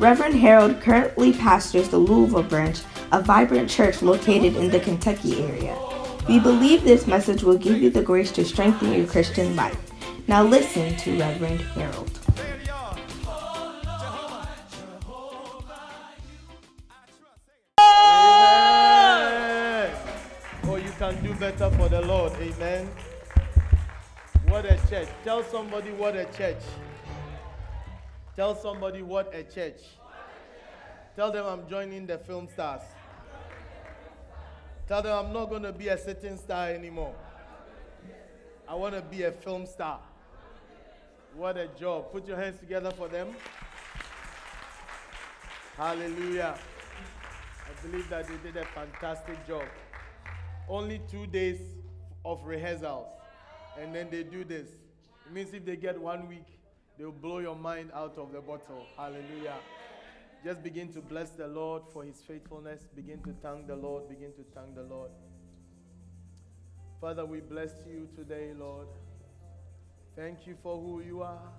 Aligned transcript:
Reverend 0.00 0.34
Harold 0.34 0.80
currently 0.80 1.32
pastors 1.32 1.88
the 1.88 1.98
Louisville 1.98 2.42
branch, 2.42 2.80
a 3.12 3.22
vibrant 3.22 3.70
church 3.70 4.02
located 4.02 4.56
in 4.56 4.68
the 4.68 4.80
Kentucky 4.80 5.40
area. 5.40 5.78
We 6.28 6.40
believe 6.40 6.82
this 6.82 7.06
message 7.06 7.44
will 7.44 7.56
give 7.56 7.80
you 7.80 7.90
the 7.90 8.02
grace 8.02 8.32
to 8.32 8.44
strengthen 8.44 8.92
your 8.92 9.06
Christian 9.06 9.54
life. 9.54 9.78
Now 10.26 10.42
listen 10.42 10.96
to 10.96 11.16
Reverend 11.18 11.60
Harold. 11.60 12.10
Amen. 12.36 12.60
Oh, 20.64 20.76
you 20.76 20.90
can 20.98 21.22
do 21.22 21.34
better 21.34 21.70
for 21.70 21.88
the 21.88 22.00
Lord. 22.00 22.32
Amen. 22.40 22.90
What 24.48 24.64
a 24.64 24.76
church. 24.88 25.08
Tell 25.22 25.44
somebody 25.44 25.92
what 25.92 26.16
a 26.16 26.24
church. 26.36 26.62
Tell 28.36 28.56
somebody 28.56 29.02
what 29.02 29.32
a 29.32 29.44
church. 29.44 29.80
Tell 31.14 31.30
them 31.30 31.46
I'm 31.46 31.68
joining 31.68 32.06
the 32.06 32.18
film 32.18 32.48
stars. 32.48 32.82
Tell 34.88 35.02
them 35.02 35.26
I'm 35.26 35.32
not 35.32 35.50
going 35.50 35.62
to 35.62 35.72
be 35.72 35.88
a 35.88 35.96
sitting 35.96 36.36
star 36.36 36.68
anymore. 36.70 37.14
I 38.68 38.74
want 38.74 38.94
to 38.94 39.02
be 39.02 39.22
a 39.22 39.30
film 39.30 39.66
star. 39.66 40.00
What 41.36 41.56
a 41.56 41.68
job. 41.68 42.10
Put 42.10 42.26
your 42.26 42.36
hands 42.36 42.58
together 42.58 42.90
for 42.90 43.06
them. 43.06 43.28
Hallelujah. 45.76 46.56
I 47.66 47.86
believe 47.86 48.08
that 48.10 48.26
they 48.26 48.36
did 48.42 48.56
a 48.56 48.64
fantastic 48.66 49.46
job. 49.46 49.64
Only 50.68 51.00
two 51.08 51.26
days 51.26 51.60
of 52.24 52.44
rehearsals, 52.44 53.06
and 53.78 53.94
then 53.94 54.08
they 54.10 54.22
do 54.22 54.44
this. 54.44 54.68
It 55.26 55.32
means 55.32 55.52
if 55.52 55.64
they 55.64 55.76
get 55.76 56.00
one 56.00 56.28
week, 56.28 56.46
they'll 56.98 57.12
blow 57.12 57.38
your 57.38 57.56
mind 57.56 57.90
out 57.94 58.16
of 58.18 58.32
the 58.32 58.40
bottle. 58.40 58.86
Hallelujah. 58.96 59.56
Just 60.44 60.62
begin 60.62 60.92
to 60.92 61.00
bless 61.00 61.30
the 61.30 61.48
Lord 61.48 61.82
for 61.92 62.04
his 62.04 62.20
faithfulness. 62.20 62.86
Begin 62.94 63.20
to 63.22 63.34
thank 63.42 63.66
the 63.66 63.76
Lord. 63.76 64.08
Begin 64.08 64.32
to 64.32 64.44
thank 64.54 64.74
the 64.74 64.82
Lord. 64.82 65.10
Father, 67.00 67.24
we 67.24 67.40
bless 67.40 67.72
you 67.86 68.08
today, 68.14 68.52
Lord. 68.58 68.88
Thank 70.16 70.46
you 70.46 70.56
for 70.62 70.80
who 70.80 71.00
you 71.00 71.22
are. 71.22 71.52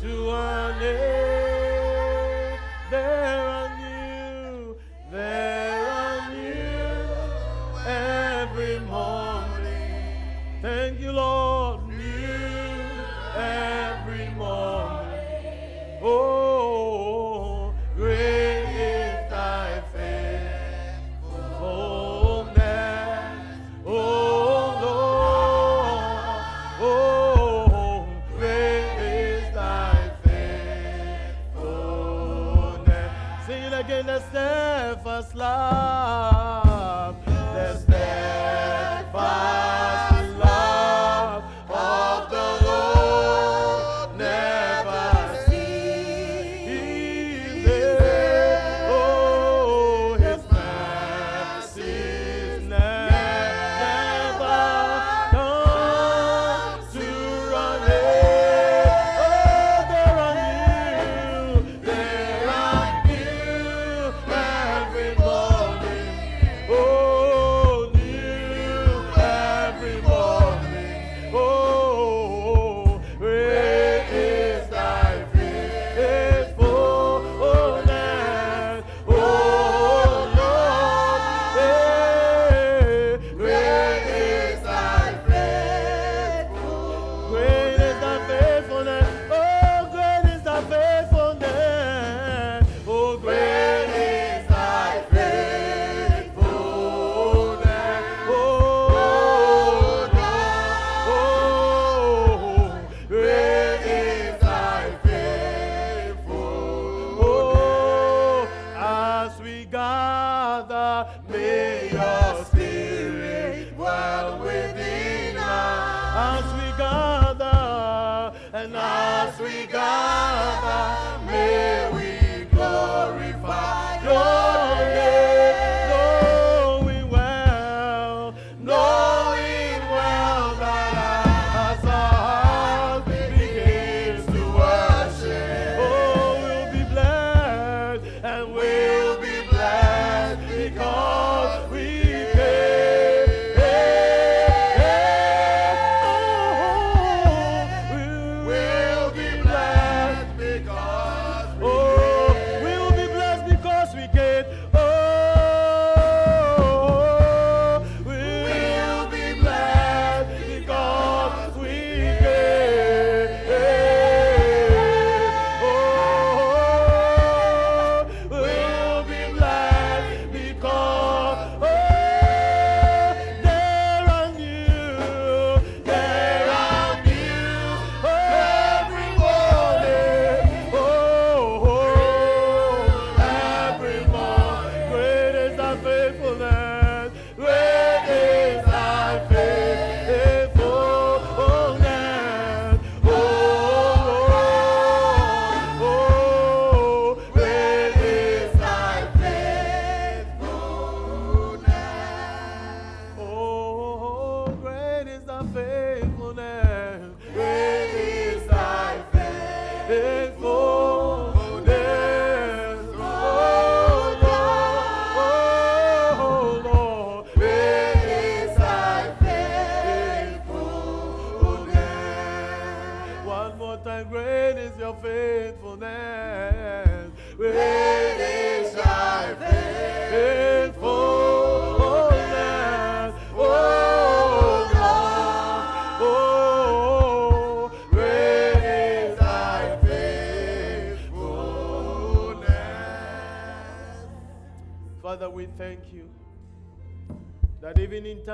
to 0.02 0.32
an 0.32 0.82
end. 0.82 2.60
There 2.90 3.40
are 3.40 3.70
new, 3.80 4.76
there 5.12 5.51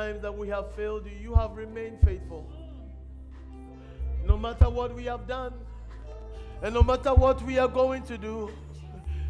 times 0.08 0.22
that 0.22 0.38
we 0.38 0.48
have 0.48 0.74
failed 0.74 1.06
you, 1.06 1.12
you 1.22 1.36
have 1.36 1.58
remained 1.58 1.98
faithful. 2.02 2.50
No 4.26 4.38
matter 4.38 4.70
what 4.70 4.96
we 4.96 5.04
have 5.04 5.28
done, 5.28 5.54
and 6.62 6.74
no 6.74 6.82
matter 6.82 7.14
what 7.14 7.42
we 7.44 7.60
are 7.60 7.68
going 7.68 8.04
to 8.04 8.18
do, 8.18 8.50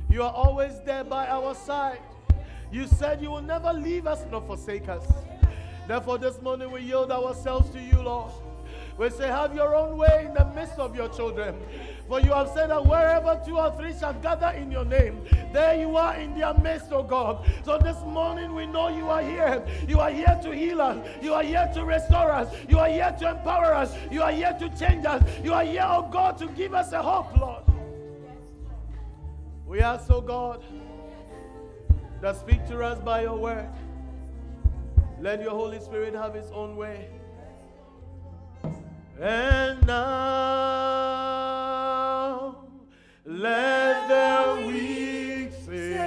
you 0.08 0.22
are 0.22 0.32
always 0.32 0.80
there 0.86 1.04
by 1.04 1.28
our 1.28 1.56
side. 1.56 2.00
You 2.72 2.86
said 2.86 3.24
you 3.24 3.32
will 3.32 3.42
never 3.42 3.74
leave 3.74 4.06
us 4.06 4.24
nor 4.30 4.42
forsake 4.42 4.88
us. 4.88 5.04
Therefore, 5.88 6.20
this 6.20 6.40
morning 6.44 6.70
we 6.70 6.82
yield 6.82 7.12
ourselves 7.12 7.72
to 7.72 7.80
you, 7.80 8.00
Lord. 8.00 8.32
We 9.00 9.10
say, 9.10 9.28
Have 9.28 9.56
your 9.56 9.74
own 9.76 9.98
way 9.98 10.26
in 10.28 10.34
the 10.36 10.46
midst 10.54 10.78
of 10.78 10.96
your 10.96 11.10
children. 11.10 11.56
For 12.08 12.22
you 12.22 12.32
have 12.32 12.50
said 12.50 12.70
that 12.70 12.86
wherever 12.86 13.40
two 13.46 13.58
or 13.58 13.76
three 13.76 13.94
shall 13.98 14.14
gather 14.14 14.50
in 14.58 14.72
your 14.72 14.86
name, 14.86 15.26
there 15.52 15.76
you 15.76 15.98
are 15.98 16.16
in 16.16 16.38
their 16.38 16.54
midst, 16.54 16.92
oh 16.92 17.04
God. 17.04 17.46
So 17.66 17.78
this 17.78 17.98
morning 18.04 18.56
we 18.56 18.66
know 18.66 18.88
you 18.88 19.10
are 19.10 19.22
here. 19.22 19.66
You 19.88 20.00
are 20.00 20.10
here 20.10 20.40
to 20.42 20.56
heal 20.56 20.82
us. 20.82 21.06
You 21.22 21.34
are 21.34 21.44
here 21.44 21.70
to 21.74 21.84
restore 21.84 22.32
us. 22.32 22.56
You 22.70 22.80
are 22.80 22.88
here 22.88 23.14
to 23.20 23.30
empower 23.32 23.74
us. 23.74 23.94
You 24.10 24.22
are 24.22 24.32
here 24.32 24.56
to 24.58 24.70
change 24.78 25.06
us. 25.06 25.22
You 25.44 25.54
are 25.54 25.66
here, 25.66 25.86
oh 25.86 26.08
God, 26.10 26.38
to 26.38 26.48
give 26.48 26.74
us 26.74 26.94
a 26.94 27.02
hope, 27.02 27.36
Lord. 27.38 27.64
We 29.66 29.82
ask, 29.82 30.10
oh 30.10 30.22
God, 30.22 30.64
that 32.22 32.38
speak 32.38 32.66
to 32.68 32.82
us 32.84 33.00
by 33.00 33.24
your 33.24 33.38
word. 33.38 33.68
Let 35.20 35.42
your 35.42 35.52
Holy 35.52 35.80
Spirit 35.82 36.14
have 36.14 36.34
his 36.34 36.50
own 36.52 36.78
way. 36.78 37.10
And 39.20 39.86
now 39.88 41.67
let 43.28 44.08
the 44.08 44.66
weak 44.66 45.52
say, 45.66 46.00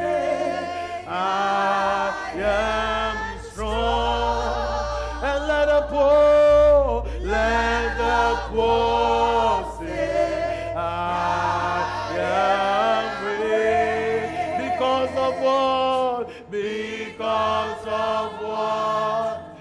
I 1.06 2.14
am 2.34 3.38
strong. 3.52 5.22
And 5.22 5.46
let 5.46 5.66
the 5.66 5.82
poor, 5.90 7.04
let 7.20 7.98
the 7.98 8.40
poor 8.48 9.86
say, 9.86 10.72
I 10.74 11.78
am 12.16 13.12
rich. 13.42 14.72
Because 14.72 15.10
of 15.10 15.42
what? 15.42 16.50
Because 16.50 17.86
of 17.86 18.32
what 18.40 19.58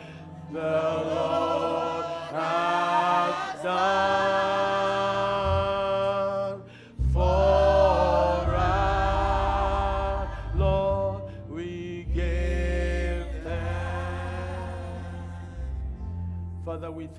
the 0.54 0.60
Lord 0.62 2.06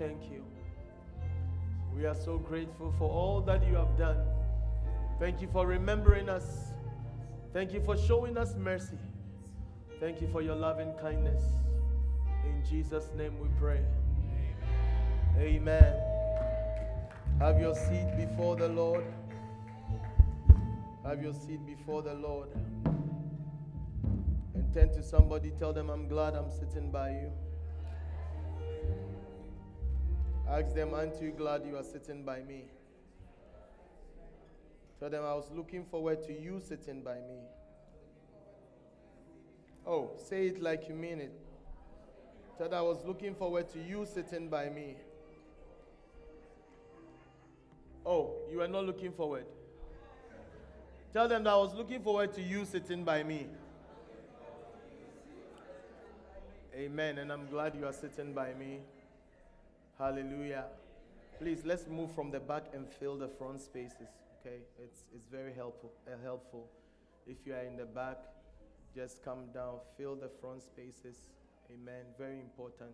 thank 0.00 0.30
you. 0.32 0.42
We 1.94 2.06
are 2.06 2.14
so 2.14 2.38
grateful 2.38 2.94
for 2.98 3.10
all 3.10 3.42
that 3.42 3.66
you 3.66 3.74
have 3.74 3.98
done. 3.98 4.16
Thank 5.18 5.42
you 5.42 5.48
for 5.52 5.66
remembering 5.66 6.30
us. 6.30 6.72
Thank 7.52 7.74
you 7.74 7.82
for 7.82 7.98
showing 7.98 8.38
us 8.38 8.54
mercy. 8.56 8.96
Thank 10.00 10.22
you 10.22 10.28
for 10.32 10.40
your 10.40 10.56
loving 10.56 10.94
kindness. 11.02 11.42
In 12.46 12.64
Jesus' 12.64 13.10
name 13.14 13.38
we 13.38 13.48
pray. 13.58 13.82
Amen. 15.36 15.94
Have 17.38 17.60
your 17.60 17.74
seat 17.74 18.08
before 18.16 18.56
the 18.56 18.68
Lord. 18.68 19.04
Have 21.04 21.22
your 21.22 21.34
seat 21.34 21.60
before 21.66 22.00
the 22.00 22.14
Lord. 22.14 22.48
And 24.54 24.72
turn 24.72 24.88
to 24.94 25.02
somebody, 25.02 25.52
tell 25.58 25.74
them, 25.74 25.90
I'm 25.90 26.08
glad 26.08 26.34
I'm 26.34 26.50
sitting 26.50 26.90
by 26.90 27.10
you. 27.10 27.30
Ask 30.50 30.74
them, 30.74 30.94
Aren't 30.94 31.22
you 31.22 31.30
glad 31.30 31.64
you 31.64 31.76
are 31.76 31.84
sitting 31.84 32.24
by 32.24 32.42
me? 32.42 32.64
Tell 34.98 35.08
them, 35.08 35.24
I 35.24 35.32
was 35.34 35.48
looking 35.54 35.84
forward 35.84 36.22
to 36.26 36.32
you 36.32 36.60
sitting 36.60 37.02
by 37.02 37.14
me. 37.14 37.38
Oh, 39.86 40.10
say 40.28 40.48
it 40.48 40.60
like 40.60 40.88
you 40.88 40.94
mean 40.94 41.20
it. 41.20 41.32
Tell 42.58 42.68
them, 42.68 42.78
I 42.78 42.82
was 42.82 42.98
looking 43.06 43.34
forward 43.34 43.70
to 43.70 43.78
you 43.78 44.04
sitting 44.12 44.48
by 44.48 44.68
me. 44.68 44.96
Oh, 48.04 48.32
you 48.50 48.60
are 48.60 48.68
not 48.68 48.84
looking 48.84 49.12
forward. 49.12 49.46
Tell 51.12 51.28
them 51.28 51.44
that 51.44 51.50
I 51.50 51.56
was 51.56 51.74
looking 51.74 52.02
forward 52.02 52.32
to 52.34 52.42
you 52.42 52.64
sitting 52.64 53.04
by 53.04 53.22
me. 53.22 53.46
Amen. 56.74 57.18
And 57.18 57.32
I'm 57.32 57.46
glad 57.48 57.74
you 57.76 57.86
are 57.86 57.92
sitting 57.92 58.32
by 58.32 58.52
me. 58.54 58.80
Hallelujah. 60.00 60.64
Please 61.38 61.60
let's 61.66 61.86
move 61.86 62.10
from 62.14 62.30
the 62.30 62.40
back 62.40 62.64
and 62.72 62.88
fill 62.88 63.18
the 63.18 63.28
front 63.28 63.60
spaces. 63.60 64.08
Okay, 64.40 64.60
it's 64.82 65.04
it's 65.14 65.26
very 65.30 65.52
helpful. 65.52 65.92
Uh, 66.08 66.16
helpful. 66.24 66.70
If 67.26 67.36
you 67.44 67.52
are 67.52 67.64
in 67.64 67.76
the 67.76 67.84
back, 67.84 68.16
just 68.96 69.22
come 69.22 69.52
down, 69.52 69.74
fill 69.98 70.16
the 70.16 70.30
front 70.40 70.62
spaces. 70.62 71.28
Amen. 71.68 72.04
Very 72.16 72.40
important. 72.40 72.92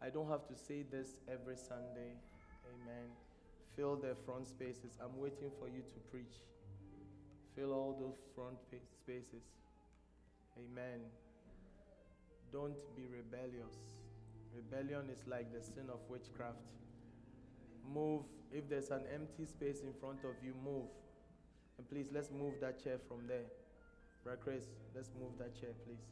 I 0.00 0.08
don't 0.08 0.26
have 0.30 0.48
to 0.48 0.56
say 0.56 0.84
this 0.90 1.20
every 1.28 1.56
Sunday. 1.56 2.16
Amen. 2.64 3.12
Fill 3.76 3.96
the 3.96 4.16
front 4.24 4.48
spaces. 4.48 4.96
I'm 5.04 5.20
waiting 5.20 5.50
for 5.60 5.68
you 5.68 5.82
to 5.82 5.98
preach. 6.10 6.40
Fill 7.54 7.74
all 7.74 7.92
those 8.00 8.16
front 8.34 8.56
spaces. 9.04 9.44
Amen. 10.56 11.00
Don't 12.50 12.80
be 12.96 13.02
rebellious. 13.04 13.76
Rebellion 14.54 15.08
is 15.10 15.24
like 15.26 15.52
the 15.52 15.62
sin 15.62 15.88
of 15.88 16.00
witchcraft. 16.08 16.58
Move. 17.92 18.22
If 18.52 18.68
there's 18.68 18.90
an 18.90 19.02
empty 19.12 19.46
space 19.46 19.80
in 19.80 19.92
front 19.98 20.24
of 20.24 20.34
you, 20.44 20.54
move. 20.64 20.88
And 21.78 21.88
please, 21.88 22.08
let's 22.12 22.30
move 22.30 22.54
that 22.60 22.82
chair 22.82 22.98
from 23.08 23.26
there. 23.26 23.46
Brother 24.24 24.40
Chris, 24.42 24.64
let's 24.94 25.10
move 25.18 25.32
that 25.38 25.58
chair, 25.58 25.70
please. 25.84 26.04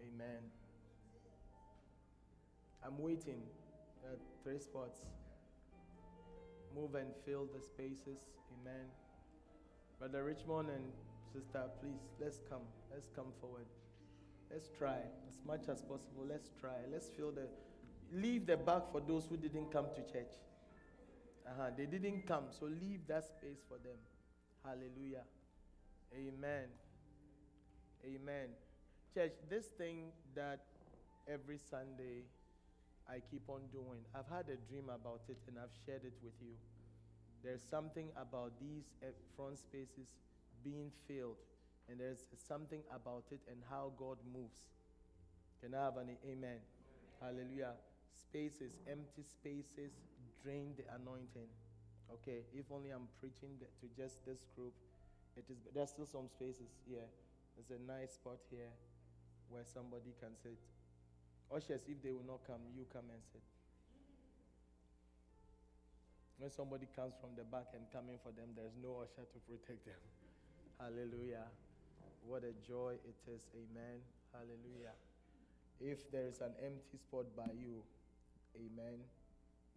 Amen. 0.00 0.42
I'm 2.84 2.98
waiting. 2.98 3.42
Are 4.04 4.18
three 4.42 4.58
spots. 4.58 5.00
Move 6.74 6.94
and 6.94 7.08
fill 7.24 7.46
the 7.54 7.62
spaces. 7.62 8.28
Amen. 8.60 8.86
Brother 9.98 10.24
Richmond 10.24 10.68
and 10.70 10.84
Sister, 11.32 11.64
please, 11.80 11.98
let's 12.20 12.38
come. 12.48 12.62
Let's 12.92 13.08
come 13.14 13.32
forward. 13.40 13.66
Let's 14.54 14.68
try 14.78 14.98
as 15.26 15.40
much 15.44 15.62
as 15.68 15.82
possible. 15.82 16.22
Let's 16.30 16.50
try. 16.60 16.86
Let's 16.92 17.08
fill 17.08 17.32
the. 17.32 17.48
Leave 18.12 18.46
the 18.46 18.56
back 18.56 18.82
for 18.92 19.00
those 19.00 19.26
who 19.26 19.36
didn't 19.36 19.72
come 19.72 19.86
to 19.96 20.12
church. 20.12 20.30
Uh-huh. 21.44 21.70
They 21.76 21.86
didn't 21.86 22.24
come, 22.24 22.44
so 22.50 22.66
leave 22.66 23.00
that 23.08 23.24
space 23.24 23.58
for 23.66 23.78
them. 23.78 23.98
Hallelujah. 24.64 25.24
Amen. 26.14 26.70
Amen. 28.04 28.48
Church, 29.12 29.32
this 29.50 29.66
thing 29.76 30.12
that 30.36 30.60
every 31.26 31.58
Sunday 31.58 32.22
I 33.10 33.18
keep 33.28 33.42
on 33.48 33.62
doing, 33.72 34.06
I've 34.14 34.28
had 34.30 34.46
a 34.46 34.56
dream 34.70 34.84
about 34.84 35.22
it 35.28 35.38
and 35.48 35.56
I've 35.58 35.74
shared 35.84 36.04
it 36.04 36.14
with 36.22 36.34
you. 36.40 36.54
There's 37.42 37.62
something 37.68 38.08
about 38.16 38.52
these 38.60 38.84
eh, 39.02 39.06
front 39.36 39.58
spaces 39.58 40.14
being 40.62 40.92
filled, 41.08 41.42
and 41.88 42.00
there's 42.00 42.28
something 42.48 42.80
about 42.94 43.24
it 43.30 43.40
and 43.50 43.60
how 43.68 43.92
God 43.98 44.18
moves. 44.32 44.72
Can 45.62 45.74
I 45.74 45.84
have 45.84 45.96
an 45.96 46.16
amen? 46.24 46.60
Hallelujah. 47.20 47.72
Spaces, 48.12 48.78
empty 48.86 49.22
spaces, 49.22 49.92
drain 50.42 50.74
the 50.76 50.84
anointing. 50.94 51.48
Okay, 52.12 52.44
if 52.52 52.68
only 52.70 52.90
I'm 52.90 53.08
preaching 53.20 53.56
to 53.58 53.86
just 53.96 54.24
this 54.24 54.44
group, 54.54 54.72
it 55.36 55.44
is. 55.48 55.56
There's 55.74 55.90
still 55.90 56.06
some 56.06 56.28
spaces 56.28 56.68
here. 56.86 57.08
There's 57.56 57.72
a 57.72 57.80
nice 57.80 58.14
spot 58.14 58.38
here 58.50 58.70
where 59.48 59.64
somebody 59.64 60.12
can 60.20 60.36
sit. 60.42 60.58
Ushers, 61.50 61.82
if 61.88 62.02
they 62.02 62.10
will 62.10 62.26
not 62.26 62.46
come, 62.46 62.60
you 62.76 62.86
come 62.92 63.08
and 63.10 63.22
sit. 63.32 63.42
When 66.38 66.50
somebody 66.50 66.86
comes 66.94 67.14
from 67.20 67.32
the 67.36 67.44
back 67.44 67.72
and 67.74 67.86
coming 67.92 68.18
for 68.22 68.32
them, 68.34 68.52
there's 68.56 68.74
no 68.82 69.00
usher 69.00 69.22
to 69.22 69.38
protect 69.46 69.86
them. 69.86 70.02
Hallelujah. 70.80 71.46
What 72.26 72.42
a 72.42 72.56
joy 72.66 72.96
it 73.04 73.20
is. 73.28 73.42
Amen. 73.52 74.00
Hallelujah. 74.32 74.96
If 75.78 76.10
there 76.10 76.26
is 76.26 76.40
an 76.40 76.56
empty 76.64 76.96
spot 76.96 77.26
by 77.36 77.52
you, 77.52 77.84
amen. 78.56 79.04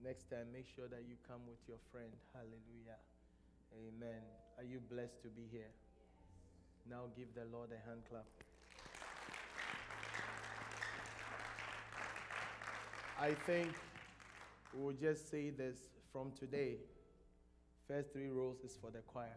Next 0.02 0.30
time, 0.30 0.48
make 0.54 0.66
sure 0.66 0.88
that 0.88 1.04
you 1.10 1.16
come 1.28 1.42
with 1.48 1.60
your 1.68 1.78
friend. 1.92 2.08
Hallelujah. 2.34 3.04
Amen. 3.76 4.24
Are 4.58 4.64
you 4.64 4.80
blessed 4.80 5.22
to 5.24 5.28
be 5.28 5.44
here? 5.52 5.68
Now 6.90 7.12
give 7.18 7.28
the 7.36 7.44
Lord 7.52 7.70
a 7.76 7.88
hand 7.88 8.02
clap. 8.10 8.26
I 13.20 13.34
think 13.46 13.74
we'll 14.74 14.96
just 14.96 15.30
say 15.30 15.50
this 15.50 15.76
from 16.14 16.32
today. 16.40 16.78
First 17.88 18.14
three 18.14 18.30
rows 18.30 18.62
is 18.64 18.78
for 18.80 18.90
the 18.90 19.00
choir. 19.00 19.36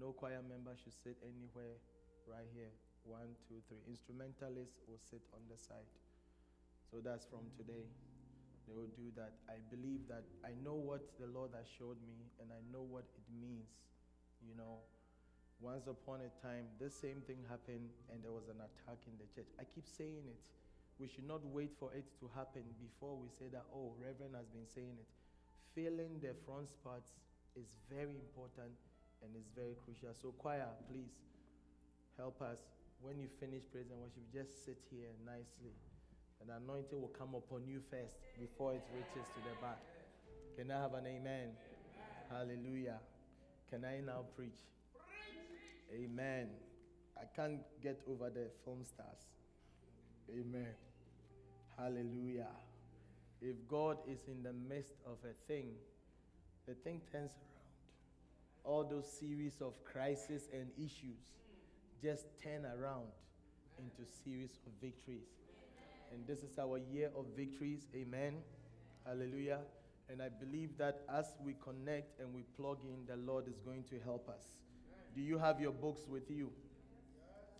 No 0.00 0.12
choir 0.12 0.40
member 0.48 0.72
should 0.82 0.94
sit 0.94 1.16
anywhere 1.22 1.76
right 2.26 2.48
here. 2.52 2.72
One, 3.04 3.32
two, 3.48 3.62
three. 3.68 3.80
Instrumentalists 3.88 4.80
will 4.84 5.00
sit 5.00 5.24
on 5.32 5.40
the 5.48 5.56
side. 5.56 5.88
So 6.90 6.98
that's 7.00 7.24
from 7.24 7.48
today. 7.56 7.86
They 8.66 8.74
will 8.74 8.92
do 8.94 9.10
that. 9.16 9.34
I 9.50 9.58
believe 9.72 10.06
that 10.06 10.26
I 10.46 10.54
know 10.62 10.74
what 10.74 11.02
the 11.18 11.26
Lord 11.26 11.50
has 11.56 11.66
showed 11.66 11.98
me 12.06 12.30
and 12.38 12.50
I 12.52 12.60
know 12.70 12.82
what 12.82 13.06
it 13.16 13.26
means. 13.30 13.66
You 14.44 14.54
know, 14.54 14.84
once 15.58 15.86
upon 15.86 16.22
a 16.22 16.30
time, 16.38 16.70
this 16.78 16.94
same 16.94 17.20
thing 17.26 17.42
happened 17.48 17.90
and 18.12 18.22
there 18.22 18.32
was 18.32 18.46
an 18.46 18.62
attack 18.62 19.00
in 19.10 19.14
the 19.18 19.26
church. 19.32 19.48
I 19.58 19.64
keep 19.66 19.86
saying 19.86 20.24
it. 20.28 20.40
We 21.00 21.08
should 21.08 21.26
not 21.26 21.40
wait 21.46 21.72
for 21.80 21.90
it 21.96 22.04
to 22.20 22.28
happen 22.36 22.62
before 22.76 23.16
we 23.16 23.32
say 23.32 23.48
that, 23.56 23.64
oh, 23.72 23.96
Reverend 23.96 24.36
has 24.36 24.46
been 24.52 24.68
saying 24.68 25.00
it. 25.00 25.08
Filling 25.72 26.20
the 26.20 26.36
front 26.44 26.68
spots 26.68 27.16
is 27.56 27.72
very 27.88 28.20
important 28.20 28.76
and 29.24 29.32
is 29.36 29.48
very 29.56 29.74
crucial. 29.80 30.12
So, 30.12 30.32
choir, 30.36 30.68
please 30.92 31.16
help 32.20 32.42
us. 32.42 32.58
When 33.00 33.18
you 33.18 33.28
finish 33.40 33.64
praise 33.72 33.88
and 33.88 33.98
worship, 33.98 34.20
just 34.30 34.64
sit 34.64 34.76
here 34.90 35.08
nicely. 35.24 35.72
And 36.40 36.50
anointing 36.52 37.00
will 37.00 37.12
come 37.16 37.34
upon 37.34 37.64
you 37.66 37.80
first 37.90 38.16
before 38.38 38.74
it 38.74 38.84
reaches 38.92 39.28
to 39.32 39.40
the 39.48 39.56
back. 39.60 39.80
Can 40.56 40.70
I 40.70 40.82
have 40.82 40.92
an 40.92 41.06
amen? 41.06 41.48
amen. 41.48 41.52
Hallelujah. 42.28 43.00
Can 43.70 43.84
I 43.84 44.00
now 44.04 44.24
preach? 44.36 44.60
preach? 44.92 46.04
Amen. 46.04 46.48
I 47.16 47.24
can't 47.34 47.60
get 47.82 48.00
over 48.08 48.28
the 48.28 48.48
film 48.64 48.84
stars. 48.84 49.24
Amen. 50.28 50.74
Hallelujah. 51.78 52.52
If 53.40 53.56
God 53.66 53.96
is 54.06 54.20
in 54.28 54.42
the 54.42 54.52
midst 54.52 54.94
of 55.06 55.16
a 55.24 55.32
thing, 55.50 55.72
the 56.68 56.74
thing 56.74 57.00
turns 57.10 57.32
around. 57.32 58.64
All 58.64 58.84
those 58.84 59.10
series 59.10 59.62
of 59.62 59.72
crises 59.84 60.48
and 60.52 60.68
issues 60.76 61.30
just 62.02 62.26
turn 62.42 62.64
around 62.64 63.08
into 63.78 64.10
series 64.24 64.58
of 64.66 64.72
victories. 64.80 65.28
And 66.12 66.26
this 66.26 66.40
is 66.40 66.58
our 66.58 66.78
year 66.78 67.10
of 67.16 67.26
victories. 67.36 67.86
Amen. 67.94 68.36
Hallelujah. 69.06 69.60
And 70.08 70.20
I 70.20 70.28
believe 70.28 70.76
that 70.78 71.02
as 71.08 71.36
we 71.44 71.54
connect 71.62 72.18
and 72.20 72.34
we 72.34 72.42
plug 72.56 72.78
in, 72.84 73.06
the 73.06 73.16
Lord 73.16 73.46
is 73.48 73.60
going 73.60 73.84
to 73.90 73.98
help 74.04 74.28
us. 74.28 74.42
Do 75.14 75.20
you 75.20 75.38
have 75.38 75.60
your 75.60 75.72
books 75.72 76.02
with 76.08 76.30
you? 76.30 76.50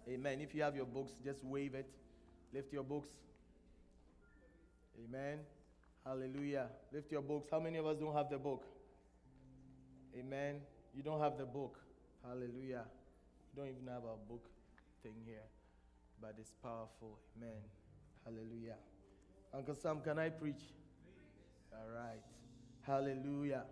Amen. 0.08 0.40
If 0.40 0.54
you 0.54 0.62
have 0.62 0.74
your 0.74 0.86
books, 0.86 1.12
just 1.24 1.44
wave 1.44 1.74
it. 1.74 1.88
Lift 2.52 2.72
your 2.72 2.82
books. 2.82 3.08
Amen. 5.04 5.38
Hallelujah. 6.04 6.66
Lift 6.92 7.12
your 7.12 7.22
books. 7.22 7.48
How 7.50 7.60
many 7.60 7.78
of 7.78 7.86
us 7.86 7.98
don't 7.98 8.14
have 8.14 8.30
the 8.30 8.38
book? 8.38 8.64
Amen. 10.18 10.56
You 10.94 11.02
don't 11.02 11.20
have 11.20 11.38
the 11.38 11.44
book. 11.44 11.78
Hallelujah. 12.26 12.84
You 13.52 13.62
don't 13.62 13.70
even 13.70 13.86
have 13.88 14.04
a 14.04 14.16
book 14.28 14.48
thing 15.02 15.14
here, 15.24 15.46
but 16.20 16.34
it's 16.38 16.52
powerful. 16.62 17.18
Amen. 17.36 17.60
Hallelujah. 18.24 18.76
Uncle 19.52 19.74
Sam, 19.74 20.00
can 20.00 20.18
I 20.18 20.28
preach? 20.28 20.62
All 21.72 21.88
right. 21.92 22.20
Hallelujah. 22.82 23.64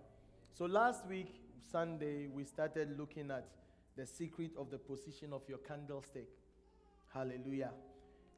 So 0.52 0.66
last 0.66 1.06
week, 1.06 1.40
Sunday, 1.70 2.26
we 2.26 2.44
started 2.44 2.98
looking 2.98 3.30
at 3.30 3.46
the 3.96 4.06
secret 4.06 4.50
of 4.58 4.70
the 4.70 4.78
position 4.78 5.32
of 5.32 5.42
your 5.48 5.58
candlestick. 5.58 6.28
Hallelujah. 7.12 7.70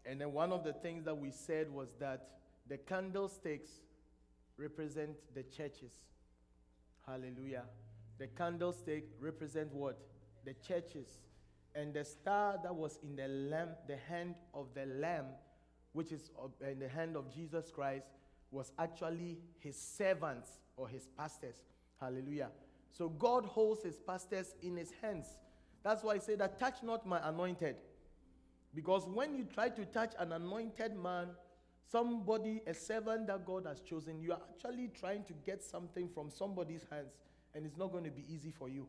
And 0.04 0.20
then 0.20 0.32
one 0.32 0.52
of 0.52 0.64
the 0.64 0.72
things 0.72 1.04
that 1.04 1.16
we 1.16 1.30
said 1.30 1.70
was 1.70 1.88
that 1.98 2.28
the 2.68 2.76
candlesticks 2.78 3.70
represent 4.56 5.16
the 5.34 5.42
churches. 5.42 5.92
Hallelujah. 7.06 7.64
The 8.18 8.26
candlestick 8.26 9.04
represent 9.18 9.72
what? 9.72 9.98
The 10.44 10.54
churches. 10.66 11.08
And 11.80 11.94
the 11.94 12.04
star 12.04 12.58
that 12.62 12.74
was 12.74 12.98
in 13.02 13.16
the 13.16 13.26
lamp, 13.26 13.70
the 13.88 13.96
hand 13.96 14.34
of 14.52 14.66
the 14.74 14.84
lamb, 14.84 15.24
which 15.94 16.12
is 16.12 16.30
uh, 16.38 16.68
in 16.70 16.78
the 16.78 16.88
hand 16.88 17.16
of 17.16 17.32
Jesus 17.34 17.70
Christ, 17.70 18.04
was 18.50 18.70
actually 18.78 19.38
his 19.60 19.80
servants 19.80 20.50
or 20.76 20.88
his 20.88 21.08
pastors. 21.16 21.56
Hallelujah. 21.98 22.50
So 22.90 23.08
God 23.08 23.46
holds 23.46 23.82
his 23.82 23.98
pastors 23.98 24.54
in 24.60 24.76
his 24.76 24.92
hands. 25.00 25.38
That's 25.82 26.04
why 26.04 26.16
I 26.16 26.18
say 26.18 26.34
that 26.34 26.58
touch 26.58 26.82
not 26.82 27.06
my 27.06 27.26
anointed. 27.26 27.76
Because 28.74 29.08
when 29.08 29.34
you 29.34 29.44
try 29.44 29.70
to 29.70 29.84
touch 29.86 30.12
an 30.18 30.32
anointed 30.32 30.94
man, 31.02 31.28
somebody, 31.90 32.60
a 32.66 32.74
servant 32.74 33.28
that 33.28 33.46
God 33.46 33.64
has 33.64 33.80
chosen, 33.80 34.20
you 34.20 34.32
are 34.32 34.40
actually 34.50 34.88
trying 34.88 35.24
to 35.24 35.32
get 35.46 35.62
something 35.62 36.10
from 36.10 36.28
somebody's 36.28 36.84
hands, 36.90 37.14
and 37.54 37.64
it's 37.64 37.78
not 37.78 37.90
going 37.90 38.04
to 38.04 38.10
be 38.10 38.26
easy 38.28 38.50
for 38.50 38.68
you. 38.68 38.86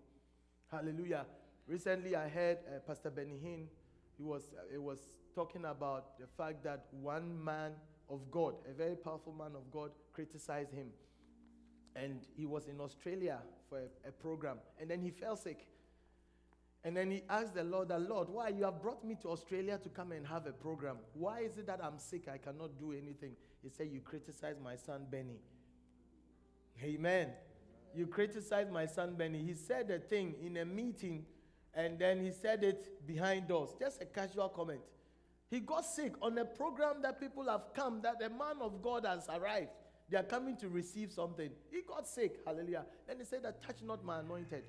Hallelujah. 0.69 1.25
Recently, 1.67 2.15
I 2.15 2.27
heard 2.27 2.57
uh, 2.67 2.79
Pastor 2.79 3.09
Benny 3.09 3.39
Hinn, 3.43 3.67
he 4.17 4.23
was, 4.23 4.51
uh, 4.53 4.81
was 4.81 4.99
talking 5.33 5.65
about 5.65 6.19
the 6.19 6.27
fact 6.37 6.63
that 6.63 6.85
one 6.91 7.43
man 7.43 7.71
of 8.09 8.29
God, 8.29 8.55
a 8.69 8.73
very 8.73 8.95
powerful 8.95 9.33
man 9.33 9.51
of 9.55 9.71
God, 9.71 9.91
criticized 10.13 10.73
him. 10.73 10.87
And 11.95 12.25
he 12.35 12.45
was 12.45 12.67
in 12.67 12.79
Australia 12.79 13.39
for 13.69 13.79
a, 13.79 14.09
a 14.09 14.11
program, 14.11 14.57
and 14.79 14.89
then 14.89 15.01
he 15.01 15.11
fell 15.11 15.35
sick. 15.35 15.67
And 16.83 16.97
then 16.97 17.11
he 17.11 17.21
asked 17.29 17.53
the 17.53 17.63
Lord, 17.63 17.89
the 17.89 17.99
Lord, 17.99 18.27
why 18.27 18.49
you 18.49 18.63
have 18.63 18.81
brought 18.81 19.05
me 19.05 19.15
to 19.21 19.29
Australia 19.29 19.77
to 19.77 19.89
come 19.89 20.11
and 20.11 20.25
have 20.25 20.47
a 20.47 20.51
program? 20.51 20.97
Why 21.13 21.41
is 21.41 21.57
it 21.57 21.67
that 21.67 21.79
I'm 21.83 21.99
sick? 21.99 22.27
I 22.27 22.37
cannot 22.37 22.79
do 22.79 22.91
anything. 22.91 23.33
He 23.61 23.69
said, 23.69 23.89
You 23.91 24.01
criticize 24.01 24.55
my 24.63 24.75
son 24.75 25.05
Benny. 25.09 25.41
Amen. 26.83 27.29
You 27.93 28.07
criticize 28.07 28.67
my 28.71 28.87
son 28.87 29.13
Benny. 29.15 29.43
He 29.43 29.53
said 29.53 29.91
a 29.91 29.99
thing 29.99 30.33
in 30.43 30.57
a 30.57 30.65
meeting 30.65 31.25
and 31.73 31.97
then 31.97 32.23
he 32.23 32.31
said 32.31 32.63
it 32.63 33.05
behind 33.07 33.47
doors. 33.47 33.69
Just 33.79 34.01
a 34.01 34.05
casual 34.05 34.49
comment. 34.49 34.81
He 35.49 35.59
got 35.59 35.85
sick 35.85 36.13
on 36.21 36.37
a 36.37 36.45
program 36.45 37.01
that 37.01 37.19
people 37.19 37.49
have 37.49 37.73
come, 37.73 38.01
that 38.01 38.21
a 38.23 38.29
man 38.29 38.61
of 38.61 38.81
God 38.81 39.05
has 39.05 39.27
arrived. 39.29 39.69
They 40.09 40.17
are 40.17 40.23
coming 40.23 40.57
to 40.57 40.69
receive 40.69 41.11
something. 41.11 41.49
He 41.71 41.81
got 41.87 42.07
sick. 42.07 42.39
Hallelujah. 42.45 42.85
Then 43.07 43.17
he 43.19 43.25
said 43.25 43.43
that 43.43 43.61
touch 43.61 43.77
not 43.83 44.03
my 44.03 44.19
anointed. 44.19 44.63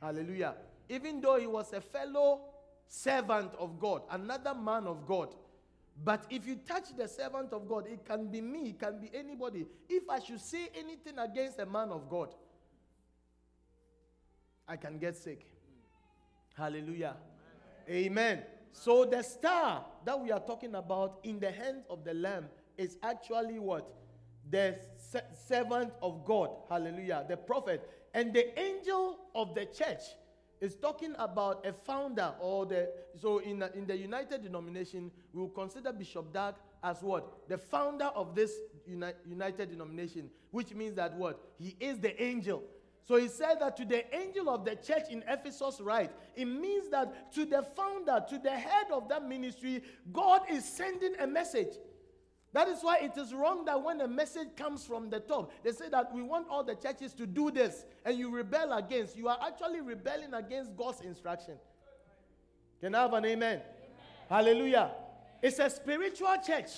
Hallelujah 0.00 0.54
even 0.90 1.20
though 1.20 1.38
he 1.38 1.46
was 1.46 1.72
a 1.72 1.80
fellow 1.80 2.40
servant 2.88 3.52
of 3.58 3.78
God, 3.78 4.02
another 4.10 4.54
man 4.54 4.86
of 4.86 5.06
God. 5.06 5.34
But 6.02 6.24
if 6.28 6.46
you 6.46 6.56
touch 6.56 6.96
the 6.96 7.06
servant 7.06 7.52
of 7.52 7.68
God, 7.68 7.86
it 7.86 8.04
can 8.04 8.26
be 8.26 8.40
me, 8.40 8.70
it 8.70 8.80
can 8.80 9.00
be 9.00 9.08
anybody. 9.14 9.66
If 9.88 10.08
I 10.10 10.18
should 10.18 10.40
say 10.40 10.68
anything 10.74 11.18
against 11.18 11.60
a 11.60 11.66
man 11.66 11.90
of 11.90 12.08
God, 12.08 12.34
I 14.66 14.76
can 14.76 14.98
get 14.98 15.16
sick. 15.16 15.46
Hallelujah. 16.54 17.16
Amen. 17.88 18.06
Amen. 18.06 18.42
So 18.72 19.04
the 19.04 19.22
star 19.22 19.84
that 20.04 20.18
we 20.20 20.30
are 20.30 20.40
talking 20.40 20.74
about 20.74 21.18
in 21.22 21.40
the 21.40 21.50
hands 21.50 21.84
of 21.90 22.04
the 22.04 22.14
lamb 22.14 22.46
is 22.78 22.96
actually 23.02 23.58
what? 23.58 23.92
The 24.50 24.78
servant 25.46 25.92
of 26.02 26.24
God. 26.24 26.50
Hallelujah. 26.68 27.24
The 27.28 27.36
prophet. 27.36 27.88
And 28.14 28.32
the 28.32 28.58
angel 28.58 29.18
of 29.34 29.54
the 29.54 29.66
church 29.66 30.02
is 30.60 30.74
talking 30.74 31.14
about 31.18 31.64
a 31.66 31.72
founder 31.72 32.34
or 32.40 32.66
the 32.66 32.90
so 33.16 33.38
in 33.38 33.60
the, 33.60 33.74
in 33.76 33.86
the 33.86 33.96
united 33.96 34.42
denomination 34.42 35.10
we 35.32 35.40
will 35.40 35.48
consider 35.48 35.90
bishop 35.92 36.32
dag 36.34 36.54
as 36.84 37.02
what 37.02 37.48
the 37.48 37.56
founder 37.56 38.06
of 38.14 38.34
this 38.34 38.52
uni- 38.86 39.12
united 39.26 39.70
denomination 39.70 40.28
which 40.50 40.74
means 40.74 40.94
that 40.94 41.14
what 41.14 41.40
he 41.58 41.76
is 41.80 41.98
the 41.98 42.22
angel 42.22 42.62
so 43.04 43.16
he 43.16 43.28
said 43.28 43.56
that 43.60 43.76
to 43.76 43.84
the 43.84 44.14
angel 44.14 44.48
of 44.48 44.64
the 44.64 44.76
church 44.76 45.04
in 45.10 45.24
ephesus 45.28 45.80
right 45.80 46.10
it 46.36 46.46
means 46.46 46.88
that 46.90 47.32
to 47.32 47.44
the 47.44 47.62
founder 47.76 48.24
to 48.28 48.38
the 48.38 48.50
head 48.50 48.86
of 48.92 49.08
that 49.08 49.26
ministry 49.26 49.82
god 50.12 50.42
is 50.50 50.64
sending 50.64 51.14
a 51.20 51.26
message 51.26 51.74
that 52.52 52.68
is 52.68 52.82
why 52.82 52.98
it 52.98 53.16
is 53.16 53.32
wrong 53.32 53.64
that 53.66 53.80
when 53.80 54.00
a 54.00 54.08
message 54.08 54.48
comes 54.56 54.84
from 54.84 55.08
the 55.08 55.20
top, 55.20 55.52
they 55.62 55.70
say 55.70 55.88
that 55.88 56.12
we 56.12 56.22
want 56.22 56.48
all 56.48 56.64
the 56.64 56.74
churches 56.74 57.12
to 57.14 57.26
do 57.26 57.50
this, 57.50 57.84
and 58.04 58.18
you 58.18 58.28
rebel 58.34 58.72
against. 58.72 59.16
You 59.16 59.28
are 59.28 59.38
actually 59.40 59.80
rebelling 59.80 60.34
against 60.34 60.76
God's 60.76 61.00
instruction. 61.02 61.54
Can 62.80 62.94
I 62.94 63.02
have 63.02 63.12
an 63.12 63.24
amen? 63.24 63.52
amen. 63.52 63.62
Hallelujah. 64.28 64.90
It's 65.42 65.58
a 65.58 65.70
spiritual 65.70 66.34
church. 66.44 66.70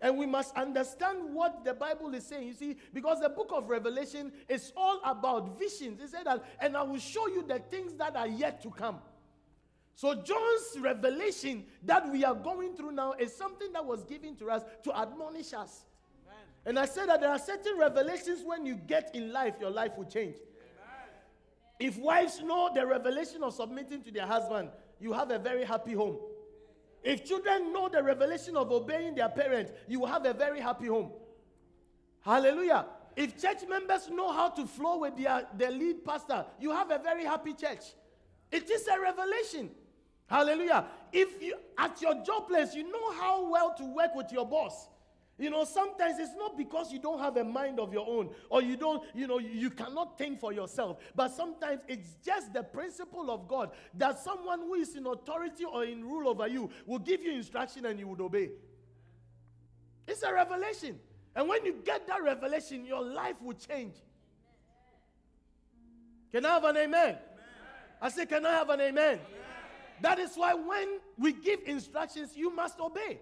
And 0.00 0.18
we 0.18 0.26
must 0.26 0.54
understand 0.54 1.34
what 1.34 1.64
the 1.64 1.72
Bible 1.72 2.12
is 2.14 2.26
saying. 2.26 2.46
You 2.48 2.54
see, 2.54 2.76
because 2.92 3.20
the 3.20 3.30
book 3.30 3.50
of 3.52 3.70
Revelation 3.70 4.30
is 4.48 4.72
all 4.76 5.00
about 5.04 5.58
visions. 5.58 6.00
It 6.00 6.10
said 6.10 6.26
that, 6.26 6.44
and 6.60 6.76
I 6.76 6.82
will 6.82 6.98
show 6.98 7.28
you 7.28 7.42
the 7.42 7.60
things 7.70 7.94
that 7.94 8.14
are 8.14 8.28
yet 8.28 8.62
to 8.62 8.70
come. 8.70 8.98
So, 9.94 10.14
John's 10.14 10.78
revelation 10.78 11.64
that 11.84 12.10
we 12.12 12.22
are 12.22 12.34
going 12.34 12.76
through 12.76 12.92
now 12.92 13.14
is 13.14 13.34
something 13.34 13.72
that 13.72 13.84
was 13.84 14.04
given 14.04 14.36
to 14.36 14.50
us 14.50 14.62
to 14.84 14.94
admonish 14.94 15.54
us. 15.54 15.86
Amen. 16.26 16.44
And 16.66 16.78
I 16.78 16.84
said 16.84 17.08
that 17.08 17.22
there 17.22 17.30
are 17.30 17.38
certain 17.38 17.78
revelations 17.78 18.42
when 18.44 18.66
you 18.66 18.74
get 18.74 19.14
in 19.14 19.32
life, 19.32 19.54
your 19.58 19.70
life 19.70 19.92
will 19.96 20.04
change. 20.04 20.36
Amen. 20.36 21.08
If 21.80 21.96
wives 21.96 22.42
know 22.42 22.70
the 22.74 22.86
revelation 22.86 23.42
of 23.42 23.54
submitting 23.54 24.02
to 24.02 24.12
their 24.12 24.26
husband, 24.26 24.68
you 25.00 25.14
have 25.14 25.30
a 25.30 25.38
very 25.38 25.64
happy 25.64 25.94
home. 25.94 26.18
If 27.06 27.24
children 27.24 27.72
know 27.72 27.88
the 27.88 28.02
revelation 28.02 28.56
of 28.56 28.72
obeying 28.72 29.14
their 29.14 29.28
parents, 29.28 29.70
you 29.86 30.00
will 30.00 30.08
have 30.08 30.26
a 30.26 30.34
very 30.34 30.58
happy 30.58 30.88
home. 30.88 31.12
Hallelujah. 32.20 32.84
If 33.14 33.40
church 33.40 33.58
members 33.68 34.10
know 34.10 34.32
how 34.32 34.48
to 34.48 34.66
flow 34.66 34.98
with 34.98 35.16
their, 35.16 35.46
their 35.56 35.70
lead 35.70 36.04
pastor, 36.04 36.44
you 36.58 36.72
have 36.72 36.90
a 36.90 36.98
very 36.98 37.24
happy 37.24 37.52
church. 37.52 37.84
It 38.50 38.68
is 38.68 38.88
a 38.88 39.00
revelation. 39.00 39.70
Hallelujah. 40.26 40.86
If 41.12 41.40
you 41.40 41.54
at 41.78 42.02
your 42.02 42.24
job 42.24 42.48
place, 42.48 42.74
you 42.74 42.90
know 42.90 43.12
how 43.12 43.48
well 43.48 43.72
to 43.78 43.84
work 43.84 44.16
with 44.16 44.32
your 44.32 44.44
boss. 44.44 44.88
You 45.38 45.50
know, 45.50 45.64
sometimes 45.64 46.18
it's 46.18 46.34
not 46.34 46.56
because 46.56 46.90
you 46.90 46.98
don't 46.98 47.18
have 47.18 47.36
a 47.36 47.44
mind 47.44 47.78
of 47.78 47.92
your 47.92 48.08
own 48.08 48.30
or 48.48 48.62
you 48.62 48.76
don't, 48.76 49.02
you 49.14 49.26
know, 49.26 49.38
you 49.38 49.68
cannot 49.68 50.16
think 50.16 50.40
for 50.40 50.52
yourself. 50.52 50.98
But 51.14 51.30
sometimes 51.30 51.82
it's 51.88 52.16
just 52.24 52.54
the 52.54 52.62
principle 52.62 53.30
of 53.30 53.46
God 53.46 53.70
that 53.94 54.18
someone 54.18 54.60
who 54.60 54.74
is 54.74 54.96
in 54.96 55.06
authority 55.06 55.64
or 55.64 55.84
in 55.84 56.02
rule 56.02 56.28
over 56.28 56.48
you 56.48 56.70
will 56.86 57.00
give 57.00 57.22
you 57.22 57.32
instruction 57.32 57.84
and 57.84 57.98
you 57.98 58.08
would 58.08 58.20
obey. 58.20 58.50
It's 60.06 60.22
a 60.22 60.32
revelation. 60.32 60.98
And 61.34 61.48
when 61.48 61.66
you 61.66 61.82
get 61.84 62.06
that 62.06 62.22
revelation, 62.22 62.86
your 62.86 63.02
life 63.02 63.36
will 63.42 63.54
change. 63.54 63.94
Can 66.32 66.46
I 66.46 66.54
have 66.54 66.64
an 66.64 66.76
amen? 66.78 66.88
amen. 67.00 67.18
I 68.00 68.08
say, 68.08 68.24
Can 68.24 68.46
I 68.46 68.52
have 68.52 68.70
an 68.70 68.80
amen? 68.80 68.94
amen? 69.04 69.20
That 70.00 70.18
is 70.18 70.34
why 70.34 70.54
when 70.54 70.98
we 71.18 71.34
give 71.34 71.60
instructions, 71.66 72.34
you 72.34 72.54
must 72.54 72.80
obey. 72.80 73.20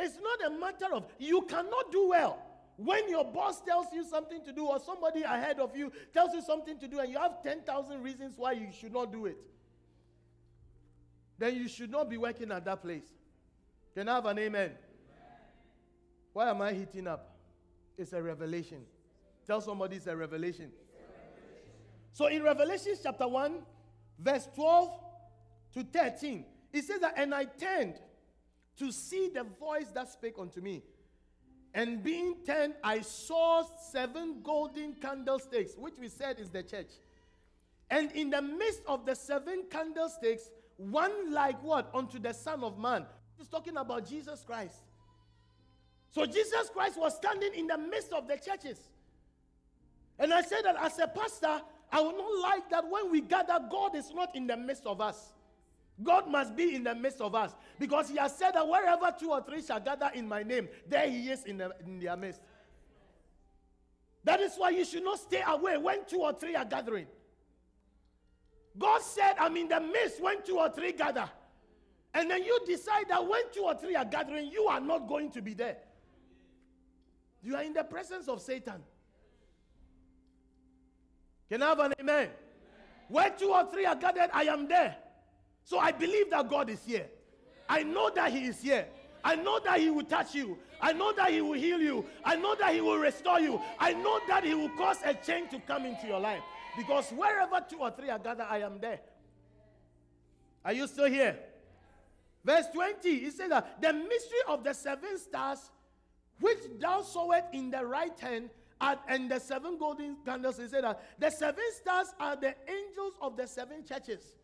It's 0.00 0.16
not 0.20 0.50
a 0.52 0.58
matter 0.58 0.94
of 0.94 1.04
you 1.18 1.42
cannot 1.42 1.92
do 1.92 2.08
well. 2.08 2.42
When 2.76 3.10
your 3.10 3.24
boss 3.24 3.60
tells 3.60 3.86
you 3.92 4.02
something 4.04 4.42
to 4.44 4.52
do, 4.52 4.66
or 4.66 4.80
somebody 4.80 5.22
ahead 5.22 5.60
of 5.60 5.76
you 5.76 5.92
tells 6.14 6.32
you 6.32 6.40
something 6.40 6.78
to 6.78 6.88
do, 6.88 6.98
and 6.98 7.12
you 7.12 7.18
have 7.18 7.42
10,000 7.42 8.02
reasons 8.02 8.34
why 8.38 8.52
you 8.52 8.68
should 8.72 8.92
not 8.92 9.12
do 9.12 9.26
it, 9.26 9.36
then 11.38 11.56
you 11.56 11.68
should 11.68 11.90
not 11.90 12.08
be 12.08 12.16
working 12.16 12.50
at 12.50 12.64
that 12.64 12.82
place. 12.82 13.04
Can 13.94 14.08
I 14.08 14.14
have 14.14 14.26
an 14.26 14.38
amen? 14.38 14.72
Why 16.32 16.48
am 16.48 16.62
I 16.62 16.72
heating 16.72 17.06
up? 17.06 17.36
It's 17.98 18.14
a 18.14 18.22
revelation. 18.22 18.82
Tell 19.46 19.60
somebody. 19.60 19.96
It's 19.96 20.06
a 20.06 20.16
revelation. 20.16 20.70
So 22.12 22.26
in 22.26 22.42
Revelation 22.42 22.94
chapter 23.02 23.28
1, 23.28 23.58
verse 24.18 24.48
12 24.54 24.90
to 25.74 25.82
13, 25.84 26.44
it 26.72 26.84
says 26.84 27.00
that, 27.00 27.14
and 27.16 27.34
I 27.34 27.44
turned 27.44 28.00
to 28.80 28.90
see 28.90 29.28
the 29.28 29.44
voice 29.44 29.88
that 29.94 30.08
spake 30.08 30.34
unto 30.38 30.60
me. 30.60 30.82
And 31.74 32.02
being 32.02 32.34
turned, 32.46 32.74
I 32.82 33.02
saw 33.02 33.62
seven 33.92 34.40
golden 34.42 34.94
candlesticks, 34.94 35.76
which 35.76 35.94
we 36.00 36.08
said 36.08 36.40
is 36.40 36.48
the 36.48 36.62
church. 36.62 36.88
And 37.90 38.10
in 38.12 38.30
the 38.30 38.40
midst 38.40 38.80
of 38.86 39.04
the 39.04 39.14
seven 39.14 39.64
candlesticks, 39.70 40.50
one 40.78 41.32
like 41.32 41.62
what? 41.62 41.90
Unto 41.94 42.18
the 42.18 42.32
Son 42.32 42.64
of 42.64 42.78
Man. 42.78 43.04
He's 43.36 43.48
talking 43.48 43.76
about 43.76 44.08
Jesus 44.08 44.42
Christ. 44.44 44.76
So 46.10 46.24
Jesus 46.24 46.70
Christ 46.72 46.98
was 46.98 47.16
standing 47.16 47.52
in 47.54 47.66
the 47.66 47.76
midst 47.76 48.12
of 48.14 48.26
the 48.26 48.36
churches. 48.36 48.80
And 50.18 50.32
I 50.32 50.40
said 50.40 50.62
that 50.64 50.76
as 50.80 50.98
a 50.98 51.06
pastor, 51.06 51.60
I 51.92 52.00
would 52.00 52.16
not 52.16 52.40
like 52.42 52.70
that 52.70 52.88
when 52.88 53.10
we 53.12 53.20
gather, 53.20 53.58
God 53.70 53.94
is 53.94 54.10
not 54.14 54.34
in 54.34 54.46
the 54.46 54.56
midst 54.56 54.86
of 54.86 55.02
us. 55.02 55.34
God 56.02 56.28
must 56.30 56.56
be 56.56 56.74
in 56.74 56.84
the 56.84 56.94
midst 56.94 57.20
of 57.20 57.34
us 57.34 57.54
because 57.78 58.08
He 58.08 58.16
has 58.16 58.36
said 58.36 58.52
that 58.52 58.66
wherever 58.66 59.14
two 59.18 59.30
or 59.30 59.42
three 59.42 59.62
shall 59.62 59.80
gather 59.80 60.10
in 60.14 60.26
my 60.28 60.42
name, 60.42 60.68
there 60.88 61.08
He 61.08 61.30
is 61.30 61.44
in, 61.44 61.58
the, 61.58 61.74
in 61.84 61.98
their 61.98 62.16
midst. 62.16 62.40
That 64.24 64.40
is 64.40 64.54
why 64.56 64.70
you 64.70 64.84
should 64.84 65.04
not 65.04 65.18
stay 65.18 65.42
away 65.46 65.76
when 65.78 66.04
two 66.06 66.20
or 66.20 66.32
three 66.32 66.54
are 66.54 66.64
gathering. 66.64 67.06
God 68.78 69.02
said, 69.02 69.34
I'm 69.38 69.56
in 69.56 69.68
the 69.68 69.80
midst 69.80 70.22
when 70.22 70.42
two 70.42 70.58
or 70.58 70.70
three 70.70 70.92
gather. 70.92 71.28
And 72.14 72.30
then 72.30 72.42
you 72.42 72.58
decide 72.66 73.08
that 73.08 73.26
when 73.26 73.42
two 73.52 73.62
or 73.62 73.74
three 73.74 73.94
are 73.94 74.04
gathering, 74.04 74.50
you 74.50 74.64
are 74.64 74.80
not 74.80 75.08
going 75.08 75.30
to 75.32 75.42
be 75.42 75.54
there. 75.54 75.76
You 77.42 77.56
are 77.56 77.62
in 77.62 77.72
the 77.72 77.84
presence 77.84 78.28
of 78.28 78.40
Satan. 78.40 78.82
Can 81.48 81.62
I 81.62 81.68
have 81.68 81.78
an 81.78 81.94
amen? 81.98 82.16
amen? 82.16 82.30
Where 83.08 83.30
two 83.30 83.50
or 83.50 83.66
three 83.70 83.86
are 83.86 83.96
gathered, 83.96 84.30
I 84.32 84.44
am 84.44 84.68
there. 84.68 84.96
So 85.64 85.78
I 85.78 85.92
believe 85.92 86.30
that 86.30 86.48
God 86.48 86.70
is 86.70 86.82
here. 86.84 87.06
I 87.68 87.82
know 87.82 88.10
that 88.10 88.32
He 88.32 88.46
is 88.46 88.60
here. 88.60 88.86
I 89.22 89.36
know 89.36 89.60
that 89.60 89.78
He 89.80 89.90
will 89.90 90.04
touch 90.04 90.34
you. 90.34 90.58
I 90.80 90.92
know 90.92 91.12
that 91.12 91.30
He 91.30 91.40
will 91.40 91.52
heal 91.52 91.80
you. 91.80 92.04
I 92.24 92.36
know 92.36 92.54
that 92.56 92.74
He 92.74 92.80
will 92.80 92.98
restore 92.98 93.38
you. 93.40 93.60
I 93.78 93.92
know 93.92 94.20
that 94.28 94.44
He 94.44 94.54
will 94.54 94.70
cause 94.70 94.98
a 95.04 95.14
change 95.14 95.50
to 95.50 95.60
come 95.60 95.84
into 95.86 96.06
your 96.06 96.20
life. 96.20 96.42
Because 96.76 97.10
wherever 97.10 97.64
two 97.68 97.78
or 97.78 97.90
three 97.90 98.08
are 98.08 98.18
gathered, 98.18 98.46
I 98.48 98.58
am 98.58 98.80
there. 98.80 99.00
Are 100.64 100.72
you 100.72 100.86
still 100.86 101.06
here? 101.06 101.38
Verse 102.44 102.66
20, 102.72 103.18
he 103.18 103.30
says 103.30 103.50
that 103.50 103.82
the 103.82 103.92
mystery 103.92 104.38
of 104.48 104.64
the 104.64 104.72
seven 104.72 105.18
stars, 105.18 105.70
which 106.40 106.58
thou 106.78 107.02
sawest 107.02 107.44
in 107.52 107.70
the 107.70 107.84
right 107.84 108.18
hand, 108.18 108.50
and 108.80 109.30
the 109.30 109.38
seven 109.38 109.76
golden 109.76 110.16
candles, 110.24 110.58
he 110.58 110.66
said 110.66 110.84
that 110.84 111.02
the 111.18 111.30
seven 111.30 111.64
stars 111.74 112.08
are 112.18 112.34
the 112.36 112.54
angels 112.66 113.12
of 113.20 113.36
the 113.36 113.46
seven 113.46 113.84
churches. 113.84 114.36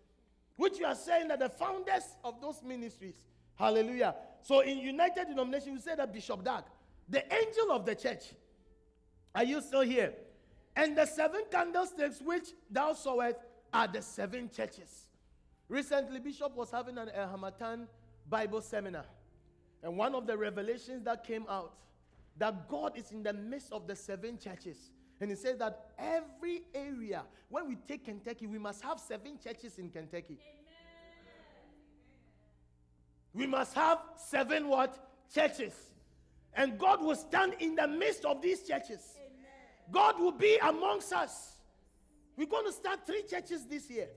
Which 0.57 0.79
you 0.79 0.87
are 0.87 0.95
saying 0.95 1.29
that 1.29 1.39
the 1.39 1.49
founders 1.49 2.17
of 2.25 2.41
those 2.41 2.63
ministries, 2.63 3.17
hallelujah. 3.57 4.15
So 4.43 4.61
in 4.61 4.79
United 4.79 5.29
Denomination, 5.29 5.73
you 5.75 5.81
say 5.81 5.95
that 5.95 6.13
Bishop 6.13 6.43
Dag, 6.43 6.65
the 7.09 7.23
angel 7.33 7.71
of 7.73 7.85
the 7.85 7.95
church. 7.95 8.25
Are 9.35 9.45
you 9.45 9.61
still 9.61 9.83
here? 9.83 10.15
And 10.75 10.97
the 10.97 11.07
seven 11.07 11.43
candlesticks 11.51 12.21
which 12.21 12.49
thou 12.71 12.95
sawest 12.95 13.37
are 13.73 13.87
the 13.87 14.01
seven 14.03 14.51
churches. 14.55 15.07
Recently, 15.69 16.21
Bishop 16.21 16.55
was 16.57 16.71
having 16.71 16.97
an 16.97 17.11
El 17.15 17.29
Hamatan 17.29 17.87
Bible 18.29 18.61
seminar. 18.61 19.05
And 19.83 19.97
one 19.97 20.15
of 20.15 20.27
the 20.27 20.37
revelations 20.37 21.05
that 21.05 21.25
came 21.25 21.45
out 21.49 21.75
that 22.39 22.69
God 22.69 22.97
is 22.97 23.13
in 23.13 23.23
the 23.23 23.33
midst 23.33 23.73
of 23.73 23.87
the 23.87 23.97
seven 23.97 24.39
churches. 24.39 24.91
And 25.21 25.31
he 25.31 25.37
says 25.37 25.59
that 25.59 25.93
every 25.99 26.63
area, 26.75 27.23
when 27.49 27.69
we 27.69 27.77
take 27.77 28.05
Kentucky, 28.05 28.47
we 28.47 28.59
must 28.59 28.83
have 28.83 29.01
seven 29.01 29.39
churches 29.43 29.79
in 29.79 29.91
Kentucky. 29.91 30.39
Amen. 30.41 30.67
We 33.33 33.47
must 33.47 33.75
have 33.75 33.99
seven 34.17 34.69
what? 34.69 34.99
Churches. 35.33 35.75
And 36.53 36.79
God 36.79 37.03
will 37.03 37.17
stand 37.17 37.55
in 37.61 37.75
the 37.75 37.89
midst 37.89 38.25
of 38.25 38.43
these 38.43 38.67
churches. 38.67 39.01
Amen. 39.17 39.47
God 39.91 40.21
will 40.21 40.33
be 40.33 40.59
amongst 40.63 41.13
us. 41.13 41.57
We're 42.37 42.47
going 42.47 42.67
to 42.67 42.73
start 42.73 43.07
three 43.07 43.23
churches 43.23 43.65
this 43.65 43.89
year. 43.91 44.09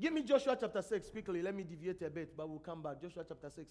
Give 0.00 0.12
me 0.12 0.22
Joshua 0.22 0.56
chapter 0.58 0.80
6 0.80 1.10
quickly. 1.10 1.42
Let 1.42 1.54
me 1.54 1.62
deviate 1.62 2.00
a 2.02 2.10
bit, 2.10 2.34
but 2.34 2.48
we'll 2.48 2.60
come 2.60 2.80
back. 2.80 3.02
Joshua 3.02 3.24
chapter 3.26 3.50
6 3.50 3.70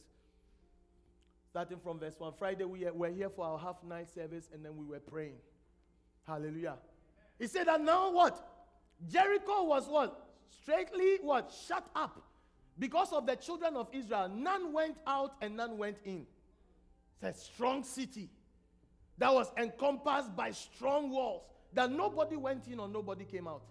starting 1.49 1.79
from 1.79 1.99
verse 1.99 2.15
1. 2.17 2.33
Friday, 2.37 2.63
we 2.63 2.85
were 2.93 3.09
here 3.09 3.29
for 3.29 3.45
our 3.45 3.57
half 3.57 3.83
night 3.83 4.07
service 4.13 4.49
and 4.53 4.63
then 4.63 4.77
we 4.77 4.85
were 4.85 4.99
praying. 4.99 5.37
Hallelujah. 6.27 6.75
He 7.39 7.47
said 7.47 7.67
that 7.67 7.81
now 7.81 8.11
what? 8.11 8.47
Jericho 9.09 9.63
was 9.63 9.87
what? 9.87 10.27
Straightly 10.61 11.17
what? 11.21 11.51
Shut 11.67 11.87
up. 11.95 12.21
Because 12.77 13.11
of 13.11 13.25
the 13.25 13.35
children 13.35 13.75
of 13.75 13.87
Israel. 13.91 14.29
None 14.29 14.71
went 14.71 14.97
out 15.07 15.33
and 15.41 15.57
none 15.57 15.77
went 15.77 15.97
in. 16.05 16.25
It's 17.21 17.37
a 17.37 17.41
strong 17.41 17.83
city 17.83 18.29
that 19.17 19.33
was 19.33 19.51
encompassed 19.57 20.35
by 20.35 20.51
strong 20.51 21.09
walls 21.09 21.43
that 21.73 21.91
nobody 21.91 22.35
went 22.35 22.67
in 22.67 22.79
or 22.79 22.87
nobody 22.87 23.25
came 23.25 23.47
out. 23.47 23.63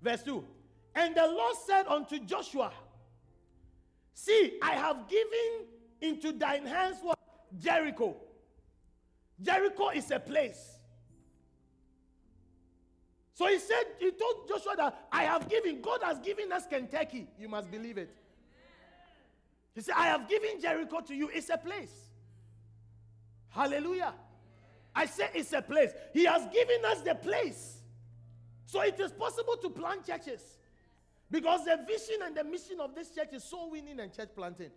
Verse 0.00 0.22
2. 0.22 0.44
And 0.94 1.14
the 1.14 1.26
Lord 1.26 1.56
said 1.66 1.86
unto 1.86 2.18
Joshua, 2.20 2.72
See, 4.14 4.58
I 4.62 4.72
have 4.74 5.08
given 5.08 5.66
into 6.02 6.32
thine 6.32 6.66
hands 6.66 6.98
what? 7.02 7.18
Jericho. 7.58 8.16
Jericho 9.40 9.88
is 9.90 10.10
a 10.10 10.20
place. 10.20 10.78
So 13.34 13.46
he 13.46 13.58
said, 13.58 13.84
he 13.98 14.10
told 14.10 14.48
Joshua 14.48 14.76
that 14.76 15.06
I 15.10 15.24
have 15.24 15.48
given, 15.48 15.80
God 15.80 16.00
has 16.02 16.18
given 16.20 16.52
us 16.52 16.66
Kentucky. 16.66 17.26
You 17.38 17.48
must 17.48 17.70
believe 17.70 17.98
it. 17.98 18.14
He 19.74 19.80
said, 19.80 19.94
I 19.96 20.06
have 20.06 20.28
given 20.28 20.60
Jericho 20.60 21.00
to 21.00 21.14
you. 21.14 21.30
It's 21.32 21.48
a 21.48 21.56
place. 21.56 22.10
Hallelujah. 23.48 24.14
I 24.94 25.06
say 25.06 25.30
it's 25.34 25.52
a 25.52 25.62
place. 25.62 25.90
He 26.12 26.24
has 26.24 26.42
given 26.52 26.84
us 26.86 27.00
the 27.00 27.14
place. 27.14 27.78
So 28.66 28.82
it 28.82 29.00
is 29.00 29.12
possible 29.12 29.56
to 29.62 29.70
plant 29.70 30.06
churches. 30.06 30.42
Because 31.30 31.64
the 31.64 31.78
vision 31.86 32.22
and 32.24 32.36
the 32.36 32.44
mission 32.44 32.80
of 32.80 32.94
this 32.94 33.10
church 33.10 33.32
is 33.32 33.42
soul 33.44 33.70
winning 33.70 34.00
and 34.00 34.12
church 34.12 34.28
planting. 34.36 34.70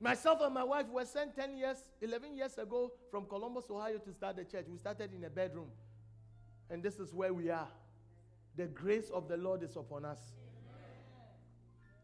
Myself 0.00 0.40
and 0.42 0.54
my 0.54 0.62
wife 0.62 0.86
were 0.88 1.04
sent 1.04 1.34
10 1.34 1.56
years, 1.56 1.78
11 2.00 2.36
years 2.36 2.56
ago 2.56 2.92
from 3.10 3.26
Columbus, 3.26 3.64
Ohio 3.68 3.98
to 3.98 4.12
start 4.12 4.36
the 4.36 4.44
church. 4.44 4.66
We 4.70 4.78
started 4.78 5.12
in 5.12 5.24
a 5.24 5.30
bedroom. 5.30 5.68
And 6.70 6.82
this 6.82 6.98
is 7.00 7.12
where 7.12 7.32
we 7.34 7.50
are. 7.50 7.68
The 8.56 8.66
grace 8.66 9.10
of 9.10 9.28
the 9.28 9.36
Lord 9.36 9.62
is 9.62 9.76
upon 9.76 10.04
us. 10.04 10.18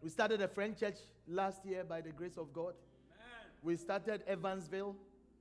We 0.03 0.11
started 0.11 0.43
a 0.43 0.49
French 0.49 0.81
church 0.81 0.97
last 1.29 1.65
year 1.65 1.85
by 1.85 2.01
the 2.01 2.11
grace 2.11 2.37
of 2.37 2.53
God. 2.53 2.75
We 3.63 3.77
started 3.77 4.23
Evansville 4.27 4.97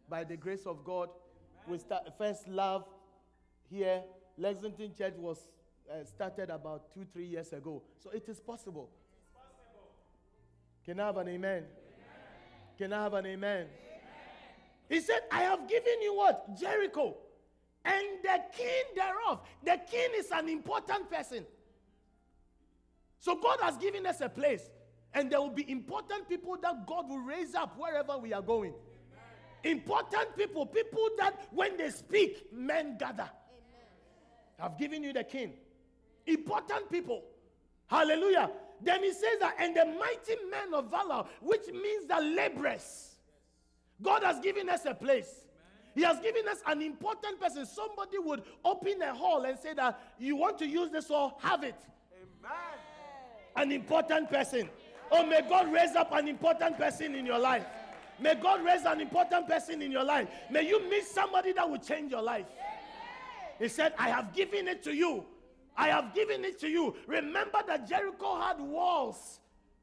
by 0.10 0.24
the 0.24 0.38
grace 0.38 0.66
of 0.66 0.84
God. 0.86 1.10
We 1.68 1.78
start 1.78 2.04
first 2.18 2.48
love 2.48 2.86
here. 3.70 4.04
Lexington 4.38 4.94
Church 4.98 5.16
was 5.18 5.40
uh, 5.92 6.04
started 6.06 6.50
about 6.50 6.94
two, 6.94 7.06
three 7.12 7.26
years 7.26 7.52
ago. 7.52 7.84
So 8.02 8.10
it 8.12 8.28
is 8.30 8.40
possible. 8.40 8.90
Can 10.86 11.00
I 11.00 11.08
have 11.08 11.18
an 11.18 11.28
amen? 11.30 11.64
Can 12.78 12.94
I 12.94 13.04
have 13.04 13.14
an 13.14 13.26
amen? 13.26 13.62
amen? 13.62 13.68
He 14.90 15.00
said, 15.00 15.22
I 15.32 15.42
have 15.42 15.68
given 15.68 16.02
you 16.02 16.16
what? 16.16 16.60
Jericho. 16.60 17.16
And 17.86 18.06
the 18.24 18.40
king 18.56 18.84
thereof. 18.96 19.42
The 19.64 19.80
king 19.90 20.10
is 20.18 20.32
an 20.32 20.50
important 20.50 21.10
person. 21.10 21.46
So 23.20 23.36
God 23.36 23.60
has 23.62 23.78
given 23.78 24.06
us 24.06 24.22
a 24.22 24.30
place. 24.30 24.70
And 25.14 25.30
there 25.32 25.40
will 25.40 25.50
be 25.50 25.70
important 25.70 26.28
people 26.28 26.58
that 26.62 26.88
God 26.88 27.08
will 27.08 27.20
raise 27.20 27.54
up 27.54 27.78
wherever 27.78 28.18
we 28.18 28.34
are 28.34 28.42
going. 28.42 28.74
Amen. 29.64 29.78
Important 29.78 30.36
people, 30.36 30.66
people 30.66 31.08
that 31.20 31.48
when 31.52 31.78
they 31.78 31.92
speak, 31.92 32.52
men 32.52 32.98
gather. 32.98 33.30
Amen. 33.30 33.32
I've 34.60 34.78
given 34.78 35.04
you 35.04 35.14
the 35.14 35.24
king. 35.24 35.54
Important 36.26 36.90
people. 36.92 37.24
Hallelujah. 37.88 38.50
Then 38.82 39.04
he 39.04 39.12
says 39.12 39.40
that, 39.40 39.56
and 39.60 39.76
the 39.76 39.86
mighty 39.86 40.36
men 40.50 40.74
of 40.74 40.90
valor, 40.90 41.26
which 41.42 41.68
means 41.68 42.08
the 42.08 42.20
laborers. 42.20 43.16
God 44.02 44.24
has 44.24 44.40
given 44.40 44.70
us 44.70 44.86
a 44.86 44.94
place. 44.94 45.46
He 45.96 46.02
has 46.02 46.20
given 46.20 46.48
us 46.48 46.58
an 46.66 46.82
important 46.82 47.40
person. 47.40 47.66
Somebody 47.66 48.18
would 48.18 48.44
open 48.66 49.02
a 49.02 49.14
hall 49.14 49.44
and 49.46 49.58
say 49.60 49.74
that 49.76 50.00
you 50.18 50.36
want 50.36 50.58
to 50.60 50.68
use 50.68 50.90
this 50.90 51.08
hall, 51.08 51.40
have 51.42 51.64
it. 51.64 51.76
Amen. 52.14 52.52
An 53.56 53.72
important 53.72 54.30
person. 54.30 54.70
Oh, 55.12 55.26
may 55.26 55.42
God 55.48 55.72
raise 55.72 55.96
up 55.96 56.12
an 56.12 56.28
important 56.28 56.78
person 56.78 57.14
in 57.14 57.26
your 57.26 57.38
life. 57.38 57.66
May 58.20 58.36
God 58.36 58.64
raise 58.66 58.86
an 58.86 59.02
important 59.02 59.48
person 59.48 59.82
in 59.82 59.92
your 59.92 60.04
life. 60.04 60.28
May 60.50 60.68
you 60.68 60.90
meet 60.90 61.06
somebody 61.06 61.54
that 61.54 61.70
will 61.70 61.78
change 61.78 62.12
your 62.12 62.22
life. 62.22 62.46
He 63.60 63.68
said, 63.68 63.94
I 64.00 64.10
have 64.10 64.34
given 64.34 64.68
it 64.68 64.84
to 64.84 64.96
you. 64.96 65.26
I 65.76 65.88
have 65.90 66.14
given 66.14 66.46
it 66.46 66.60
to 66.60 66.68
you. 66.68 66.96
Remember 67.08 67.60
that 67.68 67.88
Jericho 67.88 68.40
had 68.40 68.60
walls 68.60 69.40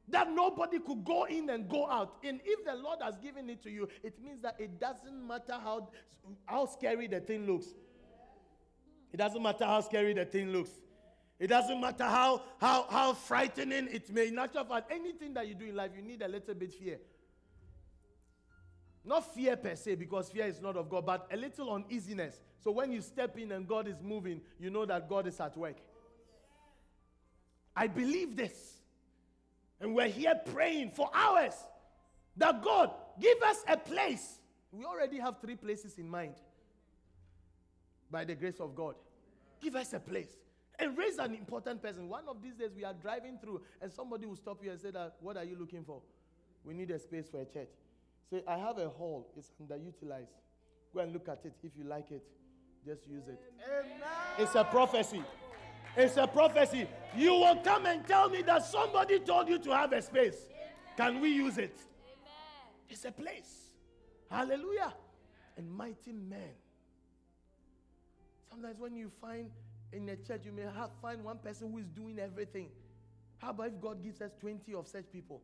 that 0.08 0.30
nobody 0.32 0.78
could 0.78 1.04
go 1.04 1.24
in 1.24 1.50
and 1.50 1.68
go 1.68 1.88
out. 1.88 2.16
And 2.24 2.40
if 2.44 2.64
the 2.64 2.74
Lord 2.74 2.98
has 3.02 3.16
given 3.18 3.48
it 3.48 3.62
to 3.62 3.70
you, 3.70 3.88
it 4.02 4.20
means 4.22 4.42
that 4.42 4.56
it 4.58 4.80
doesn't 4.80 5.26
matter 5.26 5.54
how, 5.54 5.88
how 6.46 6.66
scary 6.66 7.06
the 7.06 7.20
thing 7.20 7.46
looks. 7.46 7.66
It 9.12 9.16
doesn't 9.16 9.42
matter 9.42 9.64
how 9.64 9.80
scary 9.80 10.14
the 10.14 10.24
thing 10.24 10.52
looks. 10.52 10.70
It 11.38 11.48
doesn't 11.48 11.80
matter 11.80 12.04
how, 12.04 12.42
how, 12.60 12.86
how 12.90 13.14
frightening 13.14 13.88
it 13.90 14.12
may. 14.12 14.30
Natural 14.30 14.64
fact, 14.64 14.92
anything 14.92 15.32
that 15.34 15.48
you 15.48 15.54
do 15.54 15.66
in 15.66 15.74
life, 15.74 15.90
you 15.96 16.02
need 16.02 16.22
a 16.22 16.28
little 16.28 16.54
bit 16.54 16.72
fear. 16.72 16.98
Not 19.04 19.34
fear 19.34 19.56
per 19.56 19.74
se, 19.74 19.94
because 19.94 20.30
fear 20.30 20.46
is 20.46 20.60
not 20.60 20.76
of 20.76 20.90
God, 20.90 21.06
but 21.06 21.26
a 21.32 21.36
little 21.36 21.72
uneasiness. 21.72 22.40
So 22.62 22.70
when 22.70 22.92
you 22.92 23.00
step 23.00 23.38
in 23.38 23.52
and 23.52 23.66
God 23.66 23.88
is 23.88 24.02
moving, 24.02 24.42
you 24.58 24.70
know 24.70 24.84
that 24.84 25.08
God 25.08 25.26
is 25.26 25.40
at 25.40 25.56
work. 25.56 25.76
I 27.74 27.86
believe 27.86 28.36
this. 28.36 28.74
And 29.80 29.94
we're 29.94 30.08
here 30.08 30.34
praying 30.52 30.90
for 30.90 31.08
hours 31.14 31.54
that 32.36 32.62
God 32.62 32.90
give 33.18 33.40
us 33.42 33.64
a 33.66 33.76
place. 33.76 34.38
We 34.70 34.84
already 34.84 35.18
have 35.18 35.40
three 35.40 35.56
places 35.56 35.98
in 35.98 36.08
mind 36.08 36.34
by 38.10 38.24
the 38.24 38.34
grace 38.34 38.60
of 38.60 38.74
God. 38.74 38.96
Give 39.62 39.76
us 39.76 39.94
a 39.94 40.00
place 40.00 40.28
and 40.78 40.96
raise 40.96 41.18
an 41.18 41.34
important 41.34 41.82
person. 41.82 42.08
One 42.08 42.28
of 42.28 42.42
these 42.42 42.54
days 42.54 42.70
we 42.76 42.84
are 42.84 42.94
driving 42.94 43.38
through 43.38 43.62
and 43.80 43.90
somebody 43.90 44.26
will 44.26 44.36
stop 44.36 44.62
you 44.62 44.70
and 44.70 44.80
say 44.80 44.90
that, 44.90 45.16
what 45.20 45.38
are 45.38 45.44
you 45.44 45.56
looking 45.58 45.84
for? 45.84 46.02
We 46.64 46.74
need 46.74 46.90
a 46.90 46.98
space 46.98 47.28
for 47.30 47.40
a 47.40 47.46
church. 47.46 47.70
Say, 48.28 48.42
I 48.46 48.58
have 48.58 48.78
a 48.78 48.88
hall. 48.88 49.32
It's 49.36 49.50
underutilized. 49.60 50.34
Go 50.94 51.00
and 51.00 51.12
look 51.12 51.28
at 51.28 51.40
it. 51.44 51.54
If 51.62 51.72
you 51.76 51.84
like 51.84 52.10
it, 52.10 52.22
just 52.84 53.06
use 53.06 53.28
it. 53.28 53.40
Amen. 53.66 54.00
It's 54.38 54.54
a 54.54 54.64
prophecy. 54.64 55.22
It's 55.96 56.16
a 56.16 56.26
prophecy. 56.26 56.86
You 57.16 57.32
will 57.34 57.56
come 57.56 57.86
and 57.86 58.06
tell 58.06 58.28
me 58.28 58.42
that 58.42 58.64
somebody 58.64 59.18
told 59.20 59.48
you 59.48 59.58
to 59.58 59.70
have 59.74 59.92
a 59.92 60.02
space. 60.02 60.48
Can 60.96 61.20
we 61.20 61.30
use 61.30 61.58
it? 61.58 61.80
It's 62.88 63.04
a 63.04 63.12
place. 63.12 63.70
Hallelujah. 64.30 64.94
And 65.56 65.70
mighty 65.70 66.12
men. 66.12 66.50
Sometimes 68.48 68.78
when 68.78 68.96
you 68.96 69.10
find 69.20 69.50
in 69.92 70.08
a 70.08 70.16
church, 70.16 70.42
you 70.44 70.52
may 70.52 70.62
have 70.62 70.90
find 71.02 71.24
one 71.24 71.38
person 71.38 71.70
who 71.70 71.78
is 71.78 71.86
doing 71.86 72.18
everything. 72.18 72.68
How 73.38 73.50
about 73.50 73.68
if 73.68 73.80
God 73.80 74.02
gives 74.02 74.20
us 74.20 74.30
20 74.40 74.74
of 74.74 74.86
such 74.86 75.10
people? 75.12 75.40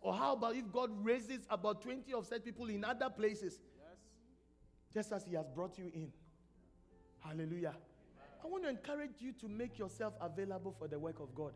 Or 0.00 0.14
how 0.14 0.32
about 0.32 0.56
if 0.56 0.70
God 0.72 0.90
raises 1.04 1.46
about 1.50 1.82
20 1.82 2.12
of 2.14 2.26
such 2.26 2.44
people 2.44 2.68
in 2.68 2.84
other 2.84 3.10
places? 3.10 3.58
Yes. 3.76 3.98
Just 4.94 5.12
as 5.12 5.24
He 5.24 5.34
has 5.34 5.46
brought 5.48 5.78
you 5.78 5.90
in. 5.94 6.10
Hallelujah. 7.18 7.74
I 8.42 8.46
want 8.46 8.64
to 8.64 8.70
encourage 8.70 9.20
you 9.20 9.32
to 9.32 9.48
make 9.48 9.78
yourself 9.78 10.14
available 10.20 10.74
for 10.78 10.88
the 10.88 10.98
work 10.98 11.20
of 11.20 11.34
God. 11.34 11.52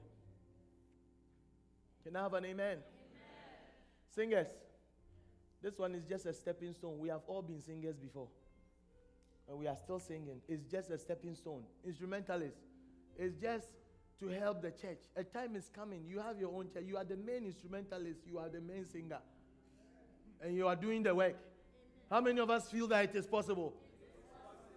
Can 2.04 2.16
I 2.16 2.22
have 2.22 2.34
an 2.34 2.44
amen? 2.44 2.66
amen? 2.66 2.78
Singers, 4.14 4.48
this 5.62 5.78
one 5.78 5.94
is 5.94 6.04
just 6.04 6.26
a 6.26 6.34
stepping 6.34 6.74
stone. 6.74 6.98
We 6.98 7.08
have 7.08 7.22
all 7.26 7.40
been 7.40 7.62
singers 7.62 7.96
before. 7.96 8.28
And 9.48 9.58
we 9.58 9.66
are 9.66 9.76
still 9.76 9.98
singing. 9.98 10.40
It's 10.46 10.70
just 10.70 10.90
a 10.90 10.98
stepping 10.98 11.34
stone. 11.34 11.62
Instrumentalists, 11.86 12.60
it's 13.16 13.40
just 13.40 13.68
to 14.20 14.28
help 14.28 14.62
the 14.62 14.70
church. 14.70 14.98
A 15.16 15.24
time 15.24 15.56
is 15.56 15.70
coming. 15.74 16.04
You 16.08 16.20
have 16.20 16.38
your 16.38 16.54
own 16.54 16.70
church. 16.72 16.84
You 16.86 16.96
are 16.96 17.04
the 17.04 17.16
main 17.16 17.44
instrumentalist. 17.46 18.20
You 18.26 18.38
are 18.38 18.48
the 18.48 18.60
main 18.60 18.84
singer. 18.84 19.18
And 20.42 20.54
you 20.54 20.66
are 20.66 20.76
doing 20.76 21.02
the 21.02 21.14
work. 21.14 21.36
How 22.10 22.20
many 22.20 22.40
of 22.40 22.50
us 22.50 22.70
feel 22.70 22.86
that 22.88 23.04
it 23.04 23.16
is 23.16 23.26
possible? 23.26 23.74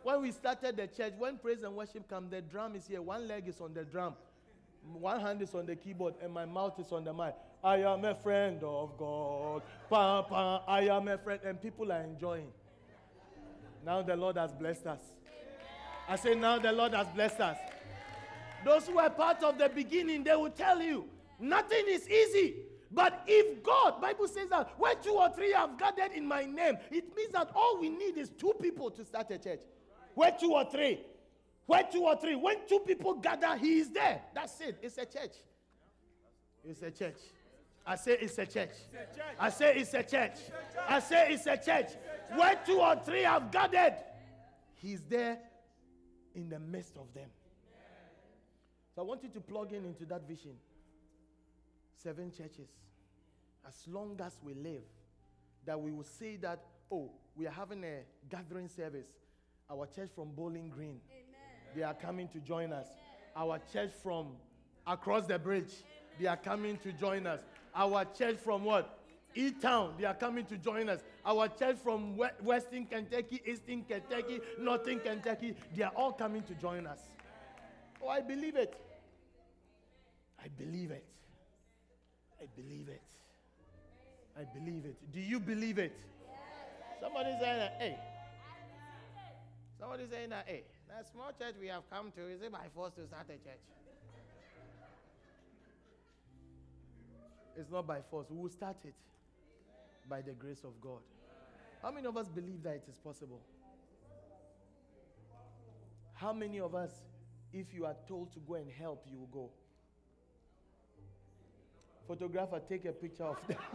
When 0.04 0.22
we 0.22 0.32
started 0.32 0.78
the 0.78 0.88
church, 0.88 1.14
when 1.18 1.38
praise 1.38 1.64
and 1.64 1.76
worship 1.76 2.08
come, 2.10 2.30
the 2.30 2.42
drum 2.42 2.76
is 2.76 2.88
here. 2.88 3.02
One 3.02 3.28
leg 3.28 3.48
is 3.48 3.60
on 3.60 3.74
the 3.74 3.84
drum, 3.84 4.14
one 4.94 5.20
hand 5.20 5.42
is 5.42 5.54
on 5.54 5.66
the 5.66 5.76
keyboard, 5.76 6.14
and 6.24 6.34
my 6.34 6.46
mouth 6.46 6.80
is 6.80 6.92
on 6.94 7.04
the 7.04 7.14
mic. 7.14 7.36
I 7.64 7.78
am 7.78 8.06
a 8.06 8.16
friend 8.16 8.64
of 8.64 8.98
God. 8.98 9.64
Pa, 9.90 10.64
I 10.68 10.82
am 10.84 11.08
a 11.08 11.18
friend. 11.18 11.42
And 11.44 11.62
people 11.62 11.92
are 11.92 12.02
enjoying. 12.02 12.48
Now 13.86 14.02
the 14.02 14.16
Lord 14.16 14.38
has 14.38 14.54
blessed 14.54 14.88
us. 14.88 15.02
I 16.08 16.16
say, 16.16 16.36
now 16.36 16.60
the 16.60 16.72
Lord 16.72 16.94
has 16.94 17.08
blessed 17.10 17.42
us. 17.42 17.58
Those 18.68 18.86
who 18.86 19.00
are 19.00 19.10
part 19.10 19.44
of 19.44 19.58
the 19.58 19.70
beginning, 19.70 20.26
they 20.26 20.36
will 20.36 20.50
tell 20.50 20.82
you 20.82 21.06
nothing 21.40 21.86
is 21.88 22.06
easy. 22.10 22.56
But 22.92 23.24
if 23.26 23.64
God, 23.64 24.02
Bible 24.02 24.28
says 24.28 24.50
that 24.50 24.78
where 24.78 24.94
two 24.96 25.14
or 25.14 25.30
three 25.30 25.54
have 25.54 25.78
gathered 25.78 26.12
in 26.12 26.28
my 26.28 26.44
name, 26.44 26.76
it 26.92 27.16
means 27.16 27.32
that 27.32 27.50
all 27.56 27.80
we 27.80 27.88
need 27.88 28.18
is 28.18 28.30
two 28.30 28.54
people 28.62 28.92
to 28.92 29.06
start 29.06 29.32
a 29.32 29.38
church. 29.38 29.62
Where 30.16 30.36
two 30.38 30.52
or 30.52 30.70
three? 30.70 31.00
Where 31.66 31.84
two 31.90 32.02
or 32.02 32.18
three? 32.18 32.36
When 32.36 32.58
two 32.68 32.80
people 32.80 33.14
gather, 33.14 33.56
he 33.56 33.80
is 33.80 33.90
there. 33.90 34.22
That's 34.36 34.60
it. 34.60 34.78
It's 34.82 34.98
a 34.98 35.06
church. 35.06 35.36
It's 36.66 36.82
a 36.82 36.92
church. 36.92 37.20
I 37.86 37.96
say 37.96 38.18
it's 38.20 38.38
a 38.38 38.46
church. 38.46 38.76
I 39.40 39.50
say 39.50 39.78
it's 39.78 39.94
a 39.94 40.04
church. 40.04 40.40
I 40.90 41.00
say 41.00 41.32
it's 41.32 41.46
a 41.48 41.56
church. 41.56 41.92
Where 42.36 42.60
two 42.66 42.82
or 42.82 42.98
three 42.98 43.24
have 43.24 43.50
gathered, 43.50 43.96
he's 44.76 45.04
there 45.04 45.38
in 46.36 46.50
the 46.50 46.60
midst 46.60 46.98
of 46.98 47.14
them. 47.14 47.30
So 48.98 49.04
I 49.04 49.06
want 49.06 49.22
you 49.22 49.30
to 49.30 49.40
plug 49.40 49.74
in 49.74 49.86
into 49.86 50.06
that 50.06 50.28
vision. 50.28 50.54
Seven 52.02 52.32
churches. 52.32 52.68
As 53.68 53.76
long 53.88 54.20
as 54.26 54.40
we 54.44 54.56
live, 54.56 54.82
that 55.68 55.80
we 55.80 55.92
will 55.92 56.04
say 56.04 56.36
that, 56.38 56.64
oh, 56.92 57.12
we 57.36 57.46
are 57.46 57.52
having 57.52 57.84
a 57.84 58.00
gathering 58.28 58.68
service 58.68 59.06
our 59.70 59.86
church 59.86 60.10
from 60.16 60.30
Bowling 60.32 60.70
Green, 60.70 61.00
Amen. 61.12 61.76
they 61.76 61.84
are 61.84 61.94
coming 61.94 62.28
to 62.30 62.40
join 62.40 62.74
us. 62.74 62.88
Amen. 62.88 63.52
Our 63.52 63.60
church 63.72 63.92
from 64.02 64.30
across 64.88 65.28
the 65.28 65.38
bridge, 65.38 65.74
Amen. 65.74 66.18
they 66.20 66.26
are 66.26 66.38
coming 66.38 66.78
to 66.78 66.92
join 66.92 67.28
us. 67.28 67.42
Our 67.76 68.04
church 68.18 68.38
from 68.38 68.64
what? 68.64 68.98
E 69.36 69.52
Town, 69.52 69.94
they 70.00 70.06
are 70.06 70.16
coming 70.16 70.46
to 70.46 70.58
join 70.58 70.90
us. 70.90 71.02
Our 71.24 71.50
church 71.50 71.78
from 71.84 72.18
Western 72.42 72.88
Kentucky, 72.88 73.44
Eastern 73.46 73.84
Kentucky, 73.84 74.40
Northern 74.58 75.00
Kentucky, 75.02 75.54
they 75.76 75.84
are 75.84 75.92
all 75.96 76.14
coming 76.14 76.42
to 76.44 76.56
join 76.56 76.88
us. 76.88 77.00
Oh, 78.02 78.08
I 78.08 78.22
believe 78.22 78.56
it. 78.56 78.87
I 80.48 80.64
believe 80.64 80.92
it. 80.92 81.06
I 82.42 82.46
believe 82.56 82.88
it. 82.88 83.02
I 84.40 84.44
believe 84.58 84.86
it. 84.86 84.96
Do 85.12 85.20
you 85.20 85.42
believe 85.42 85.78
it? 85.78 85.94
Somebody 87.02 87.32
say, 87.42 87.70
hey, 87.80 87.98
Somebody 89.80 90.06
saying 90.10 90.30
that, 90.30 90.46
hey, 90.48 90.64
that 90.90 91.08
small 91.12 91.32
church 91.38 91.56
we 91.60 91.68
have 91.68 91.84
come 91.92 92.12
to, 92.16 92.28
is 92.28 92.42
it 92.42 92.52
by 92.52 92.66
force 92.74 92.94
to 92.94 93.06
start 93.06 93.26
a 93.28 93.34
church? 93.34 93.62
It's 97.56 97.70
not 97.70 97.86
by 97.86 98.00
force. 98.10 98.28
We 98.30 98.38
will 98.38 98.50
start 98.50 98.78
it 98.86 98.96
by 100.10 100.22
the 100.22 100.32
grace 100.32 100.64
of 100.64 100.80
God. 100.82 101.02
How 101.82 101.92
many 101.92 102.08
of 102.08 102.18
us 102.18 102.28
believe 102.28 102.64
that 102.64 102.76
it 102.76 102.86
is 102.90 102.98
possible? 102.98 103.42
How 106.14 106.34
many 106.34 106.60
of 106.60 106.74
us, 106.74 106.92
if 107.54 107.74
you 107.74 107.86
are 107.86 107.96
told 108.08 108.32
to 108.34 108.40
go 108.40 108.56
and 108.56 108.72
help, 108.72 109.06
you 109.12 109.20
will 109.20 109.28
go? 109.28 109.52
Photographer, 112.08 112.62
take 112.70 112.86
a 112.86 112.94
picture 112.94 113.26
of 113.26 113.36
them. 113.48 113.58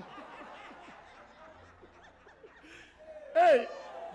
hey, 3.34 3.66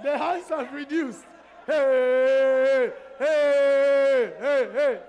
the 0.04 0.18
hands 0.18 0.50
have 0.50 0.74
reduced. 0.74 1.24
Hey, 1.68 2.92
hey, 3.20 4.34
hey, 4.40 4.68
hey. 4.74 5.00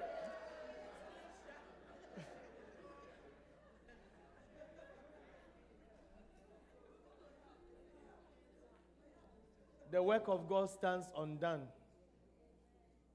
The 9.90 10.02
work 10.02 10.28
of 10.28 10.46
God 10.48 10.68
stands 10.68 11.06
undone. 11.16 11.62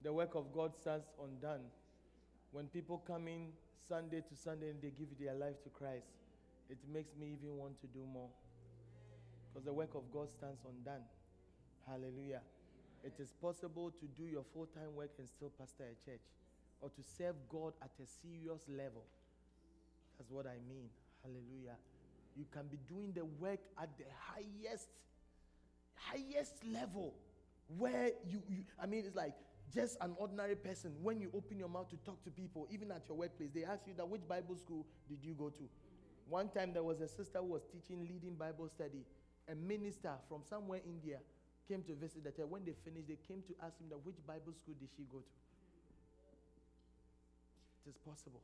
The 0.01 0.12
work 0.12 0.34
of 0.34 0.51
God 0.51 0.73
stands 0.82 1.06
undone. 1.21 1.62
When 2.51 2.65
people 2.67 3.03
come 3.06 3.27
in 3.27 3.49
Sunday 3.88 4.22
to 4.22 4.36
Sunday 4.36 4.69
and 4.69 4.82
they 4.82 4.91
give 4.98 5.10
their 5.19 5.34
life 5.34 5.62
to 5.63 5.69
Christ, 5.69 6.08
it 6.69 6.78
makes 6.91 7.15
me 7.19 7.36
even 7.38 7.58
want 7.58 7.80
to 7.82 7.88
do 7.88 8.00
more. 8.12 8.30
Because 9.52 9.65
the 9.65 9.74
work 9.74 9.93
of 9.96 10.04
God 10.12 10.30
stands 10.32 10.60
undone. 10.65 11.04
Hallelujah. 11.88 12.41
It 13.04 13.13
is 13.19 13.34
possible 13.41 13.91
to 13.91 14.06
do 14.17 14.24
your 14.24 14.43
full 14.54 14.67
time 14.67 14.96
work 14.96 15.12
and 15.19 15.28
still 15.28 15.52
pastor 15.60 15.84
a 15.84 16.10
church 16.10 16.24
or 16.82 16.89
to 16.89 17.02
serve 17.17 17.36
God 17.50 17.74
at 17.82 17.91
a 18.02 18.08
serious 18.08 18.63
level. 18.69 19.04
That's 20.17 20.32
what 20.32 20.48
I 20.48 20.58
mean. 20.67 20.89
Hallelujah. 21.22 21.78
You 22.36 22.46
can 22.52 22.67
be 22.67 22.80
doing 22.88 23.12
the 23.13 23.26
work 23.26 23.60
at 23.80 23.89
the 23.98 24.06
highest, 24.19 24.88
highest 25.96 26.56
level 26.74 27.13
where 27.78 28.12
you, 28.28 28.41
you 28.50 28.63
I 28.82 28.86
mean, 28.86 29.04
it's 29.06 29.15
like 29.15 29.34
just 29.74 29.98
an 30.02 30.14
ordinary 30.18 30.56
person. 30.56 30.94
When 31.02 31.20
you 31.20 31.30
open 31.34 31.60
your 31.60 31.70
mouth 31.70 31.90
to 31.90 31.98
talk 32.06 32.24
to 32.24 32.30
people, 32.30 32.68
even 32.72 32.92
at 32.92 33.04
your 33.08 33.18
workplace, 33.18 33.50
they 33.54 33.64
ask 33.64 33.82
you 33.88 33.94
that 33.98 34.08
which 34.08 34.28
Bible 34.28 34.56
school 34.56 34.86
did 35.10 35.20
you 35.24 35.34
go 35.34 35.50
to? 35.50 35.64
One 36.30 36.50
time 36.50 36.74
there 36.74 36.84
was 36.84 37.02
a 37.02 37.08
sister 37.08 37.40
who 37.40 37.46
was 37.46 37.64
teaching 37.72 38.08
leading 38.08 38.36
Bible 38.36 38.70
study. 38.70 39.04
A 39.50 39.56
minister 39.56 40.12
from 40.30 40.42
somewhere 40.48 40.80
in 40.86 40.94
India 40.96 41.18
came 41.68 41.84
to 41.84 41.94
visit 41.96 42.24
the 42.24 42.32
church. 42.32 42.48
When 42.48 42.64
they 42.64 42.74
finished, 42.86 43.08
they 43.08 43.18
came 43.28 43.44
to 43.48 43.54
ask 43.66 43.80
him 43.80 43.90
that 43.90 44.00
which 44.06 44.16
Bible 44.26 44.54
school 44.56 44.76
did 44.80 44.90
she 44.96 45.04
go 45.12 45.20
to? 45.20 45.34
It 47.86 47.90
is 47.90 47.98
possible. 48.08 48.42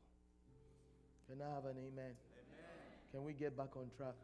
Can 1.30 1.42
I 1.42 1.56
have 1.56 1.66
an 1.66 1.78
amen? 1.78 1.94
amen? 1.96 2.16
Can 3.12 3.24
we 3.24 3.34
get 3.34 3.56
back 3.56 3.78
on 3.78 3.88
track? 3.96 4.16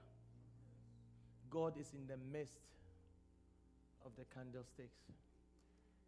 God 1.50 1.80
is 1.80 1.94
in 1.94 2.08
the 2.08 2.18
midst 2.32 2.60
of 4.06 4.12
the 4.18 4.26
candlesticks. 4.34 4.98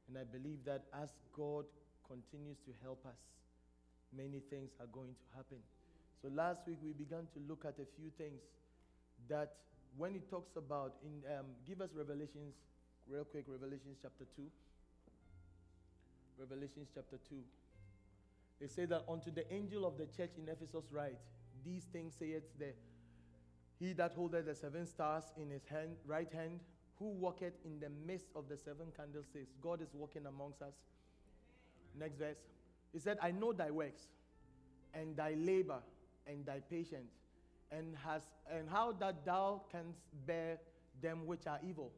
And 0.08 0.18
I 0.18 0.24
believe 0.24 0.64
that 0.66 0.84
as 0.94 1.10
God 1.36 1.66
continues 2.08 2.58
to 2.66 2.72
help 2.84 3.06
us, 3.06 3.20
many 4.16 4.40
things 4.50 4.72
are 4.80 4.88
going 4.92 5.14
to 5.14 5.26
happen. 5.36 5.58
So 6.22 6.30
last 6.34 6.62
week 6.66 6.78
we 6.84 6.94
began 6.94 7.28
to 7.34 7.40
look 7.48 7.66
at 7.66 7.76
a 7.76 7.88
few 8.00 8.10
things 8.18 8.42
that 9.30 9.54
when 9.98 10.14
he 10.14 10.20
talks 10.20 10.56
about 10.56 10.94
in 11.04 11.22
um, 11.38 11.46
give 11.68 11.82
us 11.82 11.90
revelations 11.96 12.56
real 13.10 13.24
quick 13.24 13.46
revelations 13.48 13.98
chapter 14.02 14.26
2 14.36 14.44
revelations 16.40 16.90
chapter 16.94 17.18
2 17.30 17.36
they 18.60 18.68
say 18.68 18.86
that 18.86 19.04
unto 19.10 19.32
the 19.32 19.52
angel 19.54 19.86
of 19.86 19.98
the 19.98 20.06
church 20.06 20.32
in 20.38 20.48
ephesus 20.48 20.86
write 20.92 21.18
these 21.66 21.86
things 21.86 22.14
saith 22.18 22.44
the 22.60 22.74
he 23.80 23.94
that 23.94 24.14
holdeth 24.14 24.46
the 24.46 24.56
seven 24.56 24.86
stars 24.86 25.24
in 25.36 25.50
his 25.50 25.66
hand 25.66 25.96
right 26.06 26.32
hand 26.32 26.60
who 27.00 27.10
walketh 27.10 27.54
in 27.66 27.80
the 27.80 27.90
midst 28.06 28.28
of 28.36 28.50
the 28.50 28.58
seven 28.58 28.88
candlesticks 28.96 29.54
god 29.62 29.82
is 29.82 29.90
walking 29.94 30.26
amongst 30.26 30.62
us. 30.62 30.74
Next 32.00 32.18
verse. 32.18 32.38
He 32.94 33.00
said 33.00 33.18
i 33.22 33.32
know 33.32 33.54
thy 33.54 33.72
works 33.72 34.08
and 34.94 35.16
thy 35.16 35.34
labor 35.34 35.80
and 36.26 36.46
thy 36.46 36.60
patience 36.70 37.12
and 37.72 37.96
has 38.06 38.22
and 38.52 38.70
how 38.70 38.94
that 38.94 39.26
thou 39.26 39.62
canst 39.72 40.00
bear 40.26 40.58
them 41.02 41.26
which 41.26 41.48
are 41.48 41.60
evil. 41.68 41.92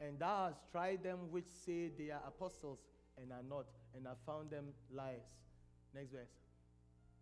And 0.00 0.18
thou 0.18 0.46
hast 0.46 0.60
tried 0.72 1.04
them 1.04 1.30
which 1.30 1.46
say 1.64 1.90
they 1.96 2.10
are 2.10 2.22
apostles 2.26 2.78
and 3.20 3.32
are 3.32 3.44
not 3.48 3.66
and 3.94 4.06
have 4.06 4.18
found 4.26 4.50
them 4.50 4.66
liars. 4.92 5.22
Next 5.94 6.12
verse. 6.12 6.34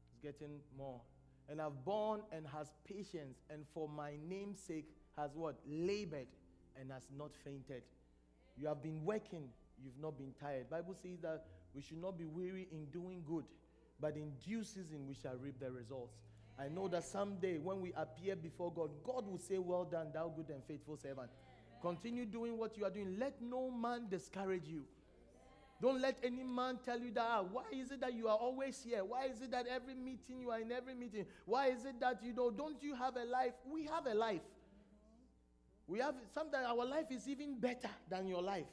It's 0.08 0.18
getting 0.22 0.60
more. 0.76 1.00
And 1.48 1.60
have 1.60 1.84
borne 1.84 2.20
and 2.32 2.46
has 2.46 2.72
patience 2.84 3.42
and 3.50 3.64
for 3.74 3.88
my 3.88 4.12
name's 4.28 4.60
sake 4.60 4.88
has 5.16 5.32
what? 5.34 5.56
Labored 5.68 6.28
and 6.78 6.90
has 6.90 7.06
not 7.16 7.30
fainted 7.44 7.82
you 8.56 8.66
have 8.66 8.82
been 8.82 9.04
working 9.04 9.48
you've 9.82 10.00
not 10.00 10.18
been 10.18 10.32
tired 10.40 10.68
bible 10.68 10.94
says 10.94 11.18
that 11.22 11.44
we 11.74 11.80
should 11.80 12.00
not 12.00 12.18
be 12.18 12.24
weary 12.24 12.68
in 12.72 12.84
doing 12.86 13.22
good 13.26 13.44
but 14.00 14.16
in 14.16 14.32
due 14.44 14.62
season 14.62 15.06
we 15.08 15.14
shall 15.14 15.36
reap 15.36 15.58
the 15.60 15.70
results 15.70 16.14
I 16.58 16.68
know 16.68 16.88
that 16.88 17.04
someday 17.04 17.56
when 17.56 17.80
we 17.80 17.92
appear 17.96 18.36
before 18.36 18.70
God, 18.70 18.90
God 19.02 19.26
will 19.26 19.38
say, 19.38 19.56
Well 19.56 19.84
done, 19.84 20.08
thou 20.12 20.28
good 20.28 20.50
and 20.50 20.62
faithful 20.64 20.98
servant. 20.98 21.30
Continue 21.80 22.26
doing 22.26 22.58
what 22.58 22.76
you 22.76 22.84
are 22.84 22.90
doing. 22.90 23.16
Let 23.18 23.40
no 23.40 23.70
man 23.70 24.08
discourage 24.10 24.66
you. 24.66 24.82
Don't 25.80 26.02
let 26.02 26.18
any 26.22 26.42
man 26.42 26.78
tell 26.84 27.00
you 27.00 27.10
that, 27.12 27.26
ah, 27.26 27.42
why 27.50 27.62
is 27.72 27.90
it 27.90 28.02
that 28.02 28.12
you 28.12 28.28
are 28.28 28.36
always 28.36 28.82
here? 28.84 29.02
Why 29.02 29.24
is 29.24 29.40
it 29.40 29.50
that 29.52 29.66
every 29.66 29.94
meeting 29.94 30.38
you 30.38 30.50
are 30.50 30.60
in 30.60 30.70
every 30.70 30.94
meeting? 30.94 31.24
Why 31.46 31.68
is 31.68 31.86
it 31.86 31.98
that 32.00 32.22
you 32.22 32.34
know, 32.34 32.50
don't 32.50 32.82
you 32.82 32.94
have 32.94 33.16
a 33.16 33.24
life? 33.24 33.54
We 33.66 33.86
have 33.86 34.04
a 34.06 34.12
life. 34.12 34.42
We 35.90 35.98
have 35.98 36.14
sometimes 36.32 36.66
our 36.68 36.86
life 36.86 37.06
is 37.10 37.28
even 37.28 37.58
better 37.58 37.90
than 38.08 38.28
your 38.28 38.40
life. 38.40 38.66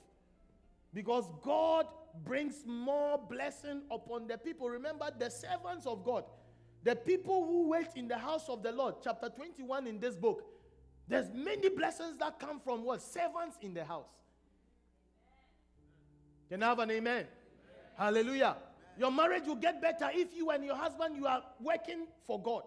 Because 0.93 1.25
God 1.41 1.87
brings 2.23 2.63
more 2.63 3.17
blessing 3.17 3.81
upon 3.89 4.27
the 4.27 4.37
people. 4.37 4.69
Remember, 4.69 5.09
the 5.17 5.31
servants 5.31 5.87
of 5.87 6.05
God, 6.05 6.25
the 6.83 6.95
people 6.95 7.43
who 7.43 7.69
wait 7.69 7.87
in 7.95 8.07
the 8.07 8.17
house 8.17 8.47
of 8.49 8.61
the 8.61 8.71
Lord, 8.71 8.95
chapter 9.03 9.29
21 9.29 9.87
in 9.87 9.99
this 9.99 10.15
book, 10.15 10.43
there's 11.07 11.31
many 11.33 11.69
blessings 11.69 12.17
that 12.19 12.39
come 12.39 12.59
from 12.59 12.83
what? 12.83 13.01
Servants 13.01 13.57
in 13.63 13.73
the 13.73 13.83
house. 13.83 14.05
Can 16.49 16.61
I 16.61 16.67
have 16.67 16.79
an 16.79 16.91
amen? 16.91 17.13
amen. 17.13 17.25
Hallelujah. 17.97 18.45
Amen. 18.45 18.61
Your 18.99 19.11
marriage 19.11 19.47
will 19.47 19.55
get 19.55 19.81
better 19.81 20.09
if 20.13 20.35
you 20.35 20.51
and 20.51 20.63
your 20.63 20.75
husband 20.75 21.17
you 21.17 21.25
are 21.25 21.41
working 21.59 22.05
for 22.27 22.39
God. 22.39 22.61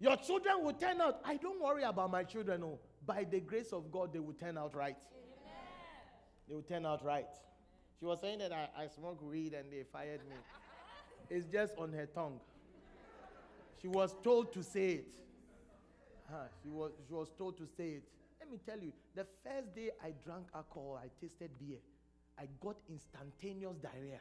Your 0.00 0.16
children 0.16 0.62
will 0.62 0.74
turn 0.74 1.00
out. 1.00 1.20
I 1.24 1.36
don't 1.36 1.62
worry 1.62 1.82
about 1.82 2.10
my 2.10 2.24
children. 2.24 2.60
No. 2.60 2.78
By 3.08 3.24
the 3.24 3.40
grace 3.40 3.72
of 3.72 3.90
God, 3.90 4.12
they 4.12 4.18
will 4.18 4.34
turn 4.34 4.58
out 4.58 4.74
right. 4.74 4.94
Amen. 4.94 5.54
They 6.46 6.54
will 6.54 6.60
turn 6.60 6.84
out 6.84 7.02
right. 7.02 7.26
She 7.98 8.04
was 8.04 8.20
saying 8.20 8.40
that 8.40 8.52
I, 8.52 8.68
I 8.76 8.86
smoke 8.86 9.22
weed 9.22 9.54
and 9.54 9.72
they 9.72 9.82
fired 9.90 10.20
me. 10.28 10.36
it's 11.30 11.46
just 11.50 11.72
on 11.78 11.90
her 11.94 12.04
tongue. 12.04 12.38
She 13.80 13.88
was 13.88 14.14
told 14.22 14.52
to 14.52 14.62
say 14.62 14.90
it. 14.90 15.14
Huh, 16.30 16.48
she, 16.62 16.68
was, 16.68 16.92
she 17.08 17.14
was 17.14 17.30
told 17.38 17.56
to 17.56 17.66
say 17.78 17.92
it. 17.92 18.02
Let 18.40 18.50
me 18.50 18.58
tell 18.66 18.78
you, 18.78 18.92
the 19.14 19.24
first 19.42 19.74
day 19.74 19.90
I 20.04 20.12
drank 20.22 20.48
alcohol, 20.54 21.00
I 21.02 21.08
tasted 21.18 21.50
beer. 21.58 21.78
I 22.38 22.44
got 22.60 22.76
instantaneous 22.90 23.78
diarrhea. 23.78 24.20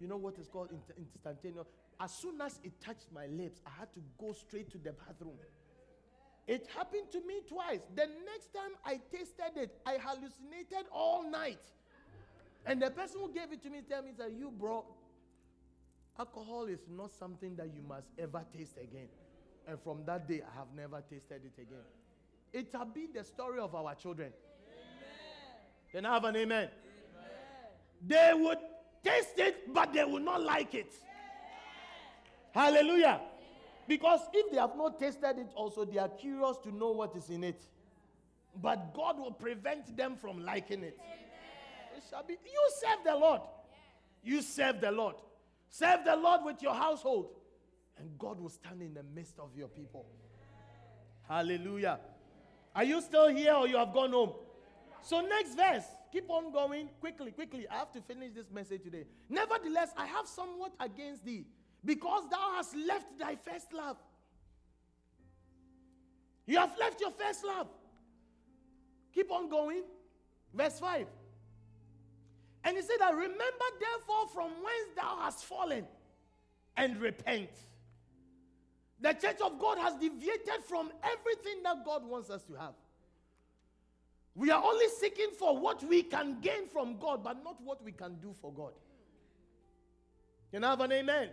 You 0.00 0.08
know 0.08 0.16
what 0.16 0.38
is 0.38 0.48
called 0.48 0.70
instantaneous? 0.96 1.66
As 2.00 2.14
soon 2.14 2.40
as 2.40 2.58
it 2.64 2.80
touched 2.80 3.12
my 3.12 3.26
lips, 3.26 3.60
I 3.66 3.70
had 3.80 3.92
to 3.92 4.00
go 4.18 4.32
straight 4.32 4.70
to 4.72 4.78
the 4.78 4.92
bathroom. 4.92 5.36
It 6.48 6.66
happened 6.74 7.12
to 7.12 7.20
me 7.26 7.42
twice. 7.46 7.80
The 7.94 8.06
next 8.24 8.54
time 8.54 8.72
I 8.82 8.98
tasted 9.12 9.54
it, 9.56 9.78
I 9.84 9.98
hallucinated 10.02 10.88
all 10.90 11.30
night. 11.30 11.60
And 12.64 12.80
the 12.80 12.90
person 12.90 13.20
who 13.20 13.30
gave 13.30 13.52
it 13.52 13.62
to 13.64 13.70
me 13.70 13.82
tell 13.86 14.02
me 14.02 14.12
that 14.16 14.32
you 14.32 14.50
bro, 14.50 14.86
alcohol 16.18 16.64
is 16.64 16.80
not 16.90 17.12
something 17.12 17.54
that 17.56 17.66
you 17.66 17.82
must 17.86 18.08
ever 18.18 18.42
taste 18.56 18.78
again. 18.82 19.08
And 19.66 19.78
from 19.78 20.06
that 20.06 20.26
day, 20.26 20.40
I 20.40 20.58
have 20.58 20.68
never 20.74 21.02
tasted 21.02 21.42
it 21.44 21.60
again. 21.60 21.84
It 22.54 22.72
has 22.74 22.88
been 22.94 23.10
the 23.14 23.24
story 23.24 23.60
of 23.60 23.74
our 23.74 23.94
children. 23.94 24.32
Amen. 24.32 25.92
Can 25.92 26.06
I 26.06 26.14
have 26.14 26.24
an 26.24 26.36
amen? 26.36 26.68
amen? 26.70 28.06
They 28.06 28.32
would 28.34 28.58
taste 29.04 29.38
it, 29.38 29.74
but 29.74 29.92
they 29.92 30.02
would 30.02 30.24
not 30.24 30.42
like 30.42 30.74
it. 30.74 30.94
Amen. 32.54 32.74
Hallelujah. 32.74 33.20
Because 33.88 34.20
if 34.32 34.52
they 34.52 34.58
have 34.58 34.76
not 34.76 35.00
tasted 35.00 35.38
it, 35.38 35.50
also, 35.56 35.84
they 35.84 35.98
are 35.98 36.08
curious 36.08 36.58
to 36.58 36.70
know 36.74 36.90
what 36.92 37.16
is 37.16 37.30
in 37.30 37.42
it. 37.42 37.60
But 38.60 38.94
God 38.94 39.18
will 39.18 39.32
prevent 39.32 39.96
them 39.96 40.14
from 40.14 40.44
liking 40.44 40.84
it. 40.84 40.98
It 41.96 42.02
shall 42.08 42.22
be. 42.22 42.34
You 42.34 42.70
serve 42.80 43.04
the 43.04 43.16
Lord. 43.16 43.40
You 44.22 44.42
serve 44.42 44.80
the 44.80 44.92
Lord. 44.92 45.16
Serve 45.70 46.04
the 46.04 46.16
Lord 46.16 46.42
with 46.44 46.62
your 46.62 46.74
household 46.74 47.30
and 47.98 48.18
God 48.18 48.40
will 48.40 48.48
stand 48.48 48.82
in 48.82 48.94
the 48.94 49.02
midst 49.02 49.38
of 49.38 49.50
your 49.56 49.68
people. 49.68 50.06
Hallelujah. 51.28 51.98
Are 52.74 52.84
you 52.84 53.00
still 53.00 53.28
here 53.28 53.54
or 53.54 53.66
you 53.66 53.76
have 53.76 53.92
gone 53.92 54.12
home? 54.12 54.32
So, 55.02 55.20
next 55.20 55.54
verse. 55.54 55.84
Keep 56.10 56.30
on 56.30 56.52
going 56.52 56.88
quickly, 57.00 57.30
quickly. 57.30 57.66
I 57.70 57.76
have 57.76 57.92
to 57.92 58.00
finish 58.00 58.32
this 58.32 58.50
message 58.50 58.82
today. 58.82 59.04
Nevertheless, 59.28 59.90
I 59.96 60.06
have 60.06 60.26
somewhat 60.26 60.72
against 60.80 61.24
thee, 61.24 61.44
because 61.84 62.24
thou 62.30 62.52
hast 62.56 62.74
left 62.76 63.18
thy 63.18 63.36
first 63.36 63.72
love. 63.72 63.96
You 66.46 66.58
have 66.58 66.76
left 66.78 67.00
your 67.00 67.10
first 67.10 67.44
love. 67.44 67.68
Keep 69.12 69.30
on 69.30 69.48
going. 69.48 69.82
Verse 70.54 70.78
5. 70.80 71.06
And 72.64 72.76
he 72.76 72.82
said 72.82 72.96
that 73.00 73.14
remember 73.14 73.36
therefore 73.80 74.28
from 74.32 74.50
whence 74.50 74.88
thou 74.96 75.18
hast 75.20 75.44
fallen 75.44 75.86
and 76.76 76.96
repent. 76.98 77.50
The 79.00 79.12
church 79.12 79.40
of 79.44 79.58
God 79.58 79.78
has 79.78 79.94
deviated 79.94 80.64
from 80.66 80.90
everything 81.02 81.62
that 81.62 81.84
God 81.84 82.04
wants 82.04 82.30
us 82.30 82.42
to 82.44 82.54
have. 82.54 82.74
We 84.34 84.50
are 84.50 84.62
only 84.62 84.86
seeking 85.00 85.30
for 85.38 85.56
what 85.56 85.82
we 85.84 86.02
can 86.02 86.40
gain 86.40 86.68
from 86.68 86.98
God, 86.98 87.22
but 87.22 87.42
not 87.42 87.60
what 87.62 87.84
we 87.84 87.92
can 87.92 88.14
do 88.16 88.34
for 88.40 88.52
God. 88.52 88.72
Can 90.52 90.64
I 90.64 90.70
have 90.70 90.80
an 90.80 90.92
amen? 90.92 91.28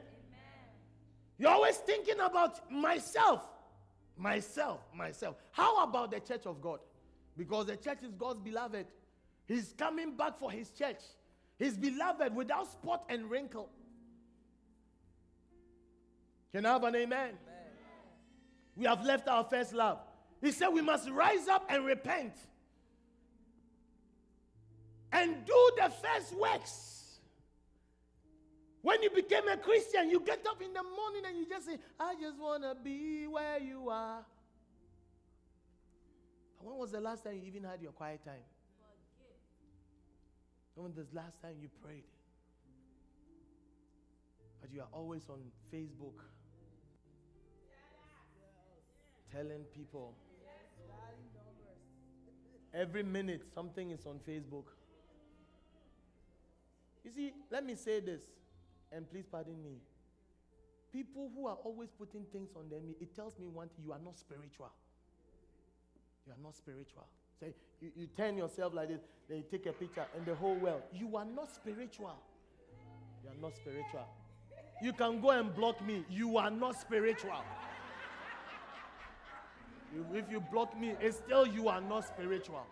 You're 1.38 1.52
always 1.52 1.78
thinking 1.78 2.20
about 2.20 2.72
myself, 2.72 3.42
myself, 4.18 4.80
myself. 4.94 5.36
How 5.52 5.84
about 5.84 6.12
the 6.12 6.20
church 6.20 6.46
of 6.46 6.62
God? 6.62 6.80
Because 7.38 7.66
the 7.68 7.76
church 7.76 8.00
is 8.04 8.14
God's 8.14 8.40
beloved. 8.40 8.88
He's 9.48 9.74
coming 9.78 10.16
back 10.16 10.40
for 10.40 10.50
his 10.50 10.72
church, 10.72 11.02
his 11.58 11.78
beloved 11.78 12.36
without 12.36 12.72
spot 12.72 13.04
and 13.10 13.30
wrinkle. 13.30 13.70
Can 16.54 16.66
I 16.66 16.74
have 16.74 16.84
an 16.86 16.96
amen? 16.96 17.20
amen? 17.20 17.38
We 18.78 18.86
have 18.86 19.04
left 19.04 19.28
our 19.28 19.44
first 19.44 19.74
love. 19.74 20.00
He 20.42 20.52
said 20.52 20.70
we 20.70 20.82
must 20.82 21.10
rise 21.10 21.48
up 21.50 21.66
and 21.70 21.86
repent 21.86 22.34
and 25.12 25.46
do 25.46 25.72
the 25.78 25.90
first 25.90 26.34
works. 26.38 26.95
When 28.86 29.02
you 29.02 29.10
became 29.10 29.48
a 29.48 29.58
Christian, 29.58 30.12
you 30.12 30.20
get 30.20 30.46
up 30.48 30.62
in 30.62 30.72
the 30.72 30.84
morning 30.84 31.24
and 31.28 31.36
you 31.40 31.50
just 31.50 31.66
say, 31.66 31.80
I 32.00 32.14
just 32.22 32.38
want 32.40 32.62
to 32.62 32.76
be 32.76 33.26
where 33.26 33.60
you 33.60 33.90
are. 33.90 34.24
When 36.60 36.78
was 36.78 36.92
the 36.92 37.02
last 37.02 37.24
time 37.24 37.34
you 37.34 37.42
even 37.48 37.64
had 37.64 37.82
your 37.82 37.94
quiet 37.94 38.24
time? 38.24 38.46
When 40.76 40.86
was 40.86 40.94
the 40.94 41.08
last 41.16 41.42
time 41.42 41.56
you 41.60 41.68
prayed? 41.84 42.04
But 44.62 44.72
you 44.72 44.82
are 44.82 44.88
always 44.92 45.24
on 45.30 45.40
Facebook 45.74 46.22
telling 49.32 49.64
people. 49.76 50.14
Every 52.72 53.02
minute, 53.02 53.48
something 53.52 53.90
is 53.90 54.06
on 54.06 54.20
Facebook. 54.20 54.66
You 57.04 57.10
see, 57.10 57.34
let 57.50 57.66
me 57.66 57.74
say 57.74 58.00
this, 58.00 58.22
and 58.92 59.10
please 59.10 59.26
pardon 59.30 59.62
me. 59.64 59.78
People 60.92 61.30
who 61.36 61.48
are 61.48 61.58
always 61.64 61.90
putting 61.98 62.24
things 62.32 62.50
on 62.56 62.70
them, 62.70 62.96
it 63.02 63.16
tells 63.16 63.38
me 63.38 63.48
one 63.48 63.68
thing 63.68 63.86
you 63.86 63.92
are 63.92 64.00
not 64.04 64.18
spiritual. 64.18 64.72
You 66.26 66.34
are 66.34 66.44
not 66.44 66.56
spiritual. 66.56 67.06
Say, 67.40 67.54
you, 67.82 67.92
you 67.96 68.08
turn 68.16 68.38
yourself 68.38 68.74
like 68.74 68.88
this, 68.88 69.02
then 69.28 69.40
you 69.40 69.44
take 69.52 69.66
a 69.66 69.74
picture, 69.74 70.06
and 70.16 70.26
the 70.26 70.36
whole 70.36 70.56
world. 70.56 70.82
You 70.94 71.18
are 71.18 71.26
not 71.26 71.54
spiritual. 71.54 72.16
You 73.24 73.30
are 73.30 73.42
not 73.42 73.56
spiritual. 73.56 74.08
You 74.82 74.94
can 74.94 75.22
go 75.22 75.32
and 75.32 75.54
block 75.54 75.86
me. 75.86 76.06
You 76.10 76.38
are 76.38 76.52
not 76.52 76.80
spiritual. 76.80 77.44
If 80.14 80.30
you 80.30 80.40
block 80.40 80.78
me, 80.80 80.96
it's 81.00 81.18
still 81.18 81.48
you 81.48 81.68
are 81.70 81.82
not 81.82 82.08
spiritual. 82.08 82.66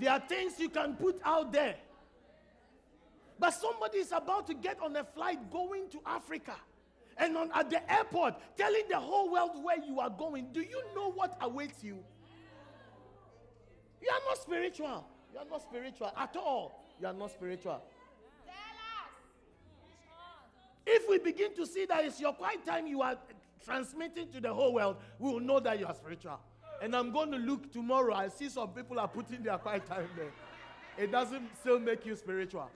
There 0.00 0.10
are 0.10 0.20
things 0.20 0.54
you 0.58 0.68
can 0.68 0.94
put 0.94 1.20
out 1.24 1.52
there. 1.52 1.76
But 3.38 3.50
somebody 3.50 3.98
is 3.98 4.12
about 4.12 4.46
to 4.48 4.54
get 4.54 4.80
on 4.82 4.96
a 4.96 5.04
flight 5.04 5.50
going 5.50 5.88
to 5.90 6.00
Africa 6.04 6.56
and 7.16 7.36
on, 7.36 7.50
at 7.54 7.70
the 7.70 7.92
airport 7.92 8.34
telling 8.56 8.82
the 8.88 8.98
whole 8.98 9.30
world 9.30 9.50
where 9.62 9.82
you 9.82 10.00
are 10.00 10.10
going. 10.10 10.48
Do 10.52 10.60
you 10.60 10.82
know 10.94 11.10
what 11.12 11.36
awaits 11.40 11.82
you? 11.82 11.98
You 14.00 14.10
are 14.10 14.20
not 14.28 14.38
spiritual. 14.38 15.06
You 15.32 15.40
are 15.40 15.46
not 15.50 15.62
spiritual 15.62 16.12
at 16.16 16.36
all. 16.36 16.84
You 17.00 17.06
are 17.06 17.12
not 17.12 17.30
spiritual. 17.30 17.82
If 20.86 21.08
we 21.08 21.18
begin 21.18 21.54
to 21.54 21.66
see 21.66 21.84
that 21.84 22.04
it's 22.04 22.18
your 22.18 22.32
quiet 22.32 22.64
time 22.64 22.86
you 22.86 23.02
are 23.02 23.16
transmitting 23.62 24.30
to 24.32 24.40
the 24.40 24.52
whole 24.52 24.72
world, 24.72 24.96
we 25.18 25.30
will 25.30 25.40
know 25.40 25.60
that 25.60 25.78
you 25.78 25.86
are 25.86 25.94
spiritual. 25.94 26.40
And 26.80 26.94
I'm 26.94 27.12
going 27.12 27.30
to 27.32 27.36
look 27.36 27.70
tomorrow. 27.72 28.14
I 28.14 28.28
see 28.28 28.48
some 28.48 28.68
people 28.68 28.98
are 28.98 29.08
putting 29.08 29.42
their 29.42 29.58
quiet 29.58 29.84
time 29.84 30.08
there. 30.16 30.32
It 30.96 31.12
doesn't 31.12 31.56
still 31.60 31.78
make 31.78 32.06
you 32.06 32.16
spiritual. 32.16 32.70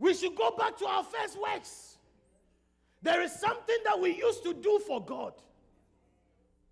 We 0.00 0.14
should 0.14 0.34
go 0.34 0.50
back 0.56 0.76
to 0.78 0.86
our 0.86 1.04
first 1.04 1.40
works. 1.40 1.98
There 3.02 3.22
is 3.22 3.32
something 3.32 3.76
that 3.84 4.00
we 4.00 4.16
used 4.16 4.42
to 4.42 4.54
do 4.54 4.80
for 4.86 5.04
God. 5.04 5.34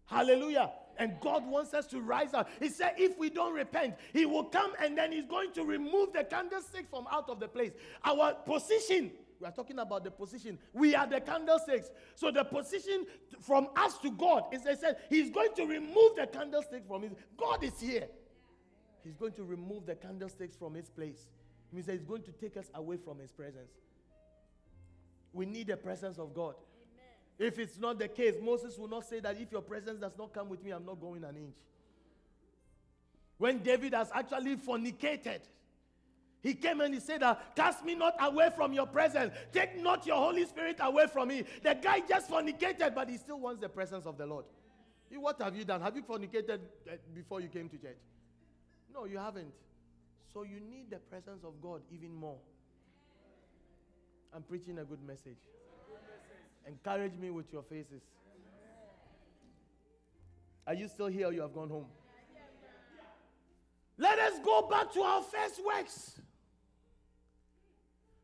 Hallelujah. 0.06 0.72
And 0.98 1.12
God 1.20 1.46
wants 1.46 1.74
us 1.74 1.86
to 1.88 2.00
rise 2.00 2.34
up. 2.34 2.48
He 2.58 2.68
said, 2.68 2.94
if 2.98 3.16
we 3.18 3.30
don't 3.30 3.54
repent, 3.54 3.94
He 4.12 4.26
will 4.26 4.44
come 4.44 4.72
and 4.82 4.98
then 4.98 5.12
He's 5.12 5.26
going 5.26 5.52
to 5.52 5.62
remove 5.62 6.12
the 6.12 6.24
candlestick 6.24 6.88
from 6.90 7.06
out 7.12 7.28
of 7.28 7.38
the 7.38 7.46
place. 7.46 7.72
Our 8.04 8.34
position 8.34 9.12
we 9.40 9.46
are 9.46 9.52
talking 9.52 9.78
about 9.78 10.04
the 10.04 10.10
position. 10.10 10.58
We 10.72 10.94
are 10.94 11.06
the 11.06 11.20
candlesticks. 11.20 11.90
So 12.16 12.30
the 12.30 12.44
position 12.44 13.06
from 13.40 13.68
us 13.76 13.96
to 13.98 14.10
God 14.10 14.44
is 14.52 14.64
they 14.64 14.74
said 14.74 14.96
He's 15.08 15.30
going 15.30 15.54
to 15.54 15.64
remove 15.64 16.16
the 16.16 16.26
candlestick 16.26 16.84
from 16.86 17.02
his. 17.02 17.12
God 17.36 17.62
is 17.62 17.78
here. 17.78 18.08
He's 19.04 19.14
going 19.14 19.32
to 19.34 19.44
remove 19.44 19.86
the 19.86 19.94
candlesticks 19.94 20.56
from 20.56 20.74
his 20.74 20.90
place. 20.90 21.28
It 21.70 21.74
means 21.74 21.86
that 21.86 21.92
he's 21.92 22.04
going 22.04 22.22
to 22.22 22.32
take 22.32 22.56
us 22.56 22.70
away 22.74 22.96
from 22.96 23.18
his 23.18 23.30
presence. 23.32 23.70
We 25.32 25.46
need 25.46 25.66
the 25.66 25.76
presence 25.76 26.18
of 26.18 26.34
God. 26.34 26.54
Amen. 27.38 27.52
If 27.52 27.58
it's 27.58 27.78
not 27.78 27.98
the 27.98 28.08
case, 28.08 28.34
Moses 28.42 28.78
will 28.78 28.88
not 28.88 29.06
say 29.06 29.20
that 29.20 29.38
if 29.38 29.52
your 29.52 29.60
presence 29.60 30.00
does 30.00 30.16
not 30.18 30.32
come 30.32 30.48
with 30.48 30.64
me, 30.64 30.70
I'm 30.70 30.86
not 30.86 31.00
going 31.00 31.24
an 31.24 31.36
inch. 31.36 31.56
When 33.36 33.58
David 33.58 33.94
has 33.94 34.10
actually 34.14 34.56
fornicated, 34.56 35.40
he 36.42 36.54
came 36.54 36.80
and 36.80 36.94
he 36.94 37.00
said, 37.00 37.22
uh, 37.22 37.36
Cast 37.54 37.84
me 37.84 37.94
not 37.94 38.14
away 38.20 38.50
from 38.56 38.72
your 38.72 38.86
presence. 38.86 39.32
Take 39.52 39.80
not 39.80 40.06
your 40.06 40.16
Holy 40.16 40.46
Spirit 40.46 40.76
away 40.80 41.06
from 41.12 41.28
me. 41.28 41.44
The 41.62 41.74
guy 41.74 42.00
just 42.00 42.30
fornicated, 42.30 42.94
but 42.94 43.08
he 43.10 43.16
still 43.16 43.40
wants 43.40 43.60
the 43.60 43.68
presence 43.68 44.06
of 44.06 44.16
the 44.16 44.26
Lord. 44.26 44.44
What 45.10 45.40
have 45.42 45.56
you 45.56 45.64
done? 45.64 45.80
Have 45.80 45.96
you 45.96 46.02
fornicated 46.02 46.60
uh, 46.90 46.96
before 47.14 47.40
you 47.40 47.48
came 47.48 47.68
to 47.68 47.78
church? 47.78 47.98
No, 48.92 49.04
you 49.04 49.18
haven't. 49.18 49.52
So 50.32 50.42
you 50.42 50.60
need 50.60 50.90
the 50.90 50.98
presence 50.98 51.44
of 51.44 51.60
God 51.60 51.82
even 51.92 52.14
more. 52.14 52.38
I'm 54.34 54.42
preaching 54.42 54.78
a 54.78 54.84
good 54.84 55.02
message. 55.06 55.38
Encourage 56.66 57.16
me 57.16 57.30
with 57.30 57.52
your 57.52 57.62
faces. 57.62 58.02
Are 60.66 60.74
you 60.74 60.86
still 60.88 61.06
here 61.06 61.28
or 61.28 61.32
you 61.32 61.40
have 61.40 61.54
gone 61.54 61.70
home? 61.70 61.86
Let 63.96 64.18
us 64.18 64.38
go 64.44 64.68
back 64.68 64.92
to 64.92 65.00
our 65.00 65.22
first 65.22 65.60
works. 65.64 66.20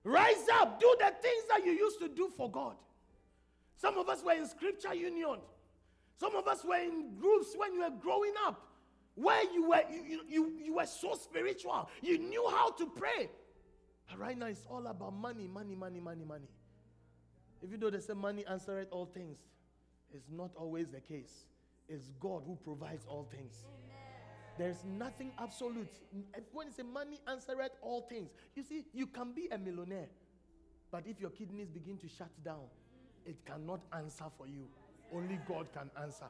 Rise 0.05 0.47
up, 0.53 0.79
do 0.79 0.95
the 0.99 1.11
things 1.23 1.45
that 1.49 1.65
you 1.65 1.73
used 1.73 1.99
to 2.01 2.09
do 2.09 2.31
for 2.37 2.51
God. 2.51 2.77
Some 3.77 3.97
of 3.97 4.09
us 4.09 4.23
were 4.23 4.35
in 4.35 4.47
scripture 4.47 4.95
union. 4.95 5.39
Some 6.21 6.37
of 6.37 6.47
us 6.47 6.65
were 6.65 6.77
in 6.77 7.17
groups 7.19 7.55
when 7.57 7.73
you 7.75 7.81
were 7.81 7.93
growing 8.01 8.35
up, 8.47 8.69
where 9.15 9.43
you 9.53 9.69
were 9.69 9.83
you, 9.91 10.21
you, 10.29 10.53
you 10.65 10.75
were 10.75 10.87
so 10.87 11.15
spiritual. 11.15 11.89
You 12.03 12.19
knew 12.19 12.49
how 12.51 12.71
to 12.73 12.87
pray. 12.87 13.31
But 14.09 14.19
right 14.19 14.37
now 14.37 14.47
it's 14.47 14.67
all 14.69 14.87
about 14.87 15.15
money, 15.15 15.47
money, 15.47 15.75
money, 15.75 16.01
money, 16.01 16.25
money. 16.25 16.49
Even 17.63 17.81
though 17.81 17.91
they 17.91 18.01
say 18.01 18.13
money 18.13 18.45
answereth 18.47 18.89
all 18.91 19.07
things, 19.07 19.39
it's 20.13 20.27
not 20.31 20.51
always 20.57 20.89
the 20.89 21.01
case. 21.01 21.47
It's 21.89 22.11
God 22.21 22.43
who 22.47 22.57
provides 22.63 23.07
all 23.09 23.27
things. 23.31 23.65
There's 24.59 24.85
nothing 24.85 25.33
absolute. 25.39 25.89
When 26.53 26.69
it's 26.69 26.79
a 26.79 26.85
money 26.85 27.21
answereth 27.29 27.73
all 27.83 28.03
things. 28.03 28.31
You 28.55 28.63
see, 28.63 28.85
you 28.93 29.07
can 29.07 29.33
be 29.33 29.49
a 29.51 29.59
millionaire, 29.59 30.09
but 30.93 31.05
if 31.07 31.21
your 31.21 31.31
kidneys 31.31 31.71
begin 31.71 31.99
to 31.99 32.09
shut 32.09 32.31
down, 32.45 32.63
it 33.27 33.37
cannot 33.45 33.81
answer 33.97 34.27
for 34.37 34.47
you. 34.47 34.69
Only 35.13 35.39
God 35.49 35.73
can 35.73 35.91
answer. 36.01 36.27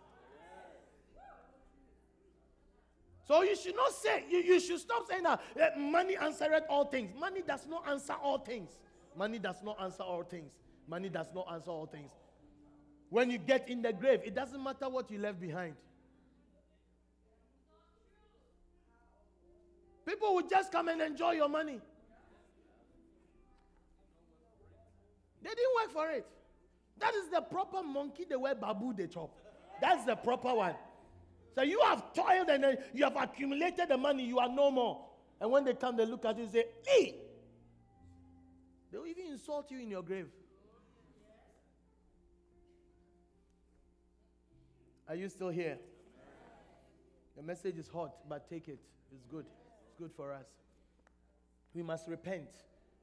So 3.27 3.43
you 3.43 3.57
should 3.57 3.75
not 3.75 3.93
say, 3.93 4.25
you, 4.29 4.39
you 4.39 4.61
should 4.61 4.81
stop 4.81 5.07
saying 5.09 5.23
that 5.23 5.41
uh, 5.61 5.79
money 5.79 6.17
answereth 6.17 6.65
all 6.69 6.85
things. 6.85 7.11
Money 7.19 7.43
does 7.47 7.67
not 7.67 7.89
answer 7.89 8.13
all 8.23 8.39
things. 8.39 8.71
Money 9.17 9.39
does 9.39 9.63
not 9.65 9.81
answer 9.81 10.03
all 10.03 10.23
things. 10.23 10.53
Money 10.87 11.09
does 11.09 11.29
not 11.35 11.47
answer 11.51 11.71
all 11.71 11.87
things. 11.87 12.11
When 13.09 13.31
you 13.31 13.39
get 13.39 13.69
in 13.69 13.81
the 13.81 13.93
grave, 13.93 14.21
it 14.25 14.35
doesn't 14.35 14.63
matter 14.63 14.89
what 14.89 15.11
you 15.11 15.19
left 15.19 15.41
behind. 15.41 15.75
People 20.05 20.35
will 20.35 20.47
just 20.47 20.71
come 20.71 20.89
and 20.89 21.01
enjoy 21.01 21.33
your 21.33 21.49
money. 21.49 21.81
They 25.43 25.51
didn't 25.51 25.75
work 25.83 25.93
for 25.93 26.11
it. 26.11 26.27
That 26.99 27.15
is 27.15 27.29
the 27.31 27.41
proper 27.41 27.83
monkey 27.83 28.25
the 28.29 28.39
way 28.39 28.53
babu 28.59 28.93
they 28.93 29.07
chop. 29.07 29.31
That's 29.81 30.05
the 30.05 30.17
proper 30.17 30.55
one. 30.55 30.75
So 31.55 31.63
you 31.63 31.81
have 31.85 32.13
toiled 32.13 32.49
and 32.49 32.79
you 32.93 33.05
have 33.05 33.17
accumulated 33.17 33.89
the 33.89 33.97
money, 33.97 34.25
you 34.25 34.39
are 34.39 34.49
no 34.49 34.71
more. 34.71 35.05
And 35.41 35.51
when 35.51 35.65
they 35.65 35.75
come, 35.75 35.97
they 35.97 36.07
look 36.07 36.25
at 36.25 36.37
you 36.37 36.45
and 36.45 36.53
say, 36.53 36.65
Hey! 36.87 37.15
They 38.91 38.99
will 38.99 39.07
even 39.07 39.27
insult 39.27 39.71
you 39.71 39.81
in 39.81 39.91
your 39.91 40.03
grave. 40.03 40.29
Are 45.09 45.15
you 45.15 45.29
still 45.29 45.49
here? 45.49 45.79
The 47.37 47.43
message 47.43 47.77
is 47.77 47.89
hot, 47.89 48.15
but 48.29 48.49
take 48.49 48.69
it. 48.69 48.79
It's 49.13 49.25
good. 49.25 49.47
It's 49.85 49.95
good 49.99 50.13
for 50.17 50.33
us. 50.33 50.47
We 51.75 51.83
must 51.83 52.09
repent 52.09 52.49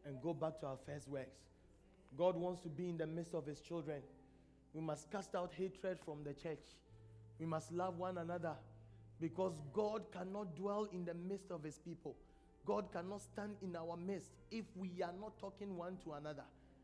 and 0.05 0.21
go 0.21 0.33
back 0.33 0.59
to 0.61 0.67
our 0.67 0.77
first 0.85 1.07
works. 1.07 1.37
God 2.17 2.35
wants 2.35 2.61
to 2.61 2.69
be 2.69 2.89
in 2.89 2.97
the 2.97 3.07
midst 3.07 3.33
of 3.33 3.45
His 3.45 3.59
children. 3.59 4.01
We 4.73 4.81
must 4.81 5.11
cast 5.11 5.35
out 5.35 5.51
hatred 5.55 5.99
from 6.03 6.23
the 6.23 6.33
church. 6.33 6.63
We 7.41 7.47
must 7.47 7.71
love 7.71 7.97
one 7.97 8.19
another 8.19 8.53
because 9.19 9.53
God 9.73 10.03
cannot 10.13 10.55
dwell 10.55 10.87
in 10.93 11.05
the 11.05 11.15
midst 11.15 11.49
of 11.49 11.63
his 11.63 11.79
people. 11.79 12.15
God 12.67 12.91
cannot 12.93 13.21
stand 13.21 13.55
in 13.63 13.75
our 13.75 13.97
midst 13.97 14.29
if 14.51 14.65
we 14.75 15.01
are 15.01 15.13
not 15.19 15.39
talking 15.39 15.75
one 15.75 15.97
to 16.03 16.13
another, 16.13 16.43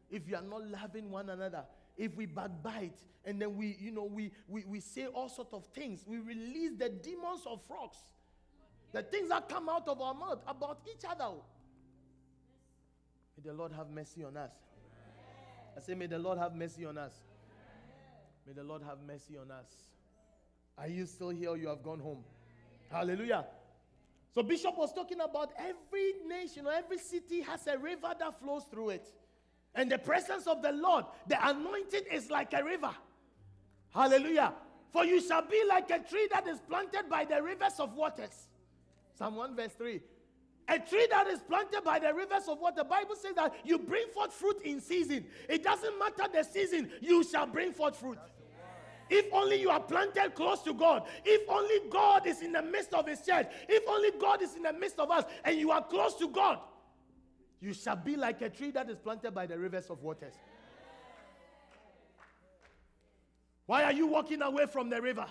if 0.09 0.25
we 0.25 0.33
are 0.33 0.41
not 0.41 0.67
loving 0.67 1.11
one 1.11 1.29
another, 1.29 1.63
if 1.95 2.15
we 2.15 2.25
backbite 2.25 2.97
and 3.23 3.39
then 3.39 3.55
we, 3.55 3.77
you 3.79 3.91
know, 3.91 4.05
we, 4.05 4.31
we, 4.47 4.63
we 4.65 4.79
say 4.79 5.05
all 5.05 5.29
sorts 5.29 5.53
of 5.53 5.63
things, 5.75 6.03
we 6.07 6.17
release 6.17 6.71
the 6.75 6.89
demons 6.89 7.41
of 7.45 7.61
frogs, 7.67 7.97
the 8.93 9.03
things 9.03 9.29
that 9.29 9.47
come 9.47 9.69
out 9.69 9.87
of 9.87 10.01
our 10.01 10.15
mouth 10.15 10.41
about 10.47 10.79
each 10.91 11.05
other. 11.07 11.35
May 13.37 13.51
the 13.51 13.53
Lord 13.53 13.73
have 13.73 13.91
mercy 13.91 14.23
on 14.23 14.35
us. 14.37 14.53
I 15.77 15.81
say, 15.81 15.93
May 15.93 16.07
the 16.07 16.17
Lord 16.17 16.39
have 16.39 16.55
mercy 16.55 16.83
on 16.83 16.97
us. 16.97 17.13
May 18.47 18.53
the 18.53 18.63
Lord 18.63 18.81
have 18.81 18.97
mercy 19.05 19.37
on 19.37 19.51
us. 19.51 19.67
Are 20.77 20.87
you 20.87 21.05
still 21.05 21.29
here 21.29 21.55
you 21.55 21.67
have 21.67 21.83
gone 21.83 21.99
home? 21.99 22.23
Hallelujah. 22.91 23.45
So, 24.33 24.43
Bishop 24.43 24.77
was 24.77 24.93
talking 24.93 25.19
about 25.19 25.51
every 25.57 26.13
nation 26.27 26.67
or 26.67 26.71
every 26.71 26.99
city 26.99 27.41
has 27.41 27.65
a 27.65 27.77
river 27.77 28.13
that 28.19 28.39
flows 28.39 28.63
through 28.69 28.89
it. 28.91 29.11
And 29.73 29.91
the 29.91 29.97
presence 29.97 30.47
of 30.47 30.61
the 30.61 30.71
Lord, 30.71 31.05
the 31.27 31.37
anointing 31.47 32.03
is 32.11 32.29
like 32.29 32.53
a 32.53 32.63
river. 32.63 32.91
Hallelujah. 33.93 34.53
For 34.91 35.05
you 35.05 35.21
shall 35.21 35.41
be 35.41 35.63
like 35.67 35.89
a 35.89 35.99
tree 35.99 36.27
that 36.31 36.47
is 36.47 36.59
planted 36.59 37.09
by 37.09 37.25
the 37.25 37.41
rivers 37.41 37.79
of 37.79 37.93
waters. 37.95 38.47
Psalm 39.17 39.35
1, 39.35 39.55
verse 39.55 39.73
3. 39.73 40.01
A 40.69 40.79
tree 40.79 41.07
that 41.09 41.27
is 41.27 41.39
planted 41.39 41.83
by 41.83 41.97
the 41.97 42.13
rivers 42.13 42.47
of 42.47 42.59
water. 42.59 42.77
The 42.77 42.83
Bible 42.83 43.15
says 43.15 43.35
that 43.35 43.55
you 43.63 43.79
bring 43.79 44.07
forth 44.09 44.33
fruit 44.33 44.61
in 44.63 44.81
season. 44.81 45.25
It 45.47 45.63
doesn't 45.63 45.97
matter 45.97 46.25
the 46.31 46.43
season, 46.43 46.91
you 47.01 47.23
shall 47.23 47.47
bring 47.47 47.71
forth 47.71 47.95
fruit. 47.95 48.17
If 49.09 49.33
only 49.33 49.61
you 49.61 49.69
are 49.69 49.79
planted 49.79 50.35
close 50.35 50.61
to 50.63 50.73
God. 50.73 51.03
If 51.25 51.49
only 51.49 51.89
God 51.89 52.27
is 52.27 52.41
in 52.41 52.51
the 52.51 52.61
midst 52.61 52.93
of 52.93 53.07
His 53.07 53.21
church. 53.21 53.47
If 53.67 53.87
only 53.87 54.11
God 54.19 54.41
is 54.41 54.55
in 54.55 54.63
the 54.63 54.73
midst 54.73 54.99
of 54.99 55.11
us 55.11 55.25
and 55.43 55.57
you 55.57 55.71
are 55.71 55.83
close 55.83 56.15
to 56.15 56.27
God, 56.27 56.59
you 57.59 57.73
shall 57.73 57.95
be 57.95 58.15
like 58.15 58.41
a 58.41 58.49
tree 58.49 58.71
that 58.71 58.89
is 58.89 58.97
planted 58.97 59.33
by 59.33 59.45
the 59.45 59.57
rivers 59.57 59.89
of 59.89 60.03
waters. 60.03 60.33
Why 63.65 63.83
are 63.83 63.93
you 63.93 64.07
walking 64.07 64.41
away 64.41 64.65
from 64.65 64.89
the 64.89 65.01
river? 65.01 65.25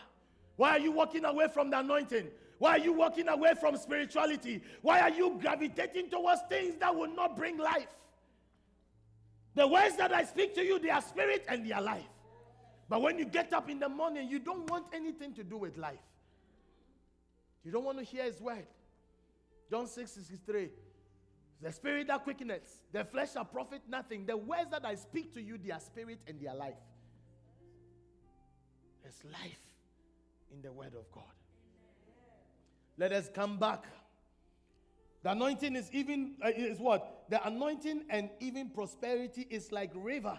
Why 0.56 0.70
are 0.70 0.78
you 0.78 0.92
walking 0.92 1.24
away 1.24 1.48
from 1.52 1.70
the 1.70 1.78
anointing? 1.78 2.28
Why 2.58 2.72
are 2.72 2.78
you 2.78 2.92
walking 2.92 3.28
away 3.28 3.52
from 3.60 3.76
spirituality? 3.76 4.62
Why 4.82 5.00
are 5.00 5.10
you 5.10 5.38
gravitating 5.40 6.10
towards 6.10 6.40
things 6.48 6.76
that 6.80 6.94
will 6.94 7.14
not 7.14 7.36
bring 7.36 7.58
life? 7.58 7.88
The 9.54 9.66
words 9.66 9.96
that 9.96 10.12
I 10.12 10.24
speak 10.24 10.54
to 10.54 10.64
you, 10.64 10.78
they 10.78 10.90
are 10.90 11.02
spirit 11.02 11.44
and 11.48 11.66
they 11.66 11.72
are 11.72 11.82
life. 11.82 12.08
But 12.88 13.02
when 13.02 13.18
you 13.18 13.24
get 13.24 13.52
up 13.52 13.68
in 13.68 13.78
the 13.78 13.88
morning, 13.88 14.28
you 14.28 14.38
don't 14.38 14.68
want 14.70 14.86
anything 14.92 15.34
to 15.34 15.44
do 15.44 15.56
with 15.56 15.76
life. 15.76 15.98
You 17.64 17.72
don't 17.72 17.84
want 17.84 17.98
to 17.98 18.04
hear 18.04 18.24
his 18.24 18.40
word. 18.40 18.66
John 19.70 19.86
6 19.86 20.10
63. 20.10 20.70
The 21.62 21.72
spirit 21.72 22.06
that 22.08 22.22
quickeneth, 22.22 22.82
the 22.92 23.04
flesh 23.04 23.32
shall 23.32 23.44
profit 23.44 23.82
nothing. 23.88 24.26
The 24.26 24.36
words 24.36 24.70
that 24.70 24.84
I 24.84 24.94
speak 24.94 25.32
to 25.34 25.42
you, 25.42 25.58
they 25.58 25.72
are 25.72 25.80
spirit 25.80 26.20
and 26.26 26.40
they 26.40 26.46
are 26.46 26.54
life. 26.54 26.74
There's 29.02 29.24
life 29.24 29.60
in 30.52 30.62
the 30.62 30.72
word 30.72 30.94
of 30.98 31.10
God. 31.12 31.24
Let 32.98 33.12
us 33.12 33.30
come 33.34 33.58
back. 33.58 33.84
The 35.22 35.32
anointing 35.32 35.74
is 35.76 35.90
even 35.92 36.34
uh, 36.44 36.50
is 36.54 36.78
what? 36.78 37.24
The 37.30 37.44
anointing 37.46 38.04
and 38.10 38.30
even 38.38 38.70
prosperity 38.70 39.46
is 39.50 39.72
like 39.72 39.90
river. 39.94 40.38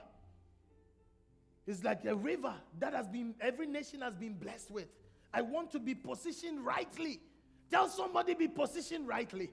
It's 1.68 1.84
like 1.84 2.06
a 2.06 2.16
river 2.16 2.54
that 2.80 2.94
has 2.94 3.08
been, 3.10 3.36
every 3.42 3.68
nation 3.68 4.02
has 4.02 4.16
been 4.16 4.34
blessed 4.34 4.72
with. 4.72 4.88
I 5.34 5.42
want 5.42 5.70
to 5.74 5.80
be 5.80 5.94
positioned 5.94 6.66
rightly. 6.66 7.20
Tell 7.70 7.90
somebody, 7.90 8.34
be 8.34 8.48
positioned 8.48 9.06
rightly. 9.06 9.52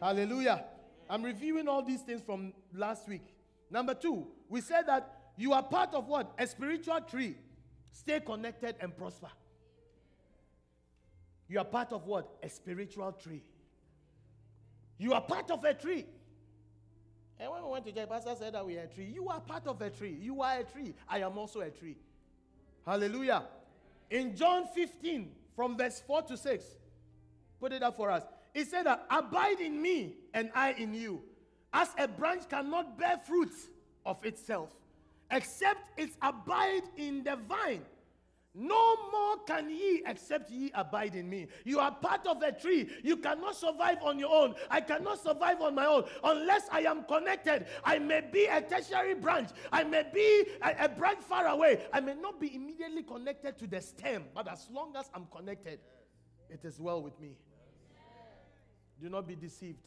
Hallelujah. 0.00 0.64
I'm 1.08 1.22
reviewing 1.22 1.68
all 1.68 1.82
these 1.82 2.00
things 2.00 2.22
from 2.22 2.54
last 2.74 3.06
week. 3.08 3.22
Number 3.70 3.92
two, 3.92 4.26
we 4.48 4.62
said 4.62 4.86
that 4.86 5.12
you 5.36 5.52
are 5.52 5.62
part 5.62 5.92
of 5.94 6.08
what? 6.08 6.32
A 6.38 6.46
spiritual 6.46 7.00
tree. 7.02 7.36
Stay 7.92 8.20
connected 8.20 8.76
and 8.80 8.96
prosper. 8.96 9.28
You 11.48 11.58
are 11.58 11.64
part 11.64 11.92
of 11.92 12.06
what? 12.06 12.28
A 12.42 12.48
spiritual 12.48 13.12
tree. 13.12 13.42
You 14.98 15.12
are 15.12 15.20
part 15.20 15.50
of 15.50 15.62
a 15.64 15.74
tree. 15.74 16.06
And 17.38 17.50
when 17.50 17.62
we 17.62 17.70
went 17.70 17.84
to 17.86 17.92
church, 17.92 18.08
Pastor 18.08 18.34
said 18.38 18.54
that 18.54 18.64
we 18.64 18.78
are 18.78 18.82
a 18.82 18.86
tree. 18.86 19.10
You 19.12 19.28
are 19.28 19.40
part 19.40 19.66
of 19.66 19.80
a 19.82 19.90
tree. 19.90 20.16
You 20.20 20.42
are 20.42 20.58
a 20.58 20.64
tree. 20.64 20.94
I 21.08 21.18
am 21.20 21.36
also 21.36 21.60
a 21.60 21.70
tree. 21.70 21.96
Hallelujah. 22.86 23.42
In 24.10 24.34
John 24.36 24.66
15, 24.74 25.30
from 25.54 25.76
verse 25.76 26.02
4 26.06 26.22
to 26.22 26.36
6, 26.36 26.64
put 27.60 27.72
it 27.72 27.82
up 27.82 27.96
for 27.96 28.10
us. 28.10 28.22
It 28.54 28.68
said 28.68 28.86
that 28.86 29.06
abide 29.10 29.60
in 29.60 29.82
me 29.82 30.14
and 30.32 30.50
I 30.54 30.72
in 30.72 30.94
you. 30.94 31.22
As 31.72 31.88
a 31.98 32.08
branch 32.08 32.48
cannot 32.48 32.98
bear 32.98 33.18
fruit 33.18 33.52
of 34.06 34.24
itself, 34.24 34.70
except 35.30 35.98
it 35.98 36.10
abide 36.22 36.84
in 36.96 37.22
the 37.22 37.36
vine. 37.36 37.82
No 38.58 39.10
more 39.12 39.36
can 39.46 39.68
ye 39.68 40.02
except 40.06 40.50
ye 40.50 40.70
abide 40.74 41.14
in 41.14 41.28
me. 41.28 41.46
You 41.64 41.78
are 41.78 41.90
part 41.90 42.26
of 42.26 42.42
a 42.42 42.50
tree. 42.50 42.88
You 43.04 43.18
cannot 43.18 43.54
survive 43.54 43.98
on 44.02 44.18
your 44.18 44.34
own. 44.34 44.54
I 44.70 44.80
cannot 44.80 45.22
survive 45.22 45.60
on 45.60 45.74
my 45.74 45.84
own 45.84 46.04
unless 46.24 46.66
I 46.72 46.80
am 46.80 47.04
connected. 47.04 47.66
I 47.84 47.98
may 47.98 48.22
be 48.22 48.46
a 48.46 48.62
tertiary 48.62 49.12
branch. 49.12 49.50
I 49.70 49.84
may 49.84 50.04
be 50.12 50.46
a, 50.62 50.86
a 50.86 50.88
branch 50.88 51.18
far 51.20 51.46
away. 51.48 51.82
I 51.92 52.00
may 52.00 52.14
not 52.14 52.40
be 52.40 52.54
immediately 52.54 53.02
connected 53.02 53.58
to 53.58 53.66
the 53.66 53.82
stem, 53.82 54.24
but 54.34 54.50
as 54.50 54.66
long 54.72 54.96
as 54.96 55.10
I'm 55.14 55.26
connected, 55.26 55.78
it 56.48 56.64
is 56.64 56.80
well 56.80 57.02
with 57.02 57.20
me. 57.20 57.36
Do 59.02 59.10
not 59.10 59.28
be 59.28 59.36
deceived. 59.36 59.84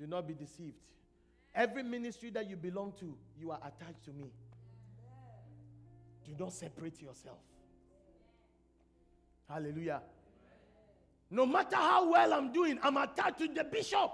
Do 0.00 0.08
not 0.08 0.26
be 0.26 0.34
deceived. 0.34 0.80
Every 1.54 1.84
ministry 1.84 2.30
that 2.30 2.50
you 2.50 2.56
belong 2.56 2.94
to, 2.98 3.16
you 3.38 3.52
are 3.52 3.60
attached 3.64 4.04
to 4.06 4.10
me. 4.12 4.32
Do 6.36 6.44
not 6.44 6.52
separate 6.52 7.00
yourself. 7.00 7.38
Hallelujah. 9.48 10.02
No 11.30 11.46
matter 11.46 11.76
how 11.76 12.10
well 12.10 12.32
I'm 12.32 12.52
doing, 12.52 12.78
I'm 12.82 12.96
attached 12.96 13.38
to 13.38 13.48
the 13.48 13.64
bishop, 13.64 14.12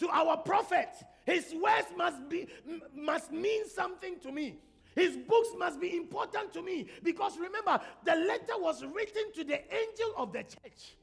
to 0.00 0.08
our 0.08 0.36
prophet. 0.38 0.90
His 1.24 1.54
words 1.54 1.88
must 1.96 2.28
be 2.28 2.46
must 2.94 3.32
mean 3.32 3.68
something 3.68 4.18
to 4.20 4.32
me. 4.32 4.58
His 4.94 5.16
books 5.16 5.48
must 5.58 5.80
be 5.80 5.96
important 5.96 6.52
to 6.52 6.62
me 6.62 6.86
because 7.02 7.36
remember, 7.38 7.80
the 8.04 8.14
letter 8.14 8.58
was 8.58 8.84
written 8.84 9.32
to 9.34 9.44
the 9.44 9.60
angel 9.74 10.12
of 10.16 10.32
the 10.32 10.42
church. 10.42 10.96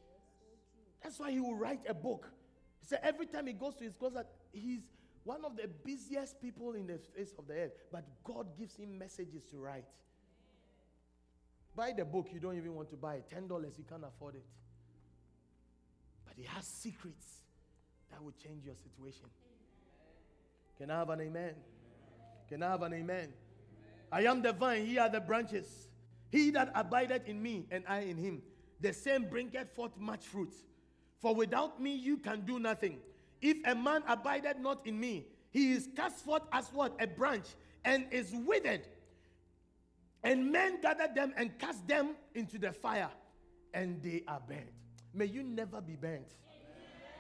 That's 1.04 1.20
why 1.20 1.32
he 1.32 1.40
will 1.40 1.56
write 1.56 1.82
a 1.90 1.94
book. 1.94 2.30
He 2.80 2.86
said 2.88 3.00
every 3.04 3.26
time 3.26 3.48
he 3.48 3.54
goes 3.54 3.76
to 3.76 3.84
his 3.84 3.96
closet, 3.96 4.28
he's 4.54 4.82
one 5.24 5.44
of 5.46 5.56
the 5.56 5.68
busiest 5.84 6.42
people 6.42 6.74
in 6.74 6.88
the 6.88 7.00
face 7.16 7.34
of 7.38 7.48
the 7.48 7.54
earth, 7.54 7.72
but 7.92 8.06
God 8.24 8.48
gives 8.58 8.76
him 8.76 8.98
messages 8.98 9.44
to 9.46 9.58
write. 9.58 9.86
Buy 11.76 11.94
the 11.96 12.06
book 12.06 12.28
you 12.34 12.40
don't 12.40 12.58
even 12.58 12.76
want 12.76 12.90
to 12.90 12.96
buy. 12.96 13.16
it. 13.16 13.30
$10, 13.34 13.50
you 13.78 13.86
can't 13.90 14.04
afford 14.04 14.36
it. 14.36 14.46
But 16.26 16.38
it 16.38 16.48
has 16.48 16.66
secrets 16.66 17.26
that 18.10 18.22
will 18.24 18.34
change 18.44 18.66
your 18.66 18.76
situation. 18.76 19.26
Can 20.78 20.92
I 20.92 21.00
have 21.00 21.10
an 21.10 21.22
amen? 21.22 21.54
Can 22.50 22.64
I 22.64 22.72
have 22.72 22.82
an 22.82 22.94
amen? 22.94 23.30
I 24.12 24.24
am 24.24 24.42
the 24.42 24.52
vine, 24.52 24.86
ye 24.86 24.98
are 24.98 25.10
the 25.10 25.22
branches. 25.22 25.88
He 26.32 26.50
that 26.52 26.72
abideth 26.76 27.28
in 27.28 27.42
me, 27.42 27.66
and 27.72 27.84
I 27.88 28.00
in 28.02 28.18
him, 28.18 28.42
the 28.80 28.94
same 28.94 29.30
bringeth 29.30 29.70
forth 29.70 29.98
much 29.98 30.26
fruit. 30.26 30.54
For 31.20 31.36
without 31.36 31.82
me 31.82 31.96
you 31.96 32.18
can 32.18 32.42
do 32.42 32.60
nothing. 32.60 32.98
If 33.42 33.58
a 33.66 33.76
man 33.76 34.04
abideth 34.08 34.60
not 34.60 34.86
in 34.86 35.00
me, 35.00 35.28
he 35.52 35.74
is 35.74 35.88
cast 35.96 36.26
forth 36.26 36.44
as 36.52 36.68
what? 36.74 36.96
A 37.00 37.08
branch, 37.08 37.46
and 37.86 38.06
is 38.12 38.34
withered. 38.34 38.88
And 40.24 40.52
men 40.52 40.82
gathered 40.82 41.16
them 41.16 41.34
and 41.36 41.58
cast 41.58 41.88
them 41.88 42.16
into 42.36 42.58
the 42.58 42.72
fire, 42.72 43.10
and 43.74 44.02
they 44.04 44.24
are 44.28 44.42
burnt. 44.48 44.72
May 45.14 45.26
you 45.26 45.44
never 45.44 45.82
be 45.82 45.96
burnt. 45.96 46.32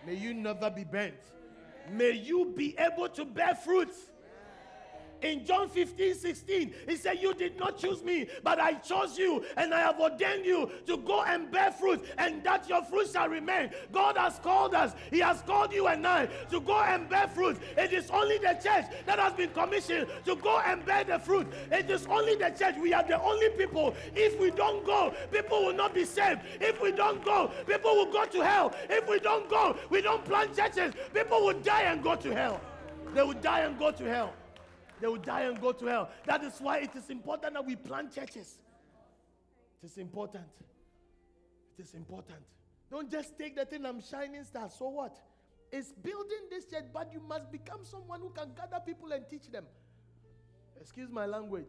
May 0.06 0.16
you 0.16 0.34
never 0.34 0.70
be 0.70 0.84
burnt. 0.84 1.22
May 1.91 2.12
you 2.12 2.54
be 2.56 2.76
able 2.78 3.10
to 3.10 3.26
bear 3.26 3.56
fruit. 3.56 3.93
In 5.22 5.45
John 5.45 5.69
15, 5.69 6.15
16. 6.15 6.74
He 6.88 6.95
said, 6.95 7.19
You 7.22 7.34
did 7.34 7.57
not 7.57 7.78
choose 7.78 8.03
me, 8.03 8.28
but 8.43 8.59
I 8.59 8.74
chose 8.74 9.17
you, 9.17 9.43
and 9.57 9.74
I 9.74 9.82
have 9.82 9.99
ordained 9.99 10.45
you 10.45 10.69
to 10.88 10.97
go 10.97 11.24
and 11.24 11.51
bear 11.51 11.72
fruit, 11.72 12.03
and 12.17 12.43
that 12.43 12.67
your 12.69 12.84
fruit 12.84 13.09
shall 13.11 13.30
remain. 13.30 13.69
God 13.91 14.17
has 14.17 14.39
called 14.39 14.74
us, 14.74 14.93
He 15.09 15.19
has 15.19 15.41
called 15.41 15.74
you 15.74 15.88
and 15.88 16.05
I 16.05 16.28
to 16.49 16.59
go 16.59 16.80
and 16.82 17.07
bear 17.09 17.28
fruit. 17.28 17.57
It 17.78 17.93
is 17.93 18.09
only 18.11 18.38
the 18.38 18.59
church 18.63 18.86
that 19.05 19.19
has 19.19 19.34
been 19.34 19.49
commissioned 19.49 20.07
to 20.26 20.36
go 20.36 20.59
and 20.59 20.86
bear 20.86 21.03
the 21.03 21.19
fruit. 21.19 21.47
It 21.72 21.89
is 21.89 22.05
only 22.07 22.36
the 22.36 22.49
church. 22.49 22.76
We 22.82 22.93
are 22.93 23.03
the 23.03 23.22
only 23.22 23.49
people. 23.49 23.95
If 24.15 24.39
we 24.39 24.51
don't 24.51 24.86
go, 24.86 25.13
people 25.32 25.65
will 25.65 25.74
not 25.74 25.93
be 25.93 26.05
saved. 26.05 26.41
If 26.59 26.82
we 26.82 26.91
don't 26.91 27.24
go, 27.24 27.51
people 27.67 27.95
will 27.95 28.11
go 28.11 28.26
to 28.26 28.43
hell. 28.43 28.74
If 28.89 29.07
we 29.09 29.19
don't 29.19 29.49
go, 29.49 29.78
we 29.89 30.01
don't 30.01 30.24
plant 30.26 30.55
churches, 30.55 30.93
people 31.13 31.45
will 31.45 31.59
die 31.59 31.84
and 31.84 32.03
go 32.03 32.15
to 32.15 32.34
hell. 32.34 32.61
They 33.13 33.24
will 33.24 33.34
die 33.34 33.61
and 33.61 33.78
go 33.78 33.91
to 33.91 34.03
hell. 34.03 34.34
They 35.02 35.08
will 35.08 35.18
die 35.18 35.41
and 35.41 35.60
go 35.60 35.72
to 35.72 35.86
hell. 35.88 36.10
That 36.26 36.43
is 36.43 36.54
why 36.60 36.78
it 36.78 36.95
is 36.95 37.10
important 37.10 37.54
that 37.56 37.66
we 37.66 37.76
plant 37.76 38.14
churches. 38.14 38.60
It 39.82 39.88
is 39.88 39.97
important. 39.97 40.45
It 41.78 41.82
is 41.82 41.95
important. 41.95 42.39
Don't 42.91 43.10
just 43.10 43.38
take 43.38 43.56
the 43.56 43.66
thing, 43.66 43.86
I'm 43.86 44.02
shining 44.02 44.43
star. 44.43 44.70
So 44.70 44.89
what? 44.89 45.18
It's 45.72 45.91
building 45.91 46.49
this 46.52 46.66
church, 46.66 46.86
but 46.93 47.12
you 47.12 47.22
must 47.28 47.52
become 47.52 47.84
someone 47.84 48.20
who 48.20 48.30
can 48.30 48.52
gather 48.56 48.80
people 48.86 49.12
and 49.12 49.26
teach 49.28 49.49
them. 49.49 49.66
Excuse 50.80 51.10
my 51.10 51.26
language. 51.26 51.68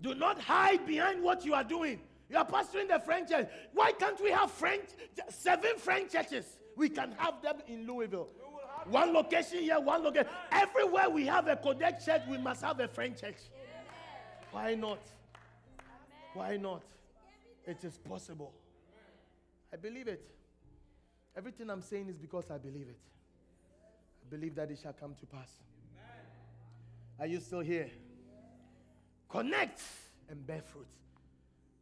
Do 0.00 0.14
not 0.14 0.40
hide 0.40 0.86
behind 0.86 1.22
what 1.22 1.44
you 1.44 1.54
are 1.54 1.64
doing. 1.64 2.00
You 2.30 2.38
are 2.38 2.46
pastoring 2.46 2.88
the 2.88 2.98
French 2.98 3.30
church. 3.30 3.48
Why 3.72 3.92
can't 3.92 4.20
we 4.22 4.30
have 4.30 4.50
French, 4.50 4.84
seven 5.28 5.76
French 5.76 6.12
churches? 6.12 6.58
We 6.76 6.88
can 6.88 7.12
have 7.18 7.42
them 7.42 7.56
in 7.66 7.86
Louisville. 7.86 8.28
One 8.90 9.12
location 9.12 9.60
here, 9.60 9.78
one 9.80 10.02
location. 10.02 10.28
Everywhere 10.50 11.10
we 11.10 11.26
have 11.26 11.46
a 11.46 11.56
Qodesh 11.56 12.04
church, 12.04 12.22
we 12.28 12.38
must 12.38 12.62
have 12.62 12.80
a 12.80 12.88
French 12.88 13.20
church. 13.20 13.36
Why 14.50 14.74
not? 14.74 15.00
Why 16.34 16.56
not? 16.56 16.82
It 17.66 17.84
is 17.84 17.98
possible. 17.98 18.52
I 19.72 19.76
believe 19.76 20.08
it. 20.08 20.24
Everything 21.36 21.70
I'm 21.70 21.82
saying 21.82 22.08
is 22.08 22.16
because 22.16 22.50
I 22.50 22.58
believe 22.58 22.88
it. 22.88 22.98
I 24.26 24.30
believe 24.30 24.54
that 24.54 24.70
it 24.70 24.78
shall 24.82 24.94
come 24.94 25.14
to 25.20 25.26
pass. 25.26 25.50
Are 27.20 27.26
you 27.26 27.40
still 27.40 27.60
here? 27.60 27.90
Connect 29.28 29.82
and 30.30 30.46
bear 30.46 30.62
fruit. 30.62 30.86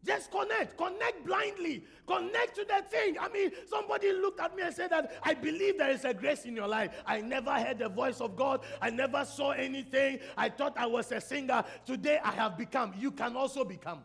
Just 0.07 0.30
connect, 0.30 0.76
connect 0.76 1.26
blindly, 1.26 1.82
connect 2.07 2.54
to 2.54 2.64
the 2.64 2.84
thing. 2.88 3.16
I 3.18 3.28
mean, 3.28 3.50
somebody 3.68 4.12
looked 4.12 4.38
at 4.38 4.54
me 4.54 4.62
and 4.62 4.72
said 4.72 4.90
that 4.90 5.12
I 5.24 5.34
believe 5.34 5.78
there 5.78 5.90
is 5.90 6.04
a 6.04 6.14
grace 6.14 6.44
in 6.44 6.54
your 6.54 6.68
life. 6.68 6.92
I 7.04 7.20
never 7.20 7.50
heard 7.50 7.80
the 7.80 7.88
voice 7.88 8.20
of 8.20 8.36
God, 8.36 8.61
I 8.80 8.90
never 8.90 9.24
saw 9.24 9.50
anything. 9.50 10.20
I 10.36 10.48
thought 10.48 10.78
I 10.78 10.86
was 10.86 11.11
a 11.11 11.20
singer. 11.20 11.64
Today 11.84 12.20
I 12.22 12.30
have 12.32 12.57
become. 12.57 12.94
You 12.96 13.11
can 13.11 13.34
also 13.34 13.64
become. 13.64 14.04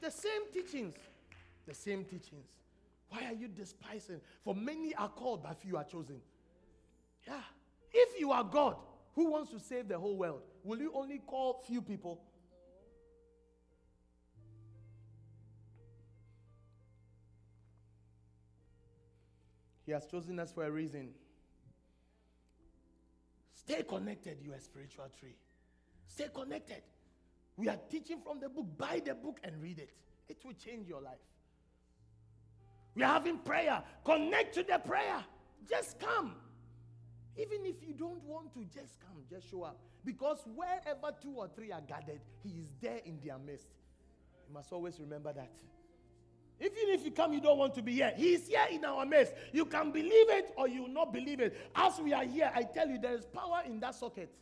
The 0.00 0.10
same 0.10 0.50
teachings, 0.50 0.94
the 1.68 1.74
same 1.74 2.04
teachings. 2.04 2.48
Why 3.10 3.26
are 3.26 3.34
you 3.34 3.48
despising? 3.48 4.20
For 4.42 4.54
many 4.54 4.94
are 4.94 5.10
called, 5.10 5.42
but 5.42 5.60
few 5.60 5.76
are 5.76 5.84
chosen. 5.84 6.16
Yeah. 7.26 7.40
If 7.92 8.18
you 8.18 8.32
are 8.32 8.44
God 8.44 8.76
who 9.14 9.30
wants 9.30 9.50
to 9.50 9.60
save 9.60 9.88
the 9.88 9.98
whole 9.98 10.16
world, 10.16 10.42
will 10.64 10.78
you 10.78 10.92
only 10.94 11.18
call 11.18 11.62
few 11.66 11.82
people? 11.82 12.20
He 19.86 19.92
has 19.92 20.04
chosen 20.06 20.38
us 20.40 20.52
for 20.52 20.64
a 20.64 20.70
reason. 20.70 21.10
Stay 23.54 23.84
connected, 23.84 24.38
you 24.42 24.52
are 24.52 24.60
spiritual 24.60 25.06
tree. 25.18 25.36
Stay 26.06 26.26
connected. 26.34 26.82
We 27.56 27.68
are 27.68 27.78
teaching 27.88 28.20
from 28.20 28.40
the 28.40 28.48
book. 28.48 28.66
Buy 28.76 29.00
the 29.04 29.14
book 29.14 29.38
and 29.42 29.62
read 29.62 29.78
it. 29.78 29.90
It 30.28 30.38
will 30.44 30.52
change 30.52 30.88
your 30.88 31.00
life. 31.00 31.14
We 32.94 33.02
are 33.02 33.12
having 33.12 33.38
prayer. 33.38 33.82
Connect 34.04 34.54
to 34.54 34.62
the 34.62 34.78
prayer. 34.78 35.24
Just 35.68 35.98
come. 35.98 36.34
Even 37.36 37.64
if 37.64 37.76
you 37.86 37.92
don't 37.92 38.22
want 38.24 38.52
to, 38.54 38.64
just 38.64 38.98
come. 39.00 39.22
Just 39.30 39.50
show 39.50 39.62
up. 39.62 39.78
Because 40.04 40.38
wherever 40.54 41.14
two 41.20 41.34
or 41.36 41.48
three 41.54 41.72
are 41.72 41.80
gathered, 41.80 42.20
He 42.42 42.50
is 42.60 42.72
there 42.80 43.00
in 43.04 43.18
their 43.24 43.38
midst. 43.38 43.68
You 44.48 44.54
must 44.54 44.72
always 44.72 44.98
remember 45.00 45.32
that. 45.32 45.50
Even 46.58 46.88
if 46.88 47.04
you 47.04 47.10
come, 47.10 47.32
you 47.32 47.40
don't 47.40 47.58
want 47.58 47.74
to 47.74 47.82
be 47.82 47.92
here. 47.92 48.12
He 48.16 48.34
is 48.34 48.48
here 48.48 48.66
in 48.70 48.84
our 48.84 49.04
midst. 49.04 49.34
You 49.52 49.66
can 49.66 49.92
believe 49.92 50.30
it 50.30 50.54
or 50.56 50.68
you 50.68 50.82
will 50.82 50.88
not 50.90 51.12
believe 51.12 51.40
it. 51.40 51.56
As 51.74 51.98
we 51.98 52.14
are 52.14 52.24
here, 52.24 52.50
I 52.54 52.62
tell 52.62 52.88
you, 52.88 52.98
there 52.98 53.14
is 53.14 53.26
power 53.26 53.62
in 53.66 53.78
that 53.80 53.94
socket. 53.94 54.32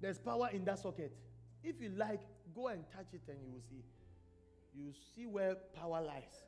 There's 0.00 0.18
power 0.18 0.48
in 0.52 0.64
that 0.66 0.78
socket. 0.78 1.12
If 1.64 1.80
you 1.80 1.90
like, 1.96 2.20
go 2.54 2.68
and 2.68 2.84
touch 2.94 3.08
it 3.12 3.22
and 3.28 3.38
you 3.42 3.52
will 3.52 3.62
see. 3.68 3.82
You 4.74 4.92
see 5.14 5.26
where 5.26 5.56
power 5.74 6.00
lies. 6.00 6.44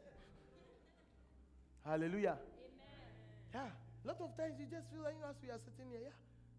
Hallelujah. 1.85 2.37
Amen. 2.39 3.55
Yeah. 3.55 3.61
A 4.05 4.07
lot 4.07 4.21
of 4.21 4.37
times 4.37 4.55
you 4.61 4.67
just 4.71 4.91
feel 4.93 5.03
like 5.03 5.15
you 5.15 5.23
know, 5.23 5.31
as 5.31 5.37
we 5.43 5.51
are 5.51 5.59
sitting 5.59 5.91
here. 5.91 6.01
Yeah. 6.05 6.15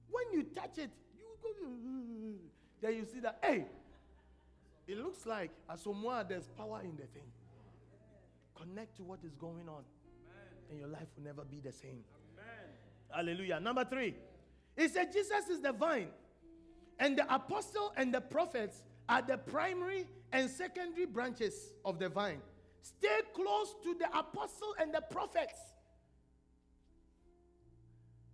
When 0.09 0.33
you 0.33 0.43
touch 0.43 0.77
it, 0.77 0.89
you 1.17 1.25
go. 1.41 1.49
Then 2.81 2.95
you 2.95 3.05
see 3.05 3.19
that, 3.19 3.39
hey, 3.43 3.65
it 4.89 4.97
looks 4.97 5.25
like 5.27 5.51
as 5.69 5.81
someone 5.81 6.25
there's 6.27 6.47
power 6.57 6.81
in 6.83 6.95
the 6.95 7.03
thing. 7.03 7.29
Connect 8.55 8.97
to 8.97 9.03
what 9.03 9.19
is 9.23 9.35
going 9.35 9.69
on, 9.69 9.83
Amen. 9.83 10.47
and 10.69 10.79
your 10.79 10.87
life 10.87 11.07
will 11.15 11.23
never 11.23 11.43
be 11.43 11.59
the 11.59 11.71
same. 11.71 12.03
Amen. 12.33 12.69
Hallelujah. 13.09 13.59
Number 13.59 13.85
three, 13.85 14.15
he 14.75 14.87
said 14.87 15.13
Jesus 15.13 15.47
is 15.47 15.61
the 15.61 15.71
vine, 15.71 16.07
and 16.97 17.15
the 17.15 17.33
apostle 17.33 17.93
and 17.97 18.11
the 18.11 18.19
prophets 18.19 18.81
are 19.07 19.21
the 19.21 19.37
primary 19.37 20.07
and 20.33 20.49
secondary 20.49 21.05
branches 21.05 21.73
of 21.85 21.99
the 21.99 22.09
vine. 22.09 22.41
Stay 22.81 23.19
close 23.33 23.75
to 23.83 23.93
the 23.93 24.07
apostle 24.17 24.75
and 24.81 24.91
the 24.91 25.01
prophets. 25.01 25.59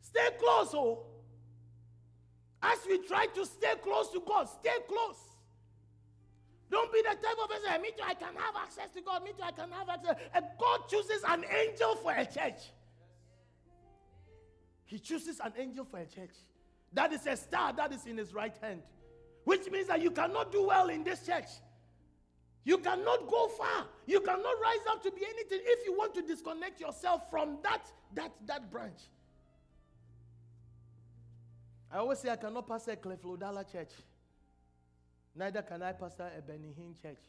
Stay 0.02 0.30
close, 0.40 0.74
oh. 0.74 1.06
As 2.64 2.80
we 2.88 3.00
try 3.06 3.26
to 3.36 3.46
stay 3.46 3.74
close 3.84 4.10
to 4.12 4.24
God, 4.26 4.48
stay 4.48 4.78
close. 4.88 5.35
Don't 6.76 6.92
be 6.92 7.02
the 7.02 7.16
type 7.16 7.38
of 7.42 7.50
person, 7.50 7.82
me 7.82 7.92
too, 7.98 8.04
I 8.06 8.16
can 8.16 8.36
have 8.36 8.54
access 8.62 8.90
to 8.96 9.02
God. 9.02 9.24
Me 9.24 9.32
too, 9.32 9.46
I 9.46 9.52
can 9.54 9.72
have 9.72 9.88
access. 9.88 10.18
And 10.34 10.44
God 10.60 10.82
chooses 10.90 11.24
an 11.26 11.46
angel 11.46 11.96
for 11.96 12.12
a 12.12 12.26
church. 12.26 12.60
He 14.84 15.00
chooses 15.00 15.40
an 15.40 15.54
angel 15.58 15.86
for 15.86 16.00
a 16.00 16.06
church. 16.06 16.36
That 16.92 17.14
is 17.14 17.26
a 17.28 17.38
star 17.38 17.72
that 17.72 17.94
is 17.94 18.06
in 18.06 18.18
his 18.18 18.34
right 18.34 18.54
hand. 18.62 18.82
Which 19.46 19.72
means 19.72 19.88
that 19.88 20.02
you 20.02 20.12
cannot 20.12 20.52
do 20.52 20.64
well 20.64 20.90
in 20.90 21.06
this 21.06 21.26
church. 21.26 21.48
You 22.66 22.80
cannot 22.80 23.26
go 23.30 23.48
far. 23.48 23.86
You 24.06 24.20
cannot 24.20 24.56
rise 24.62 24.86
up 24.90 25.02
to 25.04 25.12
be 25.12 25.22
anything 25.24 25.62
if 25.64 25.86
you 25.86 25.98
want 25.98 26.14
to 26.16 26.24
disconnect 26.24 26.82
yourself 26.82 27.30
from 27.30 27.60
that, 27.64 27.90
that, 28.16 28.34
that 28.48 28.70
branch. 28.70 29.00
I 31.90 32.00
always 32.00 32.20
say 32.20 32.32
I 32.32 32.36
cannot 32.36 32.68
pass 32.68 32.86
a 32.90 32.98
Creflo 32.98 33.40
Dollar 33.40 33.64
church. 33.64 33.92
Neither 35.36 35.62
can 35.62 35.84
I 35.84 35.92
pastor 35.92 36.32
a 36.38 36.42
Benny 36.42 36.74
Hinn 36.78 36.96
church. 37.02 37.20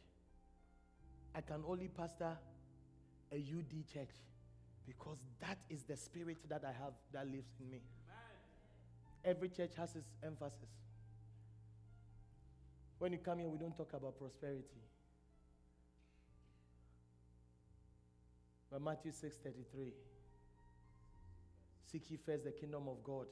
I 1.34 1.40
can 1.40 1.62
only 1.68 1.88
pastor 1.88 2.38
a 3.32 3.36
UD 3.36 3.84
church 3.92 4.14
because 4.86 5.18
that 5.40 5.58
is 5.68 5.82
the 5.82 5.96
spirit 5.96 6.38
that 6.48 6.62
I 6.64 6.72
have 6.72 6.92
that 7.12 7.26
lives 7.26 7.50
in 7.60 7.70
me. 7.70 7.80
Every 9.24 9.48
church 9.48 9.72
has 9.76 9.96
its 9.96 10.06
emphasis. 10.22 10.70
When 12.98 13.12
you 13.12 13.18
come 13.18 13.40
here, 13.40 13.48
we 13.48 13.58
don't 13.58 13.76
talk 13.76 13.92
about 13.92 14.16
prosperity. 14.18 14.80
But 18.70 18.82
Matthew 18.82 19.12
6:33 19.12 19.92
Seek 21.84 22.10
ye 22.10 22.16
first 22.16 22.44
the 22.44 22.52
kingdom 22.52 22.88
of 22.88 23.02
God 23.02 23.26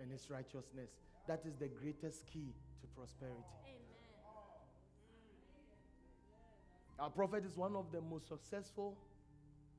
and 0.00 0.10
his 0.10 0.30
righteousness. 0.30 0.90
That 1.26 1.44
is 1.44 1.56
the 1.56 1.68
greatest 1.68 2.26
key 2.26 2.54
to 2.80 2.86
prosperity. 2.88 3.42
Our 6.98 7.10
prophet 7.10 7.44
is 7.44 7.56
one 7.56 7.76
of 7.76 7.92
the 7.92 8.00
most 8.00 8.28
successful 8.28 8.96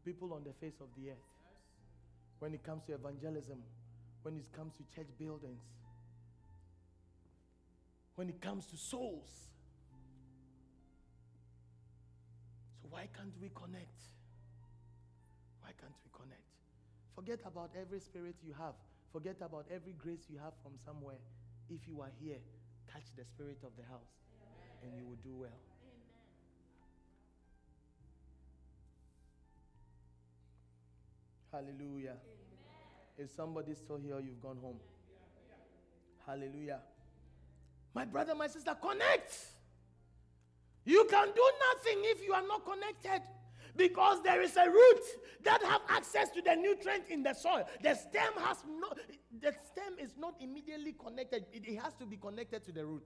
people 0.05 0.33
on 0.33 0.43
the 0.43 0.53
face 0.53 0.79
of 0.79 0.87
the 0.97 1.11
earth. 1.11 1.27
When 2.39 2.53
it 2.53 2.63
comes 2.63 2.83
to 2.85 2.93
evangelism, 2.93 3.57
when 4.21 4.37
it 4.37 4.45
comes 4.55 4.73
to 4.77 4.83
church 4.95 5.09
buildings, 5.17 5.63
when 8.15 8.29
it 8.29 8.39
comes 8.41 8.65
to 8.67 8.77
souls. 8.77 9.29
So, 12.81 12.87
why 12.89 13.07
can't 13.15 13.33
we 13.41 13.49
connect? 13.49 14.01
Why 15.61 15.69
can't 15.79 15.93
we 16.05 16.09
connect? 16.13 16.41
Forget 17.15 17.39
about 17.45 17.71
every 17.79 17.99
spirit 17.99 18.35
you 18.45 18.53
have, 18.57 18.73
forget 19.11 19.37
about 19.41 19.65
every 19.73 19.93
grace 19.93 20.25
you 20.29 20.37
have 20.37 20.53
from 20.61 20.73
somewhere. 20.85 21.21
If 21.69 21.87
you 21.87 22.01
are 22.01 22.11
here, 22.21 22.37
catch 22.91 23.05
the 23.17 23.25
spirit 23.25 23.57
of 23.63 23.71
the 23.77 23.83
house, 23.89 24.13
and 24.83 24.93
you 24.95 25.05
will 25.05 25.21
do 25.23 25.35
well. 25.35 25.59
Hallelujah. 31.57 32.11
Amen. 32.11 33.17
Is 33.17 33.31
somebody 33.31 33.73
still 33.73 33.97
here 33.97 34.19
you've 34.19 34.41
gone 34.41 34.57
home? 34.61 34.79
Hallelujah. 36.23 36.81
My 37.95 38.05
brother, 38.05 38.35
my 38.35 38.45
sister, 38.45 38.75
connect. 38.79 39.33
You 40.85 41.07
can 41.09 41.27
do 41.33 41.51
nothing 41.73 42.01
if 42.03 42.23
you 42.23 42.33
are 42.33 42.45
not 42.47 42.63
connected 42.63 43.23
because 43.75 44.21
there 44.21 44.41
is 44.43 44.55
a 44.55 44.69
root 44.69 45.01
that 45.43 45.63
have 45.63 45.81
access 45.89 46.29
to 46.29 46.43
the 46.43 46.55
nutrient 46.55 47.05
in 47.09 47.23
the 47.23 47.33
soil. 47.33 47.67
The 47.81 47.95
stem 47.95 48.33
has 48.37 48.57
no 48.79 48.89
the 49.41 49.53
stem 49.71 49.95
is 49.99 50.11
not 50.15 50.35
immediately 50.39 50.93
connected. 50.93 51.45
It, 51.51 51.67
it 51.67 51.79
has 51.79 51.95
to 51.95 52.05
be 52.05 52.17
connected 52.17 52.65
to 52.65 52.71
the 52.71 52.85
root. 52.85 53.03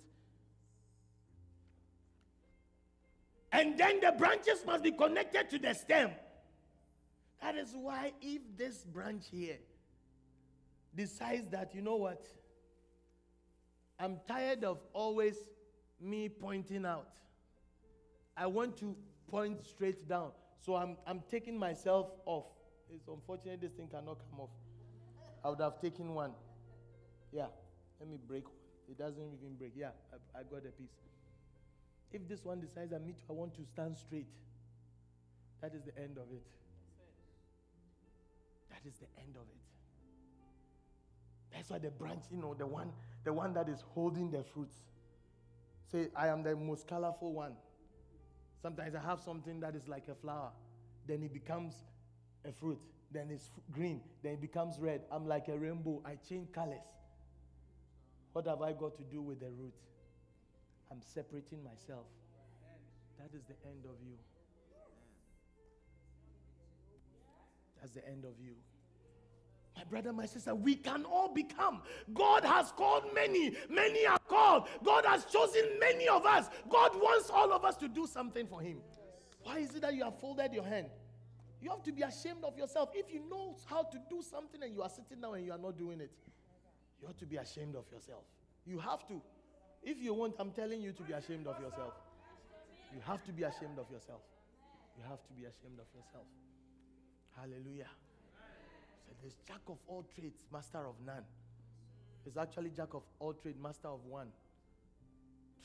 And 3.54 3.78
then 3.78 4.02
the 4.02 4.12
branches 4.12 4.66
must 4.66 4.84
be 4.84 4.92
connected 4.92 5.50
to 5.52 5.58
the 5.58 5.74
stem. 5.74 6.12
That 7.42 7.56
is 7.56 7.74
why 7.76 8.14
if 8.22 8.42
this 8.58 8.84
branch 8.84 9.26
here 9.32 9.58
decides 10.96 11.50
that 11.50 11.74
you 11.74 11.82
know 11.82 11.96
what? 11.96 12.26
I'm 14.00 14.20
tired 14.28 14.64
of 14.64 14.80
always 14.94 15.36
me 16.00 16.30
pointing 16.30 16.86
out. 16.86 17.08
I 18.36 18.48
want 18.48 18.78
to 18.78 18.96
point 19.30 19.64
straight 19.66 20.08
down. 20.08 20.32
So 20.60 20.76
I'm, 20.76 20.98
I'm 21.08 21.22
taking 21.30 21.58
myself 21.58 22.08
off. 22.26 22.46
It's 22.90 23.08
unfortunate 23.08 23.62
this 23.62 23.72
thing 23.72 23.88
cannot 23.88 24.20
come 24.30 24.42
off. 24.42 24.50
I 25.44 25.50
would 25.50 25.60
have 25.60 25.80
taken 25.82 26.14
one. 26.14 26.32
Yeah, 27.32 27.48
let 28.00 28.10
me 28.10 28.18
break 28.28 28.46
one. 28.46 28.56
It 28.90 28.98
doesn't 28.98 29.22
even 29.22 29.56
break. 29.58 29.74
Yeah, 29.76 29.90
I, 30.14 30.40
I 30.40 30.44
got 30.44 30.60
a 30.60 30.72
piece. 30.72 30.90
If 32.12 32.28
this 32.28 32.44
one 32.44 32.60
decides 32.60 32.92
that 32.92 33.06
me 33.06 33.14
too, 33.14 33.24
I 33.30 33.34
want 33.34 33.56
to 33.56 33.66
stand 33.66 33.98
straight, 33.98 34.28
that 35.62 35.74
is 35.74 35.84
the 35.84 35.98
end 35.98 36.18
of 36.18 36.26
it. 36.34 36.44
That 38.84 38.90
is 38.90 38.98
the 38.98 39.08
end 39.20 39.36
of 39.36 39.44
it. 39.44 39.62
That's 41.54 41.70
why 41.70 41.80
the 41.80 41.92
branch, 41.92 42.24
you 42.32 42.38
know, 42.38 42.54
the 42.54 42.66
one, 42.66 42.92
the 43.24 43.34
one 43.34 43.54
that 43.54 43.70
is 43.70 43.82
holding 43.94 44.32
the 44.32 44.44
fruits. 44.44 44.76
Say, 45.92 46.08
I 46.16 46.28
am 46.28 46.44
the 46.44 46.56
most 46.56 46.88
colorful 46.88 47.34
one. 47.34 47.54
Sometimes 48.62 48.96
I 48.96 49.02
have 49.02 49.20
something 49.20 49.60
that 49.60 49.76
is 49.76 49.88
like 49.88 50.08
a 50.08 50.16
flower, 50.16 50.52
then 51.08 51.24
it 51.24 51.34
becomes 51.34 51.74
a 52.46 52.52
fruit, 52.52 52.80
then 53.12 53.30
it's 53.32 53.50
green, 53.72 54.02
then 54.24 54.34
it 54.34 54.42
becomes 54.42 54.80
red. 54.80 55.02
I'm 55.12 55.28
like 55.28 55.48
a 55.48 55.58
rainbow. 55.58 56.02
I 56.06 56.16
change 56.28 56.52
colors. 56.52 56.80
What 58.34 58.48
have 58.48 58.62
I 58.62 58.72
got 58.72 58.96
to 58.98 59.04
do 59.04 59.22
with 59.22 59.40
the 59.40 59.50
root? 59.50 59.74
I'm 60.90 61.02
separating 61.02 61.64
myself. 61.64 62.06
That 63.20 63.36
is 63.36 63.44
the 63.46 63.56
end 63.68 63.86
of 63.86 63.96
you. 64.06 64.16
That's 67.80 67.94
the 67.94 68.08
end 68.08 68.26
of 68.26 68.34
you. 68.40 68.54
My 69.76 69.84
brother, 69.86 70.12
my 70.12 70.26
sister, 70.26 70.54
we 70.54 70.76
can 70.76 71.06
all 71.06 71.34
become. 71.34 71.82
God 72.14 72.44
has 72.44 72.72
called 72.72 73.06
many. 73.14 73.56
Many 73.70 74.06
are 74.06 74.20
called. 74.28 74.68
God 74.84 75.06
has 75.06 75.26
chosen 75.26 75.64
many 75.80 76.08
of 76.08 76.26
us. 76.26 76.50
God 76.70 76.92
wants 76.96 77.30
all 77.30 77.54
of 77.54 77.64
us 77.64 77.78
to 77.78 77.88
do 77.88 78.06
something 78.06 78.48
for 78.48 78.62
Him. 78.62 78.78
Why 79.44 79.60
is 79.60 79.74
it 79.74 79.82
that 79.82 79.96
you 79.96 80.04
have 80.04 80.20
folded 80.20 80.54
your 80.54 80.66
hand? 80.66 80.88
You 81.62 81.70
have 81.70 81.84
to 81.84 81.92
be 81.92 82.02
ashamed 82.02 82.44
of 82.44 82.58
yourself. 82.58 82.90
If 82.94 83.14
you 83.14 83.22
know 83.30 83.56
how 83.66 83.84
to 83.84 83.98
do 84.10 84.22
something 84.22 84.62
and 84.62 84.74
you 84.74 84.82
are 84.82 84.90
sitting 84.90 85.22
down 85.22 85.36
and 85.36 85.46
you 85.46 85.52
are 85.52 85.58
not 85.58 85.78
doing 85.78 86.02
it, 86.02 86.12
you 87.00 87.08
have 87.08 87.18
to 87.18 87.26
be 87.26 87.38
ashamed 87.38 87.76
of 87.76 87.86
yourself. 87.92 88.24
You 88.66 88.80
have 88.80 89.08
to. 89.08 89.22
If 89.84 90.02
you 90.02 90.14
want, 90.14 90.36
I'm 90.40 90.52
telling 90.52 90.82
you 90.82 90.92
to 90.92 91.04
be 91.04 91.14
ashamed 91.14 91.48
of 91.48 91.60
yourself. 91.60 91.94
You 92.94 93.00
have 93.06 93.24
to 93.26 93.32
be 93.32 93.44
ashamed 93.44 93.80
of 93.80 93.90
yourself. 93.90 94.22
You 94.98 95.04
have 95.10 95.24
to 95.24 95.34
be 95.34 95.42
ashamed 95.42 95.80
of 95.80 95.88
yourself. 95.96 96.26
Hallelujah. 97.36 97.90
There's 99.22 99.36
jack 99.48 99.62
of 99.68 99.78
all 99.88 100.06
trades, 100.16 100.44
master 100.52 100.80
of 100.80 100.96
none. 101.06 101.24
It's 102.26 102.38
actually 102.38 102.72
jack 102.72 102.94
of 102.94 103.04
all 103.20 103.34
trades, 103.34 103.58
master 103.62 103.88
of 103.88 104.04
one. 104.06 104.28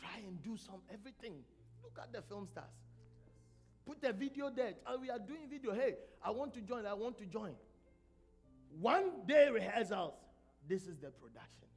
Try 0.01 0.21
and 0.27 0.43
do 0.43 0.57
some 0.57 0.81
everything. 0.93 1.35
Look 1.83 1.99
at 2.01 2.13
the 2.13 2.23
film 2.23 2.47
stars. 2.47 2.67
Put 3.87 4.03
a 4.05 4.13
video 4.13 4.51
there. 4.51 4.75
Oh, 4.87 4.99
we 4.99 5.11
are 5.11 5.19
doing 5.19 5.49
video. 5.49 5.73
Hey, 5.73 5.95
I 6.23 6.31
want 6.31 6.53
to 6.55 6.61
join. 6.61 6.87
I 6.87 6.95
want 6.95 7.17
to 7.19 7.25
join. 7.25 7.55
One 8.81 9.11
day 9.27 9.49
rehearsals. 9.49 10.15
This 10.69 10.83
is 10.83 10.97
the 10.97 11.11
production 11.11 11.69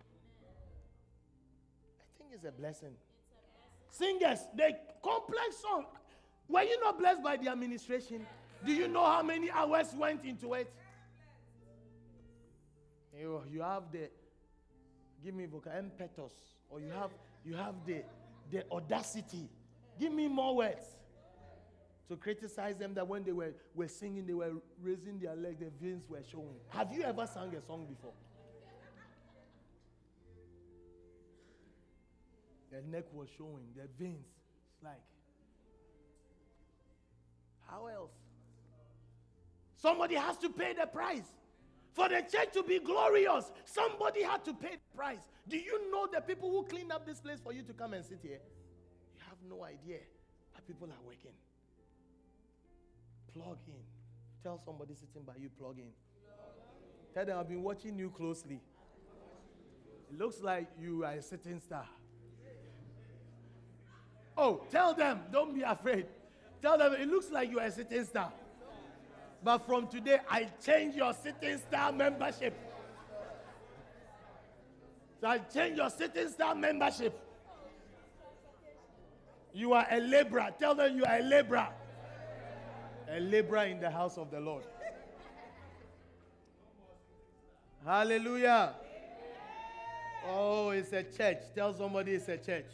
I 2.00 2.18
think 2.18 2.32
it's 2.34 2.46
a 2.46 2.52
blessing. 2.52 2.94
Singers, 3.90 4.40
the 4.56 4.76
complex 5.04 5.58
song. 5.62 5.86
Were 6.48 6.64
you 6.64 6.80
not 6.82 6.98
blessed 6.98 7.24
by 7.24 7.38
the 7.38 7.48
administration? 7.50 8.26
Do 8.66 8.74
you 8.74 8.88
know 8.88 9.06
how 9.06 9.22
many 9.22 9.52
hours 9.52 9.94
went 9.96 10.26
into 10.26 10.54
it? 10.56 10.74
You, 13.20 13.42
you 13.52 13.62
have 13.62 13.92
the 13.92 14.10
give 15.24 15.36
me 15.36 15.46
vocal 15.46 15.74
impetus, 15.78 16.32
or 16.70 16.80
you 16.80 16.90
have 16.92 17.12
you 17.46 17.54
have 17.56 17.76
the 17.86 18.04
the 18.50 18.64
audacity. 18.72 19.50
Give 20.00 20.14
me 20.14 20.28
more 20.28 20.56
words. 20.56 20.86
To 22.08 22.16
criticize 22.16 22.76
them 22.78 22.96
that 22.96 23.08
when 23.08 23.24
they 23.24 23.32
were, 23.32 23.54
were 23.76 23.88
singing, 23.88 24.26
they 24.26 24.34
were 24.34 24.54
raising 24.82 25.20
their 25.20 25.36
leg, 25.36 25.60
their 25.60 25.70
veins 25.80 26.10
were 26.10 26.24
showing. 26.32 26.56
Have 26.70 26.92
you 26.92 27.04
ever 27.04 27.28
sung 27.28 27.54
a 27.54 27.62
song 27.62 27.86
before? 27.88 28.14
The 32.72 32.82
neck 32.90 33.06
was 33.14 33.28
showing, 33.38 33.66
the 33.76 33.84
veins. 34.04 34.26
Like, 34.84 35.04
how 37.68 37.86
else? 37.86 38.12
Somebody 39.76 40.16
has 40.16 40.38
to 40.38 40.50
pay 40.50 40.74
the 40.74 40.88
price. 40.88 41.30
For 41.94 42.08
the 42.08 42.22
church 42.22 42.54
to 42.54 42.64
be 42.64 42.80
glorious, 42.80 43.52
somebody 43.66 44.24
had 44.24 44.46
to 44.46 44.54
pay 44.54 44.76
the 44.76 44.98
price. 44.98 45.28
Do 45.48 45.58
you 45.58 45.92
know 45.92 46.08
the 46.12 46.22
people 46.22 46.50
who 46.50 46.64
cleaned 46.64 46.92
up 46.92 47.06
this 47.06 47.20
place 47.20 47.40
for 47.44 47.52
you 47.52 47.64
to 47.64 47.74
come 47.74 47.94
and 47.94 48.06
sit 48.06 48.20
here? 48.22 48.40
You 49.18 49.24
have 49.28 49.38
no 49.50 49.64
idea 49.64 50.00
that 50.54 50.68
people 50.68 50.88
are 50.88 51.06
working. 51.06 51.34
Plug 53.34 53.58
in. 53.68 53.82
Tell 54.44 54.58
somebody 54.64 54.94
sitting 54.94 55.24
by 55.26 55.34
you, 55.40 55.50
plug 55.60 55.78
in. 55.80 55.92
Tell 57.14 57.26
them 57.26 57.40
I've 57.40 57.50
been 57.50 57.64
watching 57.64 57.98
you 57.98 58.10
closely. 58.12 58.62
It 60.12 60.18
looks 60.18 60.42
like 60.42 60.68
you 60.80 61.04
are 61.04 61.14
a 61.14 61.22
sitting 61.22 61.60
star. 61.60 61.86
Oh, 64.38 64.62
tell 64.72 64.94
them, 64.94 65.20
don't 65.32 65.54
be 65.54 65.62
afraid. 65.62 66.06
Tell 66.62 66.78
them 66.78 66.94
it 66.94 67.08
looks 67.10 67.30
like 67.30 67.50
you 67.50 67.60
are 67.60 67.66
a 67.66 67.72
sitting 67.72 68.06
star. 68.06 68.32
But 69.44 69.60
from 69.66 69.88
today, 69.88 70.20
I 70.30 70.48
change 70.64 70.96
your 70.96 71.14
sitting 71.14 71.58
star 71.58 71.92
membership. 71.92 72.54
So 75.22 75.28
I 75.28 75.38
change 75.40 75.78
your 75.78 75.90
sitting 75.90 76.28
star 76.30 76.56
membership. 76.56 77.18
You 79.54 79.74
are 79.74 79.88
a 79.90 80.00
laborer. 80.00 80.50
Tell 80.60 80.76
them 80.76 80.96
you 80.96 81.06
are 81.06 81.18
a 81.18 81.24
laborer. 81.24 81.70
A 83.10 83.20
laborer 83.20 83.66
in 83.66 83.80
the 83.80 83.90
house 83.90 84.18
of 84.18 84.30
the 84.30 84.40
Lord. 84.40 84.64
Hallelujah. 87.86 88.76
Oh, 90.28 90.70
it's 90.70 90.92
a 90.94 91.04
church. 91.04 91.40
Tell 91.56 91.74
somebody 91.74 92.14
it's 92.14 92.28
a 92.28 92.38
church. 92.38 92.68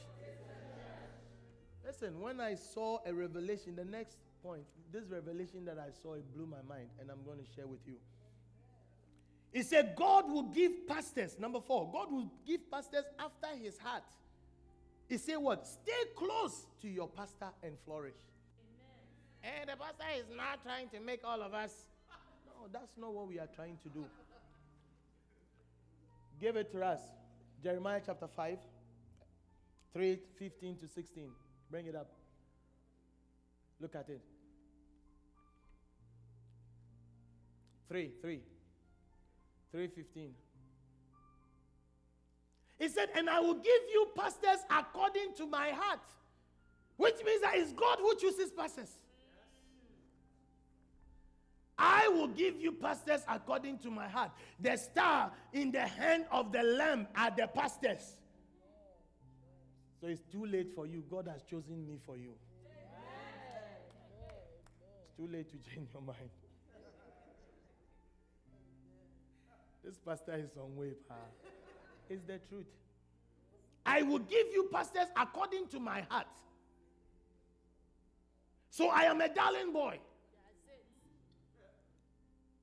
Listen, 1.86 2.20
when 2.20 2.41
I 2.41 2.55
saw 2.55 2.99
a 3.05 3.13
revelation, 3.13 3.76
the 3.76 3.86
next 3.86 4.18
point, 4.45 4.63
this 4.93 5.05
revelation 5.09 5.65
that 5.65 5.77
I 5.79 5.89
saw, 6.01 6.13
it 6.13 6.31
blew 6.35 6.45
my 6.45 6.61
mind, 6.69 6.89
and 6.99 7.09
I'm 7.09 7.23
going 7.25 7.39
to 7.39 7.45
share 7.55 7.65
with 7.65 7.79
you. 7.87 7.95
It 9.51 9.65
said, 9.65 9.95
God 9.95 10.29
will 10.29 10.43
give 10.43 10.87
pastors, 10.87 11.37
number 11.39 11.59
four, 11.61 11.89
God 11.91 12.11
will 12.11 12.29
give 12.45 12.69
pastors 12.69 13.05
after 13.17 13.57
his 13.57 13.77
heart. 13.77 14.03
He 15.07 15.17
said, 15.17 15.37
What? 15.37 15.65
Stay 15.65 16.03
close 16.15 16.67
to 16.81 16.87
your 16.87 17.07
pastor 17.07 17.49
and 17.63 17.73
flourish. 17.85 18.15
Amen. 19.43 19.61
And 19.61 19.69
the 19.69 19.75
pastor 19.81 20.19
is 20.19 20.25
not 20.35 20.63
trying 20.63 20.89
to 20.89 20.99
make 20.99 21.21
all 21.23 21.41
of 21.41 21.53
us. 21.53 21.85
No, 22.47 22.67
that's 22.71 22.97
not 22.97 23.13
what 23.13 23.27
we 23.27 23.39
are 23.39 23.47
trying 23.55 23.77
to 23.83 23.89
do. 23.89 24.05
Give 26.41 26.55
it 26.55 26.71
to 26.71 26.83
us. 26.83 26.99
Jeremiah 27.63 28.01
chapter 28.05 28.27
5, 28.27 28.57
3 29.93 30.19
15 30.37 30.77
to 30.77 30.87
16. 30.87 31.29
Bring 31.71 31.85
it 31.85 31.95
up. 31.95 32.09
Look 33.79 33.95
at 33.95 34.09
it. 34.09 34.21
Three, 37.88 38.11
three, 38.21 38.41
three 39.71 39.88
fifteen. 39.88 40.31
He 42.77 42.89
said, 42.89 43.09
And 43.15 43.29
I 43.29 43.39
will 43.39 43.55
give 43.55 43.81
you 43.93 44.09
pastors 44.17 44.59
according 44.69 45.33
to 45.38 45.47
my 45.47 45.69
heart. 45.69 46.01
Which 46.97 47.15
means 47.25 47.41
that 47.41 47.55
it's 47.55 47.73
God 47.73 47.97
who 47.99 48.15
chooses 48.15 48.51
pastors. 48.51 48.89
I 51.77 52.07
will 52.07 52.27
give 52.29 52.59
you 52.59 52.71
pastors 52.71 53.21
according 53.27 53.79
to 53.79 53.91
my 53.91 54.07
heart. 54.07 54.31
The 54.59 54.77
star 54.77 55.31
in 55.51 55.71
the 55.71 55.81
hand 55.81 56.25
of 56.31 56.51
the 56.51 56.63
lamb 56.63 57.07
are 57.15 57.31
the 57.36 57.47
pastors. 57.47 58.15
So 59.99 60.07
it's 60.07 60.21
too 60.31 60.45
late 60.45 60.71
for 60.73 60.86
you. 60.86 61.03
God 61.09 61.27
has 61.27 61.43
chosen 61.43 61.86
me 61.86 61.97
for 62.05 62.15
you. 62.15 62.31
It's 65.01 65.17
too 65.17 65.27
late 65.27 65.49
to 65.51 65.57
change 65.73 65.89
your 65.93 66.01
mind. 66.01 66.29
This 69.86 69.99
pastor 69.99 70.33
is 70.33 70.57
on 70.57 70.75
way, 70.75 70.93
pa. 71.07 71.13
It's 72.09 72.23
the 72.23 72.39
truth. 72.49 72.65
I 73.86 74.01
will 74.01 74.19
give 74.19 74.47
you 74.51 74.67
pastors 74.71 75.07
according 75.15 75.67
to 75.67 75.79
my 75.79 76.01
heart. 76.09 76.25
So 78.71 78.89
I 78.89 79.03
am 79.03 79.21
a 79.21 79.29
darling 79.29 79.71
boy. 79.71 79.99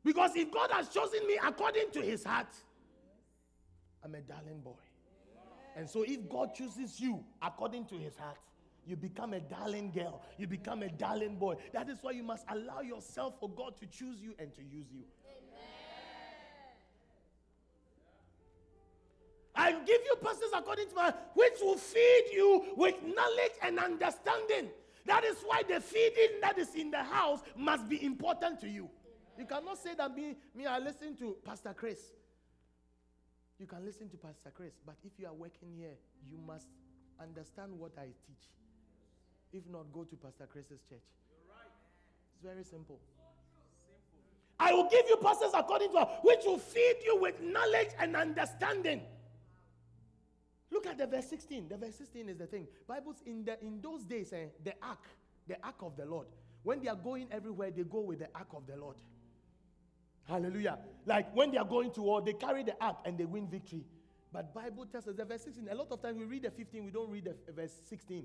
Because 0.05 0.35
if 0.35 0.51
God 0.51 0.71
has 0.73 0.89
chosen 0.89 1.25
me 1.29 1.39
according 1.47 1.93
to 1.93 2.01
his 2.01 2.25
heart, 2.25 2.53
I'm 4.05 4.17
a 4.17 4.21
darling 4.21 4.61
boy. 4.65 4.73
And 5.77 5.89
so 5.89 6.03
if 6.03 6.29
God 6.29 6.55
chooses 6.55 6.99
you 6.99 7.25
according 7.41 7.87
to 7.87 7.95
his 7.95 8.17
heart, 8.17 8.39
you 8.85 8.97
become 8.97 9.33
a 9.33 9.41
darling 9.41 9.93
girl. 9.93 10.23
You 10.39 10.49
become 10.49 10.83
a 10.83 10.89
darling 10.89 11.37
boy. 11.37 11.55
That 11.73 11.89
is 11.89 11.99
why 12.03 12.11
you 12.11 12.25
must 12.25 12.45
allow 12.51 12.81
yourself 12.81 13.35
for 13.39 13.49
God 13.49 13.77
to 13.79 13.87
choose 13.87 14.21
you 14.21 14.35
and 14.41 14.53
to 14.55 14.63
use 14.63 14.87
you. 14.93 15.05
Give 19.87 20.01
you 20.05 20.17
pastors 20.23 20.51
according 20.55 20.89
to 20.89 20.95
my, 20.95 21.15
which 21.35 21.55
will 21.61 21.77
feed 21.77 22.25
you 22.33 22.65
with 22.77 22.95
knowledge 23.03 23.53
and 23.63 23.79
understanding. 23.79 24.71
That 25.07 25.25
is 25.25 25.37
why 25.45 25.63
the 25.69 25.81
feeding 25.81 26.41
that 26.41 26.59
is 26.59 26.75
in 26.75 26.91
the 26.91 27.03
house 27.03 27.41
must 27.57 27.89
be 27.89 28.05
important 28.05 28.61
to 28.61 28.69
you. 28.69 28.89
You 29.39 29.47
cannot 29.47 29.79
say 29.79 29.95
that 29.97 30.15
me, 30.15 30.37
me, 30.55 30.67
I 30.67 30.79
listen 30.79 31.17
to 31.17 31.37
Pastor 31.45 31.75
Chris. 31.77 31.99
You 33.59 33.67
can 33.67 33.85
listen 33.85 34.09
to 34.11 34.17
Pastor 34.17 34.53
Chris, 34.55 34.75
but 34.85 34.97
if 35.05 35.13
you 35.19 35.27
are 35.27 35.35
working 35.35 35.71
here, 35.77 35.95
you 36.29 36.39
must 36.47 36.67
understand 37.21 37.73
what 37.79 37.93
I 37.97 38.07
teach. 38.27 38.51
If 39.53 39.69
not, 39.71 39.93
go 39.93 40.05
to 40.05 40.17
Pastor 40.17 40.47
Chris's 40.51 40.81
church. 40.89 41.03
It's 42.33 42.43
very 42.43 42.65
simple. 42.65 42.99
I 44.59 44.73
will 44.73 44.89
give 44.89 45.05
you 45.09 45.17
pastors 45.17 45.51
according 45.55 45.93
to 45.93 46.05
which 46.23 46.41
will 46.45 46.59
feed 46.59 46.97
you 47.05 47.21
with 47.21 47.41
knowledge 47.41 47.91
and 47.99 48.15
understanding. 48.17 49.03
Look 50.73 50.87
at 50.87 50.97
the 50.97 51.07
verse 51.07 51.29
16. 51.29 51.69
The 51.69 51.77
verse 51.77 51.95
16 51.97 52.31
is 52.31 52.39
the 52.39 52.47
thing. 52.47 52.67
Bibles 52.89 53.17
in 53.27 53.45
the 53.45 53.63
in 53.63 53.81
those 53.83 54.05
days, 54.05 54.33
eh, 54.33 54.47
the 54.65 54.73
ark, 54.83 55.07
the 55.47 55.57
ark 55.63 55.77
of 55.83 55.97
the 55.97 56.07
Lord. 56.07 56.29
When 56.63 56.81
they 56.81 56.89
are 56.89 56.97
going 56.97 57.29
everywhere, 57.31 57.71
they 57.71 57.83
go 57.83 58.01
with 58.01 58.21
the 58.21 58.29
ark 58.35 58.49
of 58.55 58.67
the 58.67 58.77
Lord. 58.77 58.97
Hallelujah. 60.25 60.79
Like 61.05 61.35
when 61.37 61.51
they 61.51 61.59
are 61.59 61.67
going 61.67 61.91
to 61.93 62.03
war, 62.03 62.23
they 62.23 62.33
carry 62.33 62.63
the 62.63 62.75
ark 62.81 62.99
and 63.05 63.19
they 63.19 63.27
win 63.27 63.49
victory. 63.49 63.85
But 64.33 64.55
Bible 64.55 64.87
tells 64.87 65.07
us 65.09 65.15
the 65.15 65.27
verse 65.27 65.43
16. 65.43 65.69
A 65.71 65.75
lot 65.75 65.89
of 65.91 66.01
times 66.01 66.19
we 66.19 66.25
read 66.25 66.43
the 66.45 66.51
15, 66.51 66.85
we 66.85 66.91
don't 66.91 67.11
read 67.11 67.25
the 67.25 67.53
verse 67.53 67.73
16. 67.91 68.25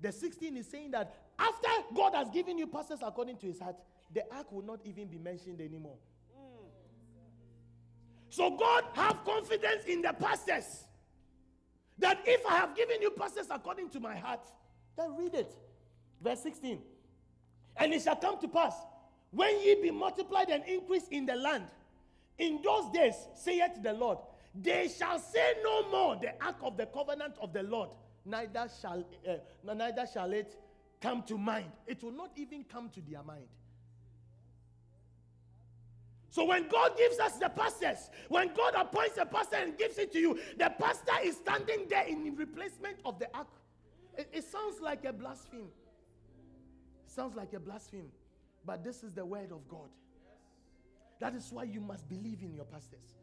The 0.00 0.12
16 0.12 0.56
is 0.58 0.66
saying 0.66 0.90
that 0.90 1.14
after 1.38 1.68
God 1.94 2.14
has 2.14 2.28
given 2.28 2.58
you 2.58 2.66
pastors 2.66 2.98
according 3.02 3.38
to 3.38 3.46
his 3.46 3.60
heart, 3.60 3.76
the 4.12 4.24
ark 4.34 4.52
will 4.52 4.64
not 4.64 4.80
even 4.84 5.08
be 5.08 5.16
mentioned 5.16 5.60
anymore. 5.60 5.96
So 8.28 8.50
God 8.50 8.84
have 8.92 9.24
confidence 9.24 9.84
in 9.86 10.02
the 10.02 10.12
pastors. 10.12 10.84
That 11.98 12.20
if 12.24 12.44
I 12.46 12.56
have 12.56 12.76
given 12.76 13.02
you 13.02 13.10
pastors 13.10 13.46
according 13.50 13.90
to 13.90 14.00
my 14.00 14.16
heart, 14.16 14.46
then 14.96 15.16
read 15.16 15.34
it. 15.34 15.52
Verse 16.22 16.40
16. 16.42 16.80
And 17.76 17.92
it 17.92 18.02
shall 18.02 18.16
come 18.16 18.40
to 18.40 18.48
pass 18.48 18.74
when 19.30 19.60
ye 19.60 19.74
be 19.80 19.90
multiplied 19.90 20.48
and 20.50 20.64
increased 20.64 21.12
in 21.12 21.26
the 21.26 21.36
land, 21.36 21.64
in 22.38 22.60
those 22.62 22.90
days, 22.92 23.14
saith 23.34 23.82
the 23.82 23.92
Lord, 23.92 24.18
they 24.54 24.88
shall 24.88 25.18
say 25.18 25.54
no 25.62 25.88
more 25.90 26.16
the 26.16 26.32
ark 26.42 26.56
of 26.62 26.76
the 26.76 26.86
covenant 26.86 27.34
of 27.40 27.52
the 27.52 27.62
Lord, 27.62 27.90
neither 28.24 28.68
shall, 28.80 29.04
uh, 29.28 29.74
neither 29.74 30.06
shall 30.12 30.32
it 30.32 30.56
come 31.00 31.22
to 31.24 31.36
mind. 31.36 31.70
It 31.86 32.02
will 32.02 32.12
not 32.12 32.30
even 32.36 32.64
come 32.64 32.88
to 32.90 33.00
their 33.00 33.22
mind. 33.22 33.46
So 36.38 36.44
when 36.44 36.68
God 36.68 36.96
gives 36.96 37.18
us 37.18 37.32
the 37.32 37.48
pastors, 37.48 38.10
when 38.28 38.52
God 38.54 38.72
appoints 38.76 39.18
a 39.18 39.26
pastor 39.26 39.56
and 39.56 39.76
gives 39.76 39.98
it 39.98 40.12
to 40.12 40.20
you, 40.20 40.38
the 40.56 40.72
pastor 40.78 41.14
is 41.20 41.36
standing 41.36 41.88
there 41.90 42.06
in 42.06 42.36
replacement 42.36 42.98
of 43.04 43.18
the 43.18 43.28
ark. 43.36 43.48
It, 44.16 44.30
it 44.32 44.44
sounds 44.44 44.80
like 44.80 45.04
a 45.04 45.12
blasphemy. 45.12 45.72
Sounds 47.08 47.34
like 47.34 47.54
a 47.54 47.58
blasphemy. 47.58 48.12
But 48.64 48.84
this 48.84 49.02
is 49.02 49.10
the 49.10 49.26
word 49.26 49.50
of 49.50 49.66
God. 49.66 49.88
That 51.18 51.34
is 51.34 51.50
why 51.50 51.64
you 51.64 51.80
must 51.80 52.08
believe 52.08 52.40
in 52.40 52.54
your 52.54 52.66
pastors. 52.66 53.16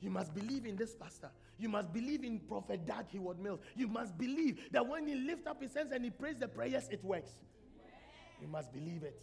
You 0.00 0.10
must 0.10 0.32
believe 0.32 0.64
in 0.64 0.76
this 0.76 0.94
pastor. 0.94 1.30
You 1.58 1.68
must 1.68 1.92
believe 1.92 2.22
in 2.22 2.38
Prophet 2.38 2.86
Dag 2.86 3.06
Heward-Mills. 3.08 3.58
You 3.74 3.88
must 3.88 4.16
believe 4.16 4.60
that 4.70 4.86
when 4.86 5.08
he 5.08 5.16
lifts 5.16 5.48
up 5.48 5.60
his 5.60 5.74
hands 5.74 5.90
and 5.92 6.04
he 6.04 6.10
prays 6.10 6.36
the 6.38 6.46
prayers, 6.46 6.88
it 6.88 7.02
works. 7.02 7.32
You 8.40 8.46
must 8.46 8.72
believe 8.72 9.02
it. 9.02 9.20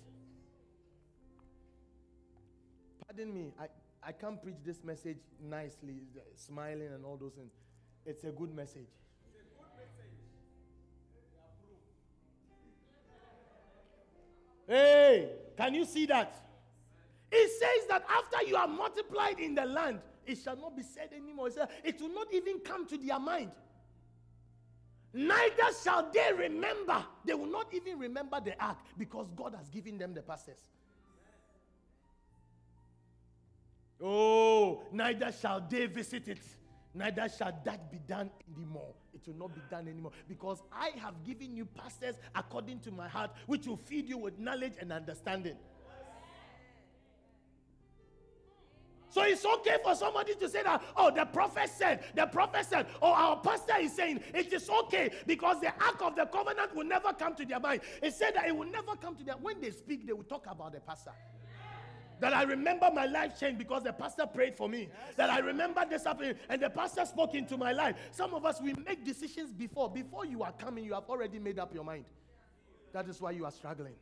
Pardon 3.12 3.34
me, 3.34 3.52
I, 3.60 3.68
I 4.08 4.14
can't 4.14 4.42
preach 4.42 4.56
this 4.64 4.86
message 4.86 5.18
nicely, 5.44 5.96
smiling 6.34 6.94
and 6.94 7.04
all 7.04 7.18
those 7.18 7.34
things. 7.34 7.52
It's 8.06 8.24
a 8.24 8.30
good 8.30 8.56
message. 8.56 8.88
Hey, 14.66 15.30
can 15.58 15.74
you 15.74 15.84
see 15.84 16.06
that? 16.06 16.42
It 17.30 17.52
says 17.52 17.90
that 17.90 18.06
after 18.10 18.48
you 18.48 18.56
are 18.56 18.68
multiplied 18.70 19.42
in 19.42 19.56
the 19.56 19.66
land, 19.66 20.00
it 20.26 20.38
shall 20.38 20.56
not 20.56 20.78
be 20.78 20.84
said 20.84 21.10
anymore. 21.14 21.50
It, 21.50 21.58
it 21.84 22.02
will 22.02 22.14
not 22.14 22.34
even 22.34 22.60
come 22.60 22.88
to 22.88 22.98
their 22.98 23.20
mind. 23.20 23.52
Neither 25.12 25.76
shall 25.84 26.10
they 26.14 26.32
remember. 26.32 27.04
They 27.26 27.34
will 27.34 27.52
not 27.52 27.74
even 27.74 28.00
remember 28.00 28.40
the 28.40 28.58
ark 28.64 28.78
because 28.98 29.28
God 29.36 29.54
has 29.58 29.70
given 29.70 29.98
them 29.98 30.14
the 30.14 30.22
pastors. 30.22 30.60
Oh, 34.04 34.82
neither 34.92 35.32
shall 35.32 35.62
they 35.70 35.86
visit 35.86 36.28
it, 36.28 36.40
neither 36.94 37.30
shall 37.30 37.54
that 37.64 37.92
be 37.92 38.00
done 38.08 38.32
anymore. 38.56 38.94
It 39.14 39.22
will 39.28 39.38
not 39.38 39.54
be 39.54 39.62
done 39.70 39.88
anymore 39.88 40.12
because 40.28 40.64
I 40.72 40.92
have 40.98 41.24
given 41.24 41.56
you 41.56 41.66
pastors 41.66 42.16
according 42.34 42.80
to 42.82 42.92
my 42.92 43.08
heart, 43.08 43.32
which 43.46 43.68
will 43.68 43.78
feed 43.78 44.10
you 44.10 44.18
with 44.18 44.40
knowledge 44.40 44.74
and 44.80 44.92
understanding. 44.92 45.56
So 49.10 49.24
it's 49.24 49.46
okay 49.46 49.76
for 49.84 49.94
somebody 49.94 50.36
to 50.36 50.48
say 50.48 50.64
that, 50.64 50.82
oh, 50.96 51.12
the 51.14 51.26
prophet 51.26 51.70
said, 51.70 52.06
the 52.16 52.26
prophet 52.26 52.66
said, 52.66 52.88
or 53.02 53.10
our 53.10 53.42
pastor 53.42 53.74
is 53.82 53.94
saying, 53.94 54.22
it 54.34 54.54
is 54.54 54.70
okay 54.70 55.12
because 55.28 55.60
the 55.60 55.68
ark 55.68 56.02
of 56.02 56.16
the 56.16 56.26
covenant 56.26 56.74
will 56.74 56.86
never 56.86 57.12
come 57.12 57.36
to 57.36 57.46
their 57.46 57.60
mind. 57.60 57.82
It 58.02 58.14
said 58.14 58.36
that 58.36 58.48
it 58.48 58.56
will 58.56 58.72
never 58.72 58.96
come 58.96 59.18
to 59.18 59.24
them. 59.26 59.40
When 59.42 59.60
they 59.60 59.72
speak, 59.72 60.08
they 60.08 60.14
will 60.14 60.24
talk 60.24 60.46
about 60.50 60.72
the 60.72 60.80
pastor. 60.80 61.12
That 62.22 62.36
I 62.36 62.44
remember 62.44 62.90
my 62.94 63.08
life 63.08 63.38
changed 63.40 63.58
because 63.58 63.82
the 63.82 63.92
pastor 63.92 64.28
prayed 64.28 64.56
for 64.56 64.70
me. 64.70 64.82
Yes. 64.82 65.16
That 65.18 65.32
I 65.32 65.40
remember 65.40 65.84
this 65.90 66.04
happening 66.04 66.36
and 66.50 66.62
the 66.62 66.70
pastor 66.70 67.04
spoke 67.04 67.34
into 67.34 67.58
my 67.58 67.72
life. 67.72 67.96
Some 68.12 68.36
of 68.36 68.46
us, 68.46 68.62
we 68.62 68.74
make 68.74 69.04
decisions 69.04 69.52
before. 69.52 69.90
Before 69.90 70.24
you 70.24 70.44
are 70.44 70.52
coming, 70.52 70.86
you 70.86 70.94
have 70.94 71.10
already 71.10 71.40
made 71.40 71.58
up 71.58 71.74
your 71.74 71.84
mind. 71.84 72.06
That 72.94 73.10
is 73.10 73.20
why 73.20 73.32
you 73.32 73.44
are 73.44 73.52
struggling. 73.52 73.96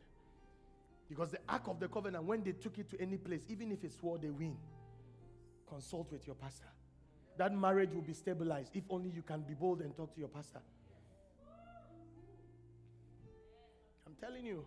Because 1.07 1.31
the 1.31 1.39
Ark 1.47 1.69
of 1.69 1.79
the 1.79 1.87
Covenant, 1.87 2.25
when 2.25 2.43
they 2.43 2.51
took 2.51 2.77
it 2.77 2.89
to 2.89 3.01
any 3.01 3.15
place, 3.15 3.41
even 3.47 3.71
if 3.71 3.85
it's 3.85 4.03
war, 4.03 4.17
they 4.17 4.29
win. 4.29 4.57
Consult 5.69 6.11
with 6.11 6.27
your 6.27 6.35
pastor. 6.35 6.67
That 7.37 7.55
marriage 7.55 7.93
will 7.93 8.01
be 8.01 8.13
stabilized 8.13 8.75
if 8.75 8.83
only 8.89 9.11
you 9.11 9.21
can 9.21 9.43
be 9.43 9.53
bold 9.53 9.79
and 9.79 9.95
talk 9.95 10.13
to 10.13 10.19
your 10.19 10.27
pastor. 10.27 10.59
I'm 14.05 14.15
telling 14.19 14.45
you. 14.45 14.65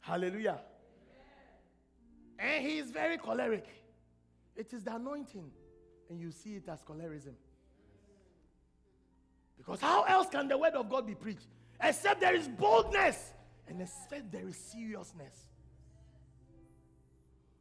Hallelujah. 0.00 0.58
And 2.42 2.66
he 2.66 2.78
is 2.78 2.90
very 2.90 3.18
choleric. 3.18 3.66
It 4.56 4.72
is 4.72 4.82
the 4.82 4.96
anointing. 4.96 5.48
And 6.10 6.20
you 6.20 6.32
see 6.32 6.56
it 6.56 6.68
as 6.68 6.82
cholerism. 6.82 7.34
Because 9.56 9.80
how 9.80 10.02
else 10.02 10.28
can 10.28 10.48
the 10.48 10.58
word 10.58 10.74
of 10.74 10.90
God 10.90 11.06
be 11.06 11.14
preached? 11.14 11.46
Except 11.80 12.20
there 12.20 12.34
is 12.34 12.48
boldness 12.48 13.32
and 13.68 13.80
except 13.80 14.32
there 14.32 14.48
is 14.48 14.56
seriousness. 14.56 15.36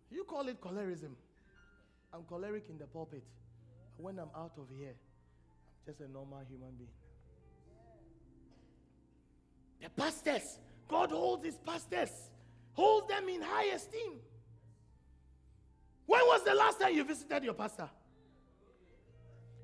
You 0.10 0.24
call 0.24 0.48
it 0.48 0.60
cholerism. 0.60 1.16
I'm 2.12 2.24
choleric 2.24 2.66
in 2.70 2.80
the 2.80 2.88
pulpit. 2.88 3.24
But 3.96 4.04
when 4.04 4.20
I'm 4.20 4.30
out 4.36 4.54
of 4.58 4.66
here, 4.76 4.96
I'm 4.96 5.94
just 5.94 6.02
a 6.02 6.12
normal 6.12 6.42
human 6.50 6.72
being. 6.78 6.90
The 9.80 9.90
pastors, 9.90 10.58
God 10.88 11.12
holds 11.12 11.46
his 11.46 11.58
pastors, 11.58 12.12
holds 12.74 13.08
them 13.08 13.30
in 13.30 13.42
high 13.42 13.66
esteem. 13.76 14.20
When 16.12 16.28
was 16.28 16.44
the 16.44 16.54
last 16.54 16.78
time 16.78 16.94
you 16.94 17.06
visited 17.06 17.42
your 17.46 17.54
pastor? 17.54 17.90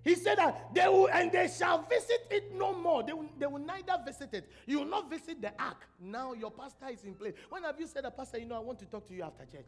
He 0.01 0.15
said 0.15 0.37
that 0.37 0.73
they 0.73 0.87
will, 0.87 1.09
and 1.09 1.29
they 1.29 1.49
shall 1.49 1.81
visit 1.81 2.25
it 2.31 2.55
no 2.55 2.71
more. 2.73 3.03
They 3.03 3.11
will, 3.11 3.27
they 3.37 3.47
will 3.47 3.59
neither 3.59 3.97
visit 4.05 4.33
it. 4.33 4.49
You 4.65 4.79
will 4.79 4.85
not 4.85 5.09
visit 5.09 5.41
the 5.41 5.51
ark. 5.61 5.85
Now 5.99 6.31
your 6.31 6.49
pastor 6.49 6.87
is 6.89 7.03
in 7.03 7.15
place. 7.15 7.33
When 7.49 7.63
have 7.63 7.77
you 7.77 7.85
said, 7.85 8.05
a 8.05 8.11
pastor, 8.11 8.39
you 8.39 8.45
know, 8.45 8.55
I 8.55 8.59
want 8.59 8.79
to 8.79 8.85
talk 8.85 9.09
to 9.09 9.13
you 9.13 9.23
after 9.23 9.43
church? 9.43 9.65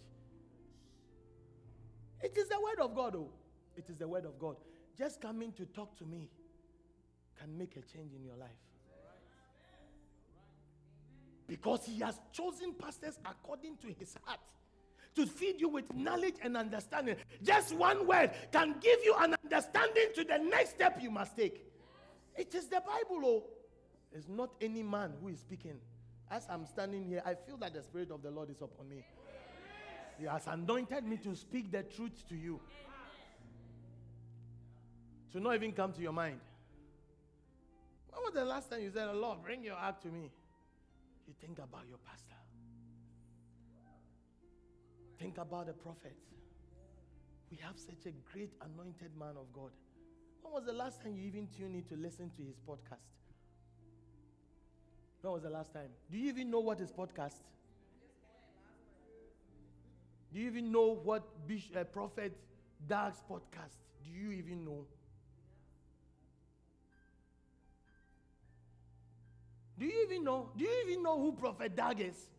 It 2.22 2.38
is 2.38 2.48
the 2.48 2.62
word 2.62 2.80
of 2.80 2.96
God, 2.96 3.14
oh. 3.18 3.30
It 3.76 3.84
is 3.90 3.98
the 3.98 4.08
word 4.08 4.24
of 4.24 4.40
God. 4.40 4.56
Just 4.98 5.20
coming 5.20 5.52
to 5.58 5.66
talk 5.66 5.98
to 5.98 6.06
me 6.06 6.30
can 7.38 7.58
make 7.58 7.76
a 7.76 7.82
change 7.82 8.14
in 8.14 8.24
your 8.24 8.38
life. 8.38 8.50
Because 11.46 11.86
he 11.86 12.00
has 12.00 12.22
chosen 12.32 12.74
pastors 12.74 13.20
according 13.26 13.76
to 13.80 13.88
his 13.88 14.16
heart 14.24 14.40
to 15.16 15.26
feed 15.26 15.60
you 15.60 15.70
with 15.70 15.94
knowledge 15.94 16.36
and 16.42 16.56
understanding. 16.56 17.16
Just 17.44 17.74
one 17.76 18.08
word 18.08 18.32
can 18.52 18.76
give 18.80 19.00
you 19.04 19.16
an 19.20 19.36
understanding 19.44 20.08
to 20.16 20.24
the 20.24 20.38
next 20.38 20.72
step 20.72 21.00
you 21.02 21.12
must 21.12 21.36
take. 21.36 21.66
It 22.36 22.54
is 22.56 22.68
the 22.68 22.82
Bible, 22.82 23.22
oh. 23.26 23.44
It's 24.12 24.28
not 24.28 24.52
any 24.62 24.82
man 24.82 25.14
who 25.22 25.28
is 25.28 25.40
speaking. 25.40 25.80
As 26.32 26.48
I'm 26.50 26.66
standing 26.66 27.06
here, 27.06 27.22
I 27.26 27.34
feel 27.34 27.58
that 27.58 27.74
the 27.74 27.84
Spirit 27.84 28.12
of 28.12 28.22
the 28.22 28.32
Lord 28.32 28.50
is 28.50 28.62
upon 28.62 28.90
me. 28.90 29.04
He 30.20 30.26
has 30.26 30.48
anointed 30.48 31.06
me 31.06 31.18
to 31.18 31.36
speak 31.36 31.72
the 31.72 31.84
truth 31.84 32.28
to 32.30 32.36
you. 32.36 32.60
To 35.32 35.40
not 35.40 35.56
even 35.56 35.72
come 35.72 35.94
to 35.94 36.02
your 36.02 36.12
mind. 36.12 36.40
When 38.12 38.22
was 38.24 38.34
the 38.34 38.46
last 38.46 38.70
time 38.70 38.82
you 38.82 38.92
said, 38.92 39.14
Lord, 39.16 39.44
bring 39.44 39.64
your 39.64 39.78
act 39.78 40.04
to 40.04 40.10
me? 40.10 40.32
You 41.28 41.34
think 41.40 41.60
about 41.60 41.84
your 41.88 42.00
pastor. 42.00 42.29
Think 45.20 45.38
about 45.38 45.68
the 45.68 45.74
prophets. 45.74 46.24
We 47.52 47.58
have 47.58 47.78
such 47.78 48.06
a 48.06 48.12
great 48.32 48.54
anointed 48.62 49.12
man 49.20 49.36
of 49.38 49.52
God. 49.54 49.72
When 50.42 50.54
was 50.54 50.66
the 50.66 50.74
last 50.74 51.02
time 51.02 51.16
you 51.18 51.28
even 51.28 51.48
tuned 51.48 51.76
in 51.76 51.84
to 51.84 51.96
listen 51.96 52.32
to 52.38 52.42
his 52.44 52.56
podcast? 52.68 53.04
When 55.22 55.34
was 55.34 55.44
the 55.44 55.50
last 55.50 55.74
time? 55.74 55.90
Do 56.10 56.18
you 56.18 56.30
even 56.30 56.50
know 56.50 56.60
what 56.60 56.80
is 56.80 56.92
podcast? 56.92 57.36
Do 60.32 60.40
you 60.40 60.48
even 60.48 60.72
know 60.72 60.96
what 61.04 61.48
Bishop, 61.48 61.76
uh, 61.76 61.84
Prophet 61.84 62.38
Dag's 62.88 63.22
podcast? 63.30 63.76
Do 64.04 64.10
you 64.10 64.32
even 64.32 64.64
know? 64.64 64.86
Do 69.78 69.86
you 69.86 70.06
even 70.06 70.24
know? 70.24 70.50
Do 70.56 70.64
you 70.64 70.86
even 70.88 71.04
know 71.04 71.20
who 71.20 71.34
Prophet 71.34 71.76
Dag 71.76 72.00
is? 72.00 72.30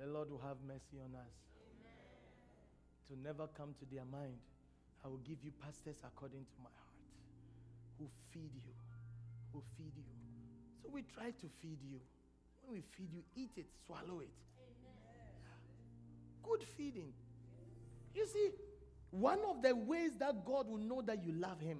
The 0.00 0.06
Lord 0.06 0.30
will 0.30 0.40
have 0.40 0.56
mercy 0.66 0.96
on 0.96 1.12
us. 1.14 1.36
Amen. 1.60 1.92
To 3.08 3.20
never 3.20 3.46
come 3.52 3.74
to 3.78 3.84
their 3.94 4.06
mind. 4.06 4.40
I 5.04 5.08
will 5.08 5.20
give 5.28 5.44
you 5.44 5.52
pastors 5.60 5.96
according 6.02 6.40
to 6.40 6.56
my 6.64 6.72
heart 6.72 6.90
who 7.98 8.08
feed 8.32 8.54
you. 8.54 8.72
Who 9.52 9.62
feed 9.76 9.92
you. 9.94 10.04
So 10.82 10.88
we 10.90 11.02
try 11.02 11.30
to 11.30 11.46
feed 11.60 11.78
you. 11.84 12.00
When 12.62 12.78
we 12.78 12.82
feed 12.96 13.12
you, 13.12 13.22
eat 13.36 13.50
it, 13.56 13.66
swallow 13.86 14.20
it. 14.20 14.32
Good 16.42 16.64
feeding. 16.76 17.12
You 18.14 18.26
see, 18.26 18.50
one 19.10 19.40
of 19.48 19.60
the 19.60 19.76
ways 19.76 20.12
that 20.18 20.46
God 20.46 20.66
will 20.68 20.78
know 20.78 21.02
that 21.02 21.22
you 21.22 21.32
love 21.32 21.60
Him 21.60 21.78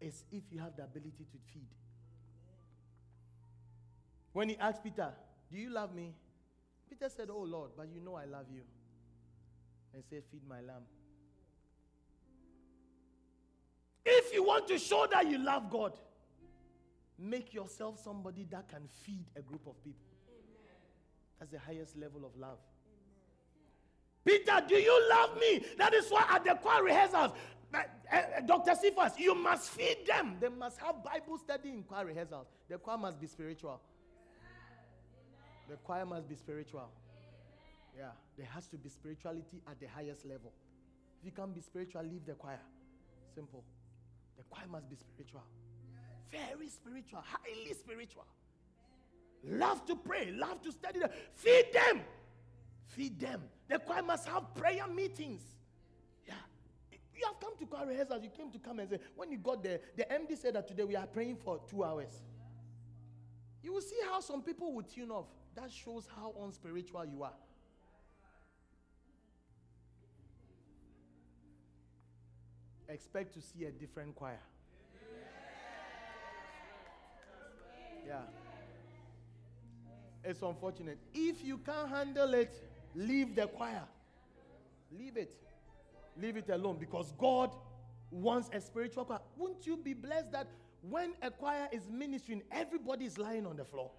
is 0.00 0.24
if 0.32 0.42
you 0.50 0.58
have 0.60 0.74
the 0.76 0.84
ability 0.84 1.26
to 1.30 1.38
feed. 1.52 1.68
When 4.32 4.48
He 4.48 4.56
asked 4.56 4.82
Peter, 4.82 5.12
Do 5.50 5.58
you 5.58 5.68
love 5.70 5.94
me? 5.94 6.14
Peter 6.92 7.08
said, 7.08 7.28
Oh 7.30 7.42
Lord, 7.42 7.70
but 7.74 7.88
you 7.88 8.00
know 8.00 8.16
I 8.16 8.26
love 8.26 8.46
you. 8.52 8.60
And 9.94 10.02
said, 10.10 10.22
Feed 10.30 10.42
my 10.46 10.60
lamb. 10.60 10.82
If 14.04 14.34
you 14.34 14.44
want 14.44 14.68
to 14.68 14.78
show 14.78 15.06
that 15.10 15.26
you 15.26 15.38
love 15.38 15.70
God, 15.70 15.92
make 17.18 17.54
yourself 17.54 17.98
somebody 18.02 18.46
that 18.50 18.68
can 18.68 18.82
feed 19.04 19.24
a 19.36 19.40
group 19.40 19.66
of 19.66 19.82
people. 19.82 20.02
That's 21.38 21.50
the 21.50 21.58
highest 21.58 21.96
level 21.96 22.26
of 22.26 22.36
love. 22.36 22.58
Peter, 24.24 24.62
do 24.68 24.74
you 24.74 25.08
love 25.08 25.36
me? 25.38 25.64
That 25.78 25.94
is 25.94 26.10
why 26.10 26.26
at 26.28 26.44
the 26.44 26.54
choir 26.54 26.84
rehearsals, 26.84 27.32
uh, 27.72 27.78
uh, 28.12 28.40
Dr. 28.44 28.74
Cephas, 28.74 29.18
you 29.18 29.34
must 29.34 29.70
feed 29.70 30.06
them. 30.06 30.36
They 30.40 30.48
must 30.48 30.78
have 30.78 31.02
Bible 31.02 31.38
study 31.38 31.70
in 31.70 31.84
choir 31.84 32.04
rehearsals. 32.04 32.48
The 32.68 32.76
choir 32.76 32.98
must 32.98 33.18
be 33.18 33.26
spiritual. 33.26 33.80
The 35.68 35.76
choir 35.76 36.04
must 36.04 36.28
be 36.28 36.34
spiritual. 36.34 36.88
Yeah, 37.96 38.10
there 38.36 38.46
has 38.46 38.66
to 38.68 38.76
be 38.76 38.88
spirituality 38.88 39.60
at 39.68 39.78
the 39.78 39.86
highest 39.86 40.24
level. 40.24 40.52
If 41.20 41.26
you 41.26 41.32
can't 41.32 41.54
be 41.54 41.60
spiritual, 41.60 42.02
leave 42.02 42.24
the 42.26 42.32
choir. 42.32 42.60
Simple. 43.34 43.62
The 44.36 44.44
choir 44.50 44.66
must 44.70 44.88
be 44.88 44.96
spiritual. 44.96 45.42
Very 46.30 46.68
spiritual, 46.68 47.22
highly 47.22 47.74
spiritual. 47.74 48.24
Love 49.44 49.84
to 49.86 49.96
pray, 49.96 50.32
love 50.32 50.62
to 50.62 50.72
study. 50.72 51.00
Them. 51.00 51.10
Feed 51.34 51.66
them. 51.72 52.00
Feed 52.86 53.20
them. 53.20 53.42
The 53.68 53.78
choir 53.78 54.02
must 54.02 54.26
have 54.28 54.54
prayer 54.54 54.86
meetings. 54.86 55.42
Yeah. 56.26 56.34
You 57.14 57.26
have 57.26 57.40
come 57.40 57.56
to 57.58 57.66
choir 57.66 57.86
rehearsals. 57.86 58.22
You 58.22 58.30
came 58.30 58.50
to 58.50 58.58
come 58.58 58.78
and 58.78 58.88
say, 58.88 58.98
when 59.16 59.30
you 59.30 59.38
got 59.38 59.62
there, 59.62 59.80
the 59.96 60.04
MD 60.04 60.36
said 60.36 60.54
that 60.54 60.66
today 60.66 60.84
we 60.84 60.96
are 60.96 61.06
praying 61.06 61.36
for 61.36 61.60
two 61.68 61.84
hours. 61.84 62.22
You 63.62 63.72
will 63.74 63.80
see 63.80 63.98
how 64.10 64.20
some 64.20 64.42
people 64.42 64.72
will 64.72 64.82
tune 64.82 65.10
off. 65.10 65.26
That 65.54 65.70
shows 65.70 66.08
how 66.16 66.34
unspiritual 66.42 67.04
you 67.06 67.22
are. 67.22 67.32
Expect 72.88 73.34
to 73.34 73.40
see 73.40 73.64
a 73.64 73.70
different 73.70 74.14
choir. 74.14 74.40
Yeah. 78.06 78.20
It's 80.24 80.42
unfortunate. 80.42 80.98
If 81.14 81.44
you 81.44 81.58
can't 81.58 81.88
handle 81.88 82.34
it, 82.34 82.54
leave 82.94 83.34
the 83.34 83.46
choir. 83.46 83.84
Leave 84.96 85.16
it. 85.16 85.34
Leave 86.20 86.36
it 86.36 86.48
alone 86.50 86.76
because 86.78 87.12
God 87.18 87.50
wants 88.10 88.50
a 88.52 88.60
spiritual 88.60 89.04
choir. 89.04 89.20
Wouldn't 89.36 89.66
you 89.66 89.76
be 89.76 89.94
blessed 89.94 90.32
that 90.32 90.46
when 90.88 91.14
a 91.22 91.30
choir 91.30 91.68
is 91.72 91.88
ministering, 91.90 92.42
everybody 92.50 93.06
is 93.06 93.16
lying 93.18 93.46
on 93.46 93.56
the 93.56 93.64
floor? 93.64 93.90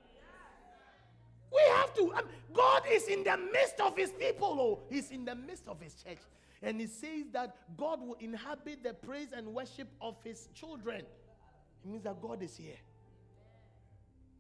To. 1.96 2.14
Um, 2.14 2.26
God 2.54 2.84
is 2.92 3.08
in 3.08 3.24
the 3.24 3.38
midst 3.38 3.80
of 3.80 3.98
his 3.98 4.12
people. 4.12 4.58
Oh, 4.60 4.80
he's 4.90 5.12
in 5.12 5.26
the 5.26 5.36
midst 5.36 5.68
of 5.68 5.80
his 5.82 5.96
church. 5.96 6.20
And 6.62 6.80
he 6.80 6.88
says 6.88 7.26
that 7.34 7.56
God 7.78 8.02
will 8.02 8.16
inhabit 8.20 8.84
the 8.84 8.94
praise 8.94 9.30
and 9.36 9.48
worship 9.54 9.90
of 10.02 10.16
his 10.24 10.48
children. 10.54 11.02
It 11.02 11.90
means 11.90 12.04
that 12.04 12.22
God 12.22 12.42
is 12.42 12.56
here. 12.56 12.80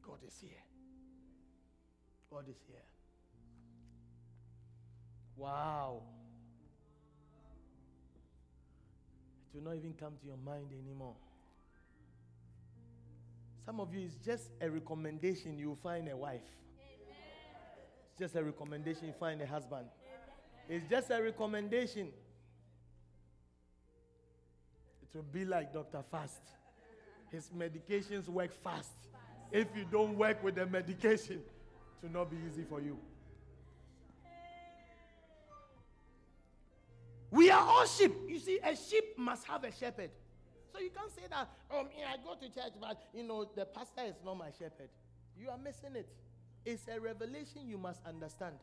God 0.05 0.19
is 0.25 0.35
here. 0.39 0.51
God 2.31 2.45
is 2.49 2.57
here. 2.67 2.77
Wow. 5.35 6.01
It 9.53 9.57
will 9.57 9.65
not 9.65 9.75
even 9.75 9.93
come 9.93 10.13
to 10.21 10.25
your 10.25 10.37
mind 10.37 10.67
anymore. 10.71 11.15
Some 13.65 13.79
of 13.79 13.93
you, 13.93 14.01
it's 14.05 14.15
just 14.25 14.49
a 14.61 14.69
recommendation 14.69 15.57
you 15.57 15.77
find 15.81 16.09
a 16.09 16.17
wife. 16.17 16.41
It's 18.13 18.19
just 18.19 18.35
a 18.35 18.43
recommendation 18.43 19.11
find 19.19 19.41
a 19.41 19.47
husband. 19.47 19.87
It's 20.69 20.87
just 20.87 21.09
a 21.09 21.19
recommendation. 21.19 22.09
It 25.01 25.15
will 25.15 25.23
be 25.23 25.45
like 25.45 25.73
Dr. 25.73 26.03
Fast. 26.11 26.41
His 27.31 27.49
medications 27.49 28.29
work 28.29 28.53
fast. 28.63 28.93
If 29.51 29.67
you 29.75 29.85
don't 29.91 30.15
work 30.15 30.43
with 30.43 30.55
the 30.55 30.67
medication, 30.67 31.37
it 31.37 32.03
will 32.05 32.11
not 32.11 32.29
be 32.29 32.37
easy 32.47 32.63
for 32.69 32.79
you. 32.81 32.99
We 37.31 37.49
are 37.49 37.67
all 37.67 37.85
sheep. 37.87 38.13
You 38.27 38.37
see, 38.37 38.59
a 38.63 38.75
sheep 38.75 39.17
must 39.17 39.47
have 39.47 39.63
a 39.63 39.71
shepherd. 39.71 40.11
So 40.71 40.79
you 40.79 40.91
can't 40.91 41.11
say 41.15 41.23
that, 41.31 41.49
oh, 41.71 41.87
I 42.07 42.17
go 42.23 42.35
to 42.35 42.53
church, 42.53 42.73
but, 42.79 43.01
you 43.11 43.23
know, 43.23 43.49
the 43.55 43.65
pastor 43.65 44.03
is 44.05 44.15
not 44.23 44.37
my 44.37 44.51
shepherd. 44.51 44.89
You 45.35 45.49
are 45.49 45.57
missing 45.57 45.95
it. 45.95 46.07
It's 46.65 46.87
a 46.87 46.99
revelation 46.99 47.67
you 47.67 47.77
must 47.77 47.99
understand. 48.05 48.55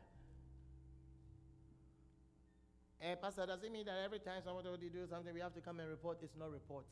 Hey, 2.99 3.15
Pastor, 3.21 3.47
does 3.47 3.63
it 3.63 3.73
mean 3.73 3.87
that 3.87 3.97
every 4.05 4.19
time 4.19 4.41
somebody 4.45 4.89
do 4.93 5.07
something, 5.09 5.33
we 5.33 5.41
have 5.41 5.55
to 5.55 5.61
come 5.61 5.81
and 5.81 5.89
report? 5.89 6.19
It's 6.23 6.37
not 6.39 6.51
report. 6.51 6.85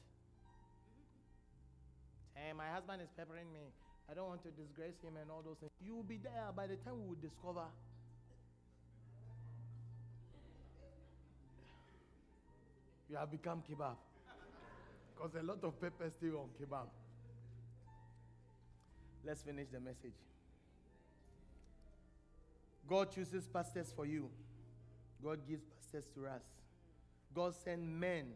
Hey, 2.35 2.53
my 2.57 2.69
husband 2.69 3.03
is 3.03 3.09
peppering 3.17 3.53
me. 3.53 3.73
I 4.11 4.15
don't 4.15 4.29
want 4.29 4.43
to 4.45 4.51
disgrace 4.51 4.97
him 5.03 5.17
and 5.21 5.31
all 5.31 5.43
those 5.45 5.59
things. 5.59 5.73
You 5.85 5.97
will 5.97 6.03
be 6.03 6.17
there 6.17 6.49
by 6.57 6.67
the 6.67 6.77
time 6.77 7.01
we 7.03 7.09
will 7.09 7.21
discover. 7.21 7.65
You 13.11 13.17
have 13.17 13.31
become 13.31 13.63
kebab. 13.69 13.97
Because 15.15 15.35
a 15.35 15.43
lot 15.43 15.65
of 15.65 15.81
pepper 15.81 16.11
still 16.11 16.37
on 16.37 16.49
kebab. 16.61 16.89
Let's 19.27 19.43
finish 19.43 19.69
the 19.73 19.81
message. 19.81 20.28
God 22.89 23.13
chooses 23.13 23.47
pastors 23.47 23.93
for 23.95 24.07
you. 24.07 24.31
God 25.23 25.41
gives 25.47 25.63
pastors 25.65 26.11
to 26.15 26.27
us. 26.27 26.43
God 27.35 27.55
sends 27.55 27.87
men 27.87 28.27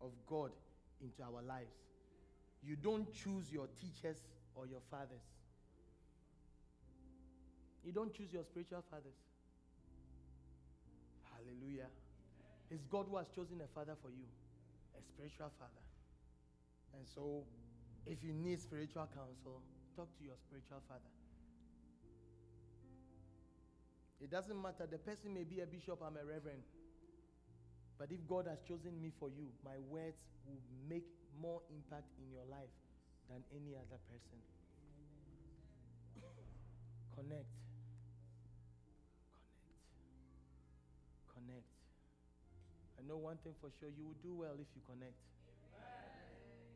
of 0.00 0.10
God 0.26 0.52
into 1.02 1.22
our 1.22 1.42
lives. 1.42 1.74
You 2.62 2.76
don't 2.76 3.12
choose 3.12 3.50
your 3.50 3.66
teachers 3.80 4.18
or 4.54 4.66
your 4.66 4.80
fathers. 4.90 5.26
You 7.84 7.92
don't 7.92 8.12
choose 8.12 8.32
your 8.32 8.44
spiritual 8.44 8.82
fathers. 8.90 9.18
Hallelujah. 11.30 11.86
It's 12.70 12.84
God 12.86 13.06
who 13.10 13.16
has 13.16 13.28
chosen 13.28 13.60
a 13.62 13.68
father 13.74 13.94
for 14.02 14.10
you, 14.10 14.26
a 14.98 15.02
spiritual 15.02 15.50
father. 15.58 15.84
And 16.98 17.06
so, 17.06 17.44
if 18.06 18.24
you 18.24 18.32
need 18.32 18.60
spiritual 18.60 19.06
counsel, 19.14 19.62
talk 19.94 20.08
to 20.18 20.24
your 20.24 20.34
spiritual 20.36 20.82
father. 20.88 21.10
It 24.20 24.30
doesn't 24.30 24.56
matter. 24.56 24.88
The 24.88 24.98
person 24.98 25.34
may 25.34 25.44
be 25.44 25.60
a 25.60 25.66
bishop, 25.66 26.00
I'm 26.00 26.16
a 26.16 26.24
reverend. 26.24 26.64
But 27.98 28.12
if 28.12 28.20
God 28.28 28.46
has 28.48 28.60
chosen 28.68 29.00
me 29.00 29.12
for 29.20 29.28
you, 29.28 29.48
my 29.64 29.76
words 29.88 30.20
will 30.44 30.60
make 30.88 31.08
more 31.40 31.60
impact 31.72 32.08
in 32.20 32.28
your 32.32 32.44
life 32.48 32.72
than 33.28 33.40
any 33.52 33.76
other 33.76 34.00
person. 34.08 34.40
Connect. 36.16 36.44
Connect. 37.16 37.52
Connect. 41.32 41.68
I 42.96 43.02
know 43.08 43.16
one 43.16 43.36
thing 43.44 43.52
for 43.60 43.68
sure 43.80 43.88
you 43.92 44.04
will 44.04 44.20
do 44.24 44.32
well 44.32 44.56
if 44.56 44.68
you 44.76 44.82
connect. 44.84 45.16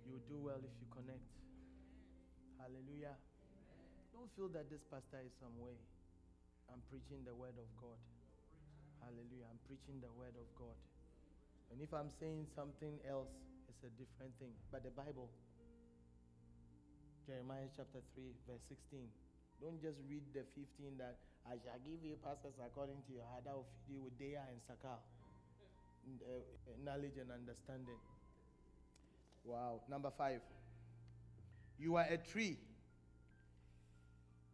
You 0.08 0.16
will 0.16 0.28
do 0.28 0.38
well 0.40 0.60
if 0.60 0.74
you 0.80 0.88
connect. 0.92 1.24
Hallelujah. 2.60 3.16
Don't 4.12 4.28
feel 4.36 4.48
that 4.56 4.68
this 4.68 4.84
pastor 4.88 5.20
is 5.24 5.32
some 5.40 5.56
way. 5.60 5.76
I'm 6.70 6.82
preaching 6.86 7.26
the 7.26 7.34
word 7.34 7.58
of 7.58 7.68
God. 7.82 7.98
Hallelujah. 9.02 9.50
I'm 9.50 9.58
preaching 9.66 9.98
the 9.98 10.12
word 10.14 10.34
of 10.38 10.46
God. 10.54 10.78
And 11.70 11.82
if 11.82 11.90
I'm 11.94 12.10
saying 12.10 12.46
something 12.54 12.98
else, 13.06 13.30
it's 13.66 13.82
a 13.82 13.92
different 13.98 14.34
thing. 14.38 14.54
But 14.70 14.86
the 14.86 14.94
Bible, 14.94 15.30
Jeremiah 17.26 17.70
chapter 17.74 18.02
3, 18.14 18.22
verse 18.46 18.62
16. 18.70 19.06
Don't 19.62 19.78
just 19.82 19.98
read 20.08 20.24
the 20.32 20.46
15 20.56 20.98
that 20.98 21.18
I 21.46 21.58
shall 21.60 21.78
give 21.82 22.02
you 22.02 22.16
pastors 22.22 22.56
according 22.62 23.02
to 23.06 23.10
your 23.12 23.26
heart. 23.28 23.44
I 23.50 23.54
will 23.54 23.68
feed 23.86 23.94
you 23.94 24.00
with 24.02 24.16
Dea 24.18 24.38
and 24.38 24.58
Sakal. 24.64 24.98
Uh, 26.06 26.42
knowledge 26.82 27.18
and 27.20 27.30
understanding. 27.30 27.98
Wow. 29.44 29.82
Number 29.88 30.10
five. 30.16 30.40
You 31.78 31.96
are 31.96 32.06
a 32.10 32.18
tree, 32.18 32.58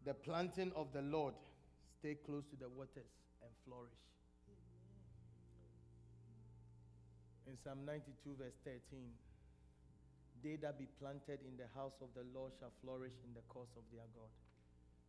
the 0.05 0.15
planting 0.15 0.71
of 0.77 0.93
the 0.93 1.03
Lord. 1.03 1.35
Stay 2.07 2.23
close 2.23 2.47
to 2.55 2.57
the 2.63 2.71
waters 2.71 3.11
and 3.43 3.51
flourish. 3.67 3.99
In 7.51 7.59
Psalm 7.67 7.83
92, 7.83 8.15
verse 8.39 8.55
13, 8.63 8.79
they 10.39 10.55
that 10.63 10.79
be 10.79 10.87
planted 11.03 11.43
in 11.43 11.59
the 11.59 11.67
house 11.75 11.99
of 11.99 12.15
the 12.15 12.23
Lord 12.31 12.55
shall 12.63 12.71
flourish 12.79 13.19
in 13.27 13.35
the 13.35 13.43
cause 13.51 13.75
of 13.75 13.83
their 13.91 14.07
God. 14.15 14.31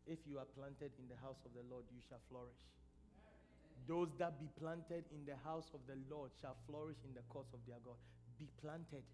If 0.09 0.17
you 0.25 0.41
are 0.41 0.49
planted 0.57 0.89
in 0.97 1.05
the 1.05 1.21
house 1.21 1.37
of 1.45 1.53
the 1.53 1.61
Lord, 1.69 1.85
you 1.93 2.01
shall 2.09 2.25
flourish. 2.33 2.65
Those 3.85 4.09
that 4.17 4.41
be 4.41 4.49
planted 4.57 5.05
in 5.13 5.21
the 5.29 5.37
house 5.45 5.69
of 5.77 5.85
the 5.85 6.01
Lord 6.09 6.33
shall 6.41 6.57
flourish 6.65 6.97
in 7.05 7.13
the 7.13 7.21
cause 7.29 7.53
of 7.53 7.61
their 7.69 7.77
God. 7.85 8.01
Be 8.41 8.49
planted. 8.57 9.05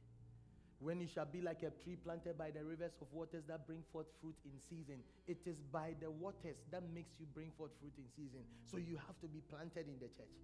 When 0.84 1.00
you 1.00 1.08
shall 1.08 1.26
be 1.26 1.40
like 1.40 1.64
a 1.64 1.72
tree 1.82 1.96
planted 1.96 2.38
by 2.38 2.52
the 2.52 2.62
rivers 2.64 2.92
of 3.00 3.08
waters 3.14 3.46
that 3.48 3.66
bring 3.66 3.84
forth 3.94 4.08
fruit 4.20 4.36
in 4.44 4.52
season. 4.70 4.98
It 5.28 5.38
is 5.46 5.62
by 5.72 5.96
the 6.02 6.12
waters 6.12 6.58
that 6.72 6.84
makes 6.94 7.14
you 7.20 7.26
bring 7.34 7.52
forth 7.58 7.72
fruit 7.80 7.94
in 7.98 8.04
season. 8.14 8.42
So 8.70 8.76
you 8.76 8.98
have 8.98 9.18
to 9.22 9.28
be 9.28 9.40
planted 9.50 9.88
in 9.88 9.96
the 10.00 10.08
church. 10.08 10.36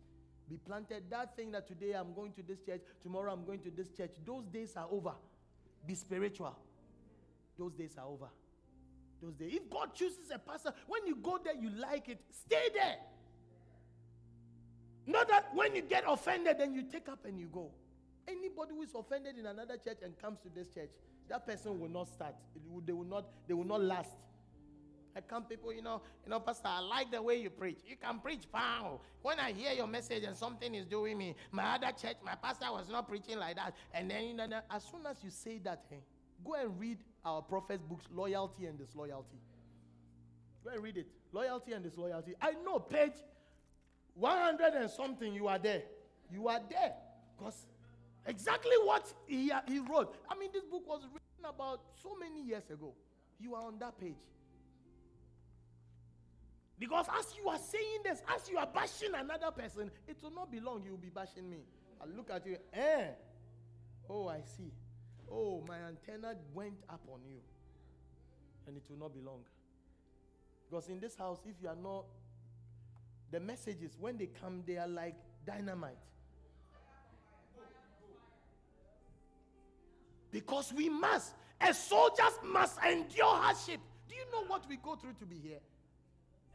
Be 0.50 0.56
planted. 0.56 1.04
That 1.10 1.36
thing 1.36 1.52
that 1.52 1.68
today 1.68 1.92
I'm 1.92 2.14
going 2.14 2.32
to 2.34 2.42
this 2.42 2.62
church, 2.66 2.80
tomorrow 3.04 3.34
I'm 3.34 3.46
going 3.46 3.60
to 3.60 3.70
this 3.70 3.90
church, 3.90 4.12
those 4.26 4.46
days 4.46 4.74
are 4.78 4.88
over. 4.90 5.12
Be 5.86 5.94
spiritual. 5.94 6.56
Those 7.58 7.74
days 7.74 7.96
are 7.98 8.06
over. 8.06 8.30
Those 9.22 9.34
days. 9.34 9.52
If 9.56 9.70
God 9.70 9.94
chooses 9.94 10.32
a 10.34 10.40
pastor, 10.40 10.74
when 10.88 11.06
you 11.06 11.18
go 11.18 11.38
there, 11.44 11.56
you 11.56 11.70
like 11.72 12.08
it, 12.08 12.22
stay 12.32 12.70
there. 12.74 12.96
Not 15.06 15.28
that 15.28 15.50
when 15.54 15.76
you 15.76 15.82
get 15.82 16.06
offended, 16.08 16.60
then 16.60 16.74
you 16.74 16.84
take 16.84 17.10
up 17.10 17.26
and 17.26 17.38
you 17.38 17.50
go. 17.52 17.72
Anybody 18.30 18.72
who 18.76 18.84
is 18.84 18.94
offended 18.94 19.38
in 19.38 19.46
another 19.46 19.78
church 19.78 20.00
and 20.04 20.18
comes 20.20 20.40
to 20.42 20.50
this 20.54 20.68
church, 20.68 20.90
that 21.30 21.48
person 21.48 21.80
will 21.80 21.90
not 21.90 22.08
start. 22.08 22.36
Will, 22.70 22.82
they 22.86 22.94
will 22.94 23.06
not. 23.06 23.26
They 23.48 23.54
will 23.54 23.66
not 23.66 23.82
last. 23.82 24.12
I 25.16 25.22
come 25.22 25.44
people, 25.44 25.74
you 25.74 25.82
know, 25.82 26.02
you 26.24 26.30
know, 26.30 26.40
Pastor, 26.40 26.68
I 26.68 26.80
like 26.80 27.12
the 27.12 27.22
way 27.22 27.42
you 27.42 27.50
preach. 27.50 27.80
You 27.86 27.96
can 27.96 28.20
preach, 28.20 28.44
pow. 28.52 29.02
When 29.22 29.40
I 29.40 29.52
hear 29.52 29.74
your 29.74 29.88
message 29.88 30.24
and 30.24 30.36
something 30.36 30.74
is 30.76 30.86
doing 30.86 31.18
me, 31.18 31.36
my 31.52 31.76
other 31.76 31.92
church, 32.00 32.18
my 32.24 32.36
pastor 32.36 32.68
was 32.72 32.90
not 32.90 33.08
preaching 33.10 33.40
like 33.40 33.56
that. 33.56 33.74
And 33.94 34.10
then, 34.10 34.24
you 34.26 34.34
know, 34.36 34.48
as 34.70 34.84
soon 34.84 35.06
as 35.10 35.18
you 35.24 35.32
say 35.32 35.60
that, 35.66 35.84
hey, 35.90 36.04
go 36.46 36.54
and 36.54 36.80
read 36.80 37.00
our 37.26 37.42
prophet's 37.42 37.84
books, 37.84 38.06
Loyalty 38.14 38.68
and 38.68 38.78
Disloyalty. 38.78 39.40
Go 40.64 40.72
and 40.72 40.84
read 40.84 40.98
it. 40.98 41.08
Loyalty 41.32 41.74
and 41.74 41.84
Disloyalty. 41.84 42.36
I 42.42 42.52
know, 42.64 42.80
page 42.80 43.14
100 44.14 44.74
and 44.74 44.90
something, 44.90 45.34
you 45.34 45.48
are 45.48 45.60
there. 45.60 45.84
You 46.32 46.48
are 46.48 46.62
there. 46.70 46.94
Because 47.38 47.66
Exactly 48.30 48.76
what 48.84 49.12
he, 49.26 49.52
he 49.68 49.80
wrote. 49.80 50.16
I 50.30 50.38
mean, 50.38 50.52
this 50.54 50.64
book 50.64 50.88
was 50.88 51.02
written 51.02 51.50
about 51.50 51.82
so 52.04 52.16
many 52.16 52.44
years 52.44 52.70
ago. 52.70 52.94
You 53.40 53.56
are 53.56 53.64
on 53.64 53.80
that 53.80 54.00
page. 54.00 54.14
Because 56.78 57.08
as 57.18 57.34
you 57.36 57.50
are 57.50 57.58
saying 57.58 58.02
this, 58.04 58.22
as 58.34 58.48
you 58.48 58.58
are 58.60 58.68
bashing 58.68 59.16
another 59.16 59.50
person, 59.50 59.90
it 60.08 60.18
will 60.22 60.32
not 60.32 60.52
be 60.52 60.60
long 60.60 60.84
you 60.86 60.92
will 60.92 60.98
be 61.00 61.10
bashing 61.10 61.50
me. 61.50 61.64
I 62.00 62.06
look 62.06 62.30
at 62.30 62.46
you, 62.46 62.58
eh? 62.72 63.08
Oh, 64.08 64.28
I 64.28 64.42
see. 64.42 64.72
Oh, 65.30 65.64
my 65.68 65.78
antenna 65.88 66.36
went 66.54 66.78
up 66.88 67.02
on 67.12 67.22
you. 67.28 67.40
And 68.68 68.78
it 68.78 68.84
will 68.92 69.00
not 69.00 69.14
be 69.14 69.22
long. 69.22 69.42
Because 70.70 70.88
in 70.88 71.00
this 71.00 71.16
house, 71.16 71.40
if 71.48 71.56
you 71.64 71.68
are 71.68 71.76
not, 71.76 72.06
the 73.32 73.40
messages, 73.40 73.98
when 74.00 74.18
they 74.18 74.28
come, 74.28 74.62
they 74.68 74.78
are 74.78 74.88
like 74.88 75.16
dynamite. 75.48 75.98
Because 80.32 80.74
we 80.74 80.90
must. 80.90 81.34
A 81.62 81.74
soldier 81.74 82.24
must 82.46 82.78
endure 82.84 83.36
hardship. 83.36 83.80
Do 84.08 84.16
you 84.16 84.24
know 84.32 84.46
what 84.48 84.68
we 84.70 84.78
go 84.78 84.96
through 84.96 85.14
to 85.20 85.26
be 85.26 85.36
here? 85.36 85.60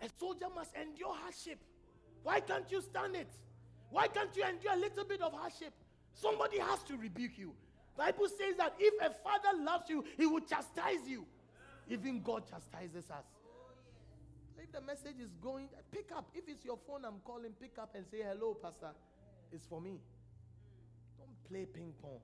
A 0.02 0.08
soldier 0.18 0.46
must 0.54 0.74
endure 0.74 1.14
hardship. 1.14 1.58
Why 2.22 2.40
can't 2.40 2.70
you 2.70 2.80
stand 2.80 3.14
it? 3.16 3.28
Why 3.90 4.08
can't 4.08 4.34
you 4.34 4.44
endure 4.44 4.72
a 4.72 4.76
little 4.76 5.04
bit 5.04 5.20
of 5.20 5.32
hardship? 5.32 5.72
Somebody 6.14 6.58
has 6.58 6.82
to 6.84 6.96
rebuke 6.96 7.38
you. 7.38 7.52
Bible 7.96 8.28
says 8.28 8.56
that 8.58 8.74
if 8.78 8.94
a 9.00 9.12
father 9.22 9.62
loves 9.62 9.88
you, 9.88 10.04
he 10.16 10.26
will 10.26 10.40
chastise 10.40 11.06
you. 11.06 11.26
Even 11.88 12.22
God 12.22 12.44
chastises 12.48 13.10
us. 13.10 13.24
if 14.58 14.72
the 14.72 14.80
message 14.80 15.20
is 15.20 15.30
going, 15.42 15.68
pick 15.92 16.10
up. 16.16 16.28
If 16.34 16.48
it's 16.48 16.64
your 16.64 16.78
phone, 16.86 17.04
I'm 17.04 17.20
calling, 17.24 17.52
pick 17.60 17.78
up 17.78 17.94
and 17.94 18.04
say, 18.10 18.22
hello, 18.22 18.54
pastor. 18.54 18.90
It's 19.52 19.66
for 19.66 19.80
me. 19.80 20.00
Don't 21.18 21.48
play 21.48 21.66
ping 21.66 21.92
pong 22.00 22.18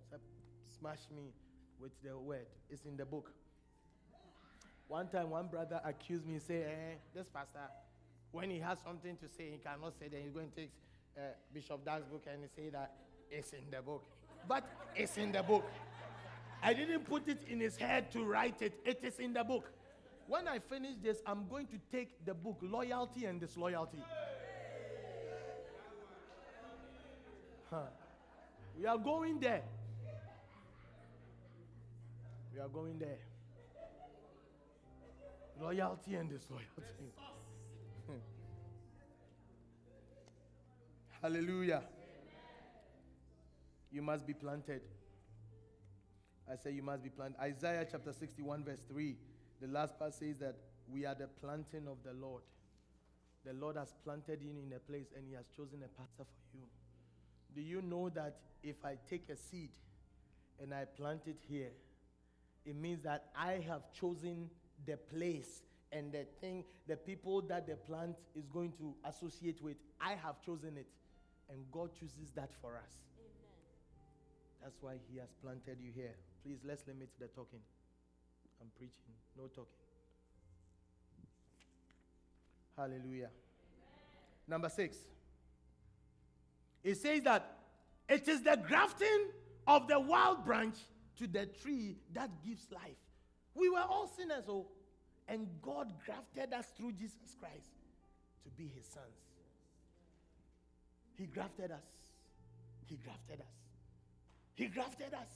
smash 0.81 0.99
me 1.15 1.33
with 1.81 1.93
the 2.03 2.17
word. 2.17 2.47
It's 2.71 2.85
in 2.85 2.97
the 2.97 3.05
book. 3.05 3.31
One 4.89 5.09
time, 5.09 5.31
one 5.31 5.47
brother 5.47 5.81
accused 5.85 6.27
me, 6.27 6.39
say, 6.39 6.63
eh, 6.63 6.95
this 7.15 7.29
pastor, 7.33 7.69
when 8.33 8.51
he 8.51 8.59
has 8.59 8.79
something 8.85 9.17
to 9.17 9.29
say, 9.29 9.51
he 9.51 9.59
cannot 9.59 9.93
say 9.99 10.09
that 10.09 10.21
he's 10.21 10.33
going 10.33 10.51
to 10.51 10.57
take 10.57 10.73
uh, 11.17 11.21
Bishop 11.53 11.85
Dag's 11.85 12.07
book 12.07 12.25
and 12.33 12.43
say 12.57 12.71
that 12.71 12.93
it's 13.31 13.53
in 13.53 13.71
the 13.71 13.83
book. 13.83 14.05
But 14.49 14.65
it's 14.97 15.17
in 15.17 15.33
the 15.33 15.43
book. 15.43 15.65
I 16.63 16.75
didn't 16.75 17.05
put 17.05 17.29
it 17.29 17.43
in 17.49 17.61
his 17.61 17.77
head 17.77 18.11
to 18.13 18.25
write 18.25 18.63
it. 18.63 18.75
It 18.85 19.01
is 19.03 19.19
in 19.19 19.33
the 19.33 19.45
book. 19.45 19.71
When 20.27 20.49
I 20.49 20.59
finish 20.59 20.95
this, 21.03 21.21
I'm 21.27 21.47
going 21.49 21.67
to 21.69 21.79
take 21.93 22.25
the 22.25 22.35
book, 22.35 22.59
Loyalty 22.63 23.25
and 23.27 23.41
Disloyalty. 23.41 24.03
Huh. 27.71 27.83
We 28.79 28.87
are 28.87 28.99
going 28.99 29.41
there. 29.41 29.63
We 32.55 32.61
are 32.61 32.69
going 32.69 32.99
there. 32.99 33.19
Loyalty 35.61 36.15
and 36.15 36.29
disloyalty. 36.29 36.67
Hallelujah. 41.23 41.83
You 43.93 44.03
must 44.03 44.27
be 44.27 44.33
planted. 44.33 44.81
I 46.51 46.57
say 46.57 46.73
you 46.73 46.83
must 46.83 47.03
be 47.03 47.11
planted. 47.11 47.39
Isaiah 47.41 47.87
chapter 47.91 48.13
61, 48.13 48.65
verse 48.65 48.81
3. 48.89 49.17
The 49.61 49.69
last 49.69 49.99
part 49.99 50.15
says 50.15 50.37
that 50.39 50.57
we 50.89 51.05
are 51.05 51.15
the 51.15 51.29
planting 51.41 51.87
of 51.87 51.99
the 52.05 52.13
Lord. 52.15 52.43
The 53.45 53.53
Lord 53.53 53.77
has 53.77 53.95
planted 54.05 54.41
you 54.43 54.51
in 54.51 54.73
a 54.75 54.79
place 54.79 55.13
and 55.17 55.25
He 55.29 55.35
has 55.35 55.45
chosen 55.57 55.83
a 55.85 55.89
pastor 56.01 56.25
for 56.25 56.57
you. 56.57 56.65
Do 57.55 57.61
you 57.61 57.83
know 57.83 58.09
that 58.11 58.37
if 58.63 58.77
I 58.85 58.97
take 59.09 59.29
a 59.31 59.37
seed 59.37 59.71
and 60.61 60.75
I 60.75 60.85
plant 60.85 61.23
it 61.27 61.39
here, 61.49 61.71
it 62.65 62.77
means 62.77 63.03
that 63.03 63.27
I 63.37 63.65
have 63.69 63.93
chosen 63.93 64.51
the 64.87 64.97
place 64.97 65.63
and 65.93 66.13
the 66.13 66.25
thing, 66.41 66.65
the 66.87 66.97
people 66.97 67.43
that 67.43 67.67
the 67.67 67.75
plant 67.75 68.17
is 68.37 68.47
going 68.47 68.73
to 68.79 68.95
associate 69.05 69.61
with. 69.63 69.77
I 70.01 70.11
have 70.11 70.41
chosen 70.45 70.77
it. 70.77 70.87
And 71.51 71.65
God 71.73 71.91
chooses 71.99 72.31
that 72.37 72.51
for 72.61 72.77
us. 72.77 72.93
Amen. 73.19 74.63
That's 74.63 74.77
why 74.81 74.95
He 75.11 75.19
has 75.19 75.29
planted 75.43 75.79
you 75.81 75.91
here. 75.93 76.15
Please, 76.45 76.59
let's 76.65 76.87
limit 76.87 77.09
the 77.19 77.27
talking. 77.27 77.59
I'm 78.61 78.69
preaching, 78.77 79.15
no 79.37 79.49
talking. 79.49 79.65
Hallelujah. 82.77 83.03
Amen. 83.03 83.31
Number 84.47 84.69
six. 84.69 84.97
It 86.85 86.97
says 86.97 87.23
that 87.23 87.57
it 88.09 88.29
is 88.29 88.43
the 88.43 88.59
grafting 88.67 89.27
of 89.67 89.89
the 89.89 89.99
wild 89.99 90.45
branch 90.45 90.77
to 91.21 91.27
the 91.27 91.47
tree 91.47 91.99
that 92.15 92.31
gives 92.45 92.67
life. 92.73 92.97
We 93.55 93.69
were 93.69 93.85
all 93.87 94.11
sinners, 94.17 94.45
oh, 94.49 94.67
and 95.29 95.47
God 95.61 95.93
grafted 96.05 96.53
us 96.55 96.67
through 96.77 96.93
Jesus 96.93 97.37
Christ 97.39 97.71
to 98.45 98.51
be 98.57 98.71
his 98.75 98.87
sons. 98.87 99.05
He 101.17 101.27
grafted 101.27 101.71
us. 101.71 101.79
He 102.87 102.97
grafted 102.97 103.41
us. 103.41 103.55
He 104.55 104.67
grafted 104.67 105.13
us. 105.13 105.29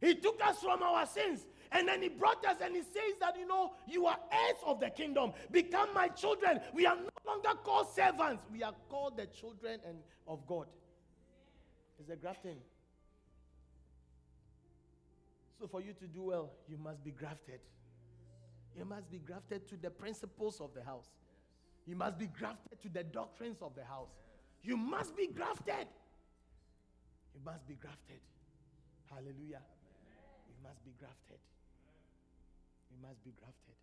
He 0.00 0.14
took 0.14 0.40
us 0.46 0.60
from 0.60 0.82
our 0.82 1.04
sins 1.06 1.40
and 1.72 1.88
then 1.88 2.02
he 2.02 2.08
brought 2.08 2.44
us 2.46 2.56
and 2.62 2.74
he 2.74 2.82
says 2.82 3.18
that, 3.20 3.36
you 3.38 3.46
know, 3.46 3.72
you 3.86 4.06
are 4.06 4.16
heirs 4.32 4.58
of 4.64 4.78
the 4.78 4.90
kingdom. 4.90 5.32
Become 5.50 5.88
my 5.92 6.08
children. 6.08 6.60
We 6.72 6.86
are 6.86 6.96
no 6.96 7.10
longer 7.26 7.58
called 7.64 7.88
servants. 7.94 8.44
We 8.52 8.62
are 8.62 8.74
called 8.88 9.16
the 9.16 9.26
children 9.26 9.80
and 9.86 9.98
of 10.26 10.46
God. 10.46 10.66
It's 11.98 12.10
a 12.10 12.16
grafting. 12.16 12.56
So 15.60 15.66
for 15.66 15.82
you 15.82 15.92
to 15.92 16.06
do 16.06 16.22
well, 16.22 16.52
you 16.66 16.78
must 16.78 17.04
be 17.04 17.10
grafted. 17.10 17.60
You 18.74 18.86
must 18.86 19.10
be 19.10 19.18
grafted 19.18 19.68
to 19.68 19.76
the 19.76 19.90
principles 19.90 20.58
of 20.58 20.70
the 20.74 20.82
house. 20.82 21.08
You 21.86 21.96
must 21.96 22.18
be 22.18 22.28
grafted 22.28 22.80
to 22.80 22.88
the 22.88 23.04
doctrines 23.04 23.58
of 23.60 23.74
the 23.74 23.84
house. 23.84 24.08
You 24.62 24.78
must 24.78 25.14
be 25.14 25.26
grafted. 25.26 25.86
You 27.34 27.40
must 27.44 27.68
be 27.68 27.74
grafted. 27.74 28.20
Hallelujah. 29.10 29.60
You 30.48 30.54
must 30.62 30.82
be 30.82 30.92
grafted. 30.98 31.38
You 32.90 33.06
must 33.06 33.22
be 33.22 33.32
grafted. 33.38 33.74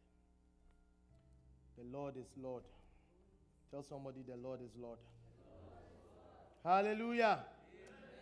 The 1.77 1.95
Lord 1.95 2.17
is 2.17 2.27
Lord. 2.41 2.63
Tell 3.69 3.83
somebody 3.83 4.23
the 4.27 4.37
Lord 4.37 4.61
is 4.63 4.71
Lord. 4.81 4.97
Hallelujah. 6.63 7.39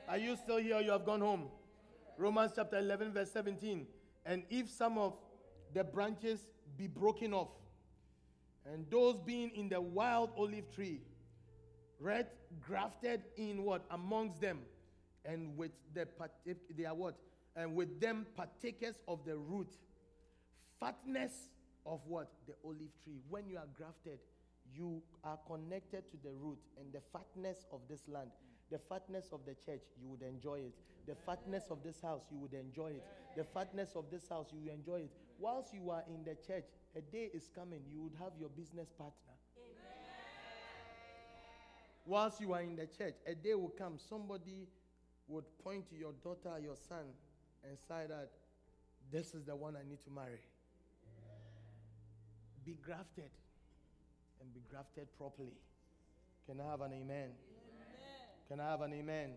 Are 0.10 0.18
you 0.18 0.36
still 0.36 0.58
here? 0.58 0.82
You 0.82 0.92
have 0.92 1.06
gone 1.06 1.22
home. 1.22 1.46
Romans 2.18 2.54
chapter 2.56 2.78
11, 2.78 3.14
verse 3.14 3.32
17. 3.32 3.86
And 4.26 4.44
if 4.50 4.70
some 4.70 4.98
of 4.98 5.14
the 5.74 5.84
branches 5.84 6.40
be 6.78 6.88
broken 6.88 7.34
off, 7.34 7.50
and 8.66 8.86
those 8.90 9.18
being 9.18 9.52
in 9.56 9.70
the 9.70 9.80
wild 9.80 10.32
olive 10.38 10.72
tree, 10.74 11.02
right, 12.00 12.28
grafted 12.66 13.22
in 13.38 13.64
what? 13.64 13.86
Amongst 13.92 14.42
them, 14.42 14.60
and 15.24 15.56
with 15.58 15.72
the 15.94 16.08
they 16.76 16.86
are 16.86 16.96
what? 16.96 17.16
And 17.56 17.76
with 17.76 18.00
them 18.00 18.26
partakers 18.36 18.96
of 19.08 19.20
the 19.26 19.38
root, 19.38 19.78
fatness 20.80 21.50
of 21.86 22.00
what? 22.08 22.32
The 22.48 22.54
olive 22.64 22.92
tree. 23.04 23.20
When 23.30 23.48
you 23.48 23.58
are 23.58 23.68
grafted, 23.78 24.20
you 24.74 25.02
are 25.24 25.38
connected 25.48 26.10
to 26.12 26.18
the 26.24 26.34
root 26.34 26.58
and 26.80 26.92
the 26.92 27.02
fatness 27.14 27.66
of 27.72 27.82
this 27.88 28.02
land. 28.08 28.32
The 28.72 28.80
fatness 28.80 29.28
of 29.32 29.42
the 29.46 29.56
church, 29.66 29.84
you 30.02 30.10
would 30.10 30.22
enjoy 30.22 30.60
it. 30.60 30.74
The 31.08 31.16
fatness 31.16 31.66
of 31.70 31.84
this 31.84 32.02
house, 32.02 32.24
you 32.32 32.38
would 32.40 32.54
enjoy 32.54 32.88
it. 32.88 33.04
The 33.38 33.44
fatness 33.44 33.96
of 33.96 34.06
this 34.10 34.28
house, 34.28 34.48
you 34.52 34.60
will 34.60 34.74
enjoy 34.74 35.02
it. 35.02 35.12
Whilst 35.40 35.74
you 35.74 35.90
are 35.92 36.04
in 36.08 36.24
the 36.24 36.36
church, 36.48 36.66
a 36.96 37.02
day 37.02 37.30
is 37.34 37.50
coming, 37.54 37.82
you 37.92 38.02
would 38.02 38.14
have 38.20 38.32
your 38.40 38.50
business 38.50 38.90
partner. 38.98 39.34
Amen. 39.58 39.86
Whilst 42.06 42.42
you 42.42 42.54
are 42.54 42.62
in 42.62 42.76
the 42.76 42.88
church, 42.88 43.16
a 43.28 43.36
day 43.36 43.54
will 43.54 43.74
come, 43.78 43.98
somebody 43.98 44.68
would 45.28 45.46
point 45.64 45.88
to 45.90 45.96
your 45.96 46.14
daughter, 46.24 46.60
your 46.60 46.76
son, 46.76 47.06
and 47.68 47.78
say 47.78 48.06
that 48.08 48.30
this 49.12 49.34
is 49.34 49.44
the 49.46 49.56
one 49.56 49.76
I 49.76 49.88
need 49.88 50.02
to 50.06 50.10
marry. 50.10 50.40
Be 52.66 52.78
grafted 52.84 53.30
and 54.42 54.54
be 54.54 54.62
grafted 54.70 55.08
properly. 55.18 55.58
Can 56.48 56.60
I 56.62 56.72
have 56.72 56.82
an 56.82 56.94
amen? 56.94 57.30
Can 58.48 58.60
I 58.60 58.70
have 58.70 58.82
an 58.82 58.94
amen? 58.94 59.32
amen? 59.32 59.34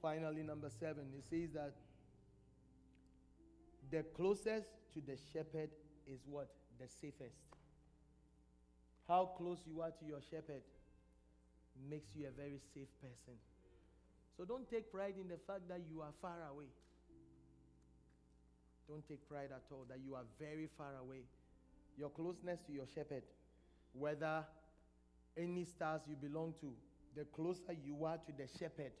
Finally, 0.00 0.42
number 0.42 0.70
seven, 0.70 1.06
it 1.16 1.24
says 1.28 1.50
that 1.54 1.74
the 3.90 4.04
closest 4.14 4.68
to 4.94 5.00
the 5.00 5.16
shepherd 5.32 5.70
is 6.06 6.20
what? 6.26 6.48
The 6.78 6.86
safest. 6.88 7.36
How 9.08 9.32
close 9.36 9.58
you 9.66 9.80
are 9.82 9.90
to 9.90 10.04
your 10.06 10.20
shepherd 10.30 10.62
makes 11.88 12.14
you 12.14 12.26
a 12.28 12.30
very 12.30 12.60
safe 12.72 12.88
person. 13.00 13.34
So 14.36 14.44
don't 14.44 14.70
take 14.70 14.92
pride 14.92 15.14
in 15.20 15.28
the 15.28 15.38
fact 15.46 15.68
that 15.68 15.80
you 15.90 16.00
are 16.00 16.12
far 16.22 16.36
away. 16.52 16.70
Don't 18.88 19.06
take 19.08 19.28
pride 19.28 19.50
at 19.50 19.62
all 19.70 19.84
that 19.88 19.98
you 20.04 20.14
are 20.14 20.24
very 20.38 20.68
far 20.78 20.92
away. 21.02 21.22
Your 21.98 22.10
closeness 22.10 22.60
to 22.66 22.72
your 22.72 22.86
shepherd, 22.94 23.22
whether 23.92 24.44
any 25.36 25.64
stars 25.64 26.02
you 26.08 26.16
belong 26.16 26.54
to, 26.60 26.72
the 27.16 27.24
closer 27.24 27.74
you 27.84 28.04
are 28.04 28.16
to 28.16 28.32
the 28.36 28.46
shepherd, 28.58 28.92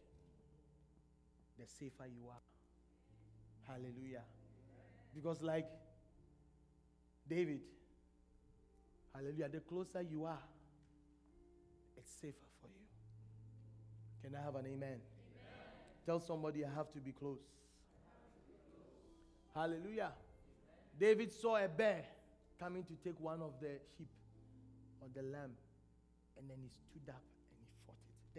the 1.58 1.66
safer 1.66 2.06
you 2.06 2.28
are. 2.28 3.72
Hallelujah. 3.72 4.22
Because, 5.14 5.42
like 5.42 5.66
David, 7.28 7.60
hallelujah, 9.14 9.48
the 9.48 9.60
closer 9.60 10.02
you 10.02 10.24
are, 10.24 10.42
it's 11.96 12.10
safer 12.20 12.34
for 12.60 12.68
you. 12.68 12.86
Can 14.22 14.34
I 14.34 14.42
have 14.44 14.56
an 14.56 14.66
amen? 14.66 14.76
amen. 14.76 15.00
Tell 16.06 16.20
somebody 16.20 16.64
I 16.64 16.68
have 16.74 16.92
to 16.92 16.98
be 16.98 17.12
close. 17.12 17.40
Hallelujah. 19.54 20.12
David 20.98 21.32
saw 21.32 21.56
a 21.56 21.68
bear 21.68 22.04
coming 22.58 22.84
to 22.84 22.94
take 23.04 23.18
one 23.20 23.40
of 23.40 23.52
the 23.60 23.78
sheep 23.96 24.08
or 25.00 25.08
the 25.14 25.22
lamb, 25.22 25.52
and 26.38 26.48
then 26.48 26.58
he 26.60 26.68
stood 26.68 27.08
up 27.10 27.22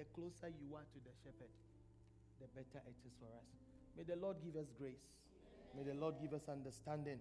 The 0.01 0.09
closer 0.19 0.49
you 0.49 0.73
are 0.73 0.81
to 0.81 0.99
the 1.05 1.13
shepherd, 1.21 1.53
the 2.41 2.47
better 2.57 2.81
it 2.89 2.97
is 3.05 3.13
for 3.21 3.29
us. 3.37 3.45
May 3.95 4.01
the 4.01 4.15
Lord 4.15 4.37
give 4.43 4.55
us 4.55 4.65
grace. 4.75 5.05
May 5.77 5.83
the 5.83 5.93
Lord 5.93 6.15
give 6.19 6.33
us 6.33 6.41
understanding. 6.49 7.19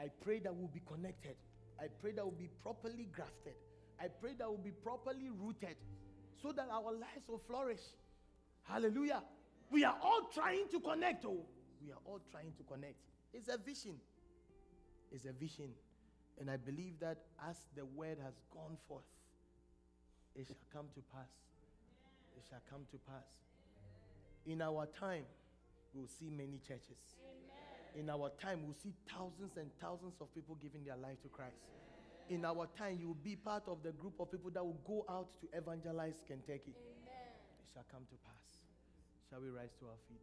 I 0.00 0.08
pray 0.24 0.38
that 0.38 0.54
we'll 0.54 0.72
be 0.72 0.80
connected. 0.88 1.36
I 1.78 1.88
pray 2.00 2.12
that 2.12 2.24
we'll 2.24 2.40
be 2.40 2.48
properly 2.62 3.10
grafted. 3.12 3.60
I 4.00 4.08
pray 4.08 4.32
that 4.38 4.48
we'll 4.48 4.56
be 4.56 4.70
properly 4.70 5.28
rooted 5.28 5.76
so 6.40 6.50
that 6.52 6.68
our 6.72 6.92
lives 6.92 7.28
will 7.28 7.42
flourish. 7.46 7.84
Hallelujah. 8.62 9.22
We 9.70 9.84
are 9.84 9.96
all 10.02 10.30
trying 10.32 10.64
to 10.70 10.80
connect. 10.80 11.26
Oh, 11.26 11.44
we 11.84 11.92
are 11.92 12.00
all 12.06 12.20
trying 12.30 12.54
to 12.56 12.62
connect. 12.72 12.96
It's 13.34 13.48
a 13.48 13.58
vision. 13.58 14.00
It's 15.12 15.26
a 15.26 15.32
vision. 15.32 15.68
And 16.40 16.50
I 16.50 16.56
believe 16.56 17.00
that 17.00 17.18
as 17.46 17.58
the 17.76 17.84
word 17.84 18.16
has 18.24 18.40
gone 18.50 18.78
forth, 18.88 19.04
it 20.34 20.46
shall 20.46 20.56
come 20.72 20.86
to 20.94 21.02
pass. 21.12 21.47
It 22.38 22.44
shall 22.48 22.62
come 22.70 22.86
to 22.92 22.98
pass. 23.10 23.34
In 24.46 24.62
our 24.62 24.86
time, 24.86 25.24
we'll 25.92 26.06
see 26.06 26.30
many 26.30 26.60
churches. 26.62 27.18
In 27.96 28.08
our 28.08 28.30
time, 28.40 28.62
we'll 28.62 28.78
see 28.80 28.94
thousands 29.10 29.56
and 29.56 29.68
thousands 29.80 30.14
of 30.20 30.32
people 30.32 30.54
giving 30.62 30.84
their 30.84 30.96
life 30.96 31.20
to 31.22 31.28
Christ. 31.28 31.66
In 32.30 32.44
our 32.44 32.68
time, 32.78 32.98
you 33.00 33.08
will 33.08 33.24
be 33.24 33.34
part 33.34 33.64
of 33.66 33.82
the 33.82 33.90
group 33.90 34.14
of 34.20 34.30
people 34.30 34.50
that 34.52 34.62
will 34.64 34.78
go 34.86 35.04
out 35.10 35.26
to 35.40 35.48
evangelize 35.58 36.22
Kentucky. 36.28 36.78
Amen. 36.78 37.34
It 37.58 37.66
shall 37.74 37.84
come 37.90 38.06
to 38.06 38.16
pass. 38.22 38.62
Shall 39.28 39.40
we 39.40 39.48
rise 39.48 39.74
to 39.80 39.86
our 39.86 39.98
feet? 40.06 40.22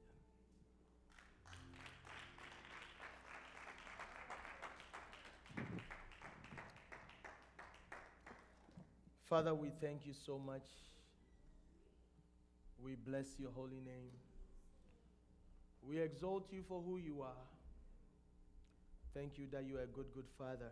Father, 9.27 9.53
we 9.53 9.69
thank 9.81 10.05
you 10.05 10.13
so 10.25 10.39
much. 10.39 10.63
We 12.85 12.93
bless 12.93 13.39
your 13.39 13.49
holy 13.49 13.81
name. 13.83 14.13
We 15.81 15.99
exalt 15.99 16.45
you 16.51 16.61
for 16.67 16.83
who 16.83 16.97
you 16.97 17.23
are. 17.23 17.47
Thank 19.15 19.39
you 19.39 19.47
that 19.51 19.63
you 19.65 19.77
are 19.77 19.83
a 19.83 19.87
good, 19.87 20.05
good 20.13 20.29
Father. 20.37 20.69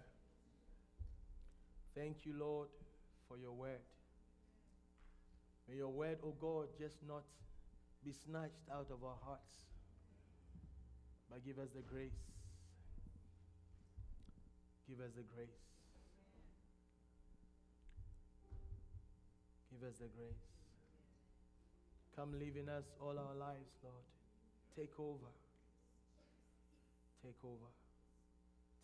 Thank 1.95 2.18
you, 2.23 2.34
Lord, 2.38 2.68
for 3.27 3.38
your 3.38 3.53
word. 3.53 3.81
May 5.68 5.77
your 5.77 5.90
word, 5.90 6.19
O 6.23 6.27
oh 6.27 6.35
God, 6.40 6.68
just 6.77 6.98
not 7.07 7.23
be 8.06 8.11
snatched 8.11 8.69
out 8.72 8.88
of 8.91 9.03
our 9.03 9.18
hearts, 9.26 9.64
but 11.31 11.44
give 11.44 11.57
us 11.57 11.69
the 11.73 11.81
grace. 11.81 12.11
Give 14.88 14.99
us 14.99 15.14
the 15.15 15.23
grace. 15.23 15.48
Give 19.72 19.90
us 19.90 19.98
the 19.98 20.10
grace. 20.15 20.53
Come 22.15 22.34
live 22.34 22.56
in 22.57 22.69
us 22.69 22.84
all 23.02 23.18
our 23.18 23.35
lives, 23.35 23.73
Lord. 23.84 24.06
Take 24.77 24.99
over. 24.99 25.31
Take 27.23 27.44
over. 27.44 27.69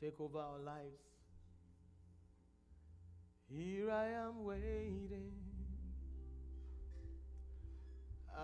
Take 0.01 0.19
over 0.19 0.39
our 0.39 0.59
lives. 0.59 1.03
Here 3.51 3.91
I 3.91 4.07
am 4.07 4.43
waiting. 4.43 5.31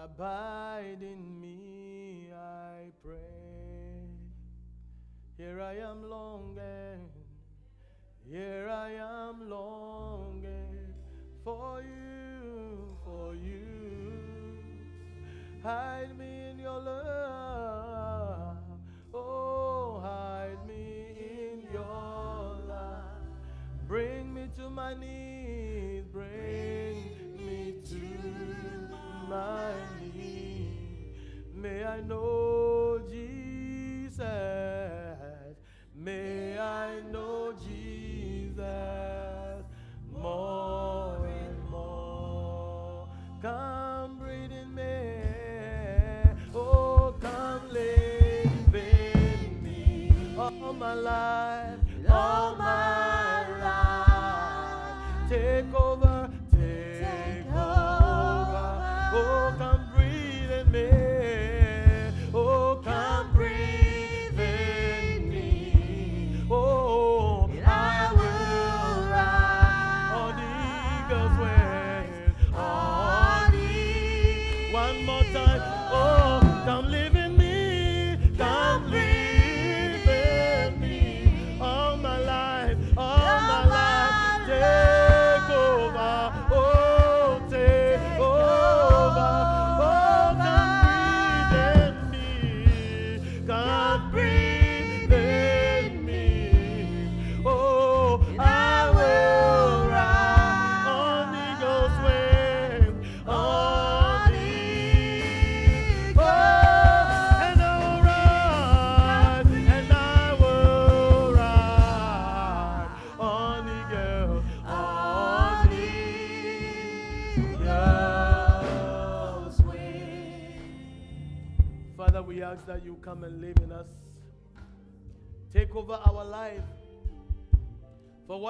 Abide 0.04 1.02
in 1.02 1.40
me, 1.42 2.30
I 2.34 2.92
pray. 3.04 3.16
Here 5.38 5.62
I 5.62 5.78
am 5.78 6.10
longing. 6.10 7.10
Here 8.30 8.68
I 8.70 8.92
am 8.92 9.50
longing 9.50 10.94
for 11.44 11.82
you, 11.82 12.98
for 13.04 13.36
you. 13.36 13.85
Hide 15.66 16.16
me 16.16 16.52
in 16.52 16.60
your 16.60 16.80
love. 16.80 18.58
Oh, 19.16 20.00
hide 20.00 20.60
me 20.68 21.08
in 21.18 21.64
your 21.74 22.56
love. 22.68 23.26
Bring 23.88 24.32
me 24.32 24.48
to 24.58 24.70
my 24.70 24.94
knees. 24.94 26.04
Bring 26.14 27.04
me 27.36 27.78
to 27.84 28.96
my 29.28 29.74
knees. 30.00 31.16
May 31.56 31.84
I 31.84 32.00
know 32.02 33.00
Jesus. 33.10 34.22
May 35.96 36.60
I 36.60 37.02
know 37.12 37.54
Jesus. 37.54 37.75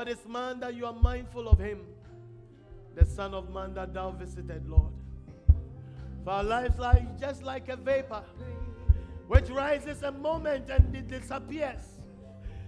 For 0.06 0.12
what 0.12 0.20
is 0.20 0.28
man 0.28 0.60
that 0.60 0.76
you 0.76 0.86
are 0.86 0.94
mindful 0.94 1.48
of 1.50 1.58
him? 1.58 1.80
The 2.96 3.08
Son 3.08 3.34
of 3.34 3.52
Man 3.52 3.74
that 3.74 3.92
thou 3.92 4.12
visited, 4.12 4.70
Lord. 4.70 4.94
For 6.24 6.30
our 6.30 6.44
lives 6.44 6.78
like 6.78 7.20
just 7.20 7.42
like 7.42 7.70
a 7.70 7.76
vapor, 7.76 8.22
which 9.28 9.50
rises 9.50 10.04
a 10.04 10.12
moment 10.12 10.70
and 10.70 10.96
it 10.96 11.08
disappears. 11.08 11.86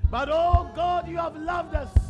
But 0.09 0.29
oh 0.31 0.71
God, 0.75 1.07
you 1.07 1.17
have 1.17 1.35
loved 1.35 1.75
us. 1.75 2.06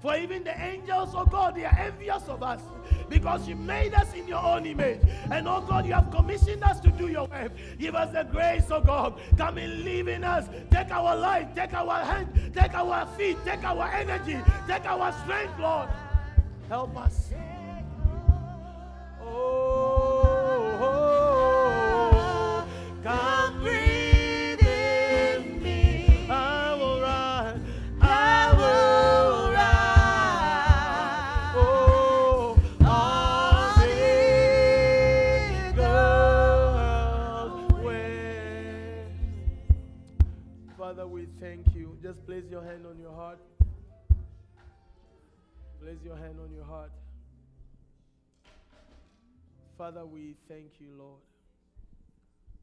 For 0.00 0.16
even 0.16 0.44
the 0.44 0.58
angels, 0.60 1.10
oh 1.14 1.24
God, 1.24 1.56
they 1.56 1.64
are 1.64 1.76
envious 1.78 2.22
of 2.28 2.42
us 2.42 2.60
because 3.08 3.48
you 3.48 3.56
made 3.56 3.94
us 3.94 4.12
in 4.14 4.28
your 4.28 4.42
own 4.42 4.64
image. 4.66 5.00
And 5.30 5.48
oh 5.48 5.60
God, 5.60 5.86
you 5.86 5.92
have 5.92 6.10
commissioned 6.10 6.62
us 6.62 6.78
to 6.80 6.90
do 6.90 7.08
your 7.08 7.26
work. 7.26 7.52
Give 7.78 7.94
us 7.94 8.12
the 8.12 8.22
grace, 8.24 8.64
oh 8.70 8.80
God. 8.80 9.18
Come 9.36 9.58
and 9.58 9.84
live 9.84 10.08
in 10.08 10.22
us. 10.22 10.48
Take 10.70 10.90
our 10.92 11.16
life, 11.16 11.48
take 11.54 11.74
our 11.74 12.04
hand, 12.04 12.52
take 12.54 12.74
our 12.74 13.06
feet, 13.16 13.38
take 13.44 13.64
our 13.64 13.88
energy, 13.92 14.38
take 14.68 14.84
our 14.84 15.12
strength, 15.24 15.58
Lord. 15.58 15.88
Help 16.68 16.96
us. 16.96 17.30
Oh, 19.20 19.26
oh, 20.40 20.78
oh. 20.80 20.94
oh. 22.14 22.68
come 23.02 23.37
breathe 23.37 23.37
Just 42.08 42.24
place 42.24 42.44
your 42.50 42.62
hand 42.62 42.86
on 42.86 42.98
your 42.98 43.12
heart. 43.12 43.38
Place 45.78 45.98
your 46.02 46.16
hand 46.16 46.36
on 46.42 46.50
your 46.54 46.64
heart. 46.64 46.90
Father, 49.76 50.06
we 50.06 50.34
thank 50.48 50.80
you, 50.80 50.88
Lord. 50.96 51.20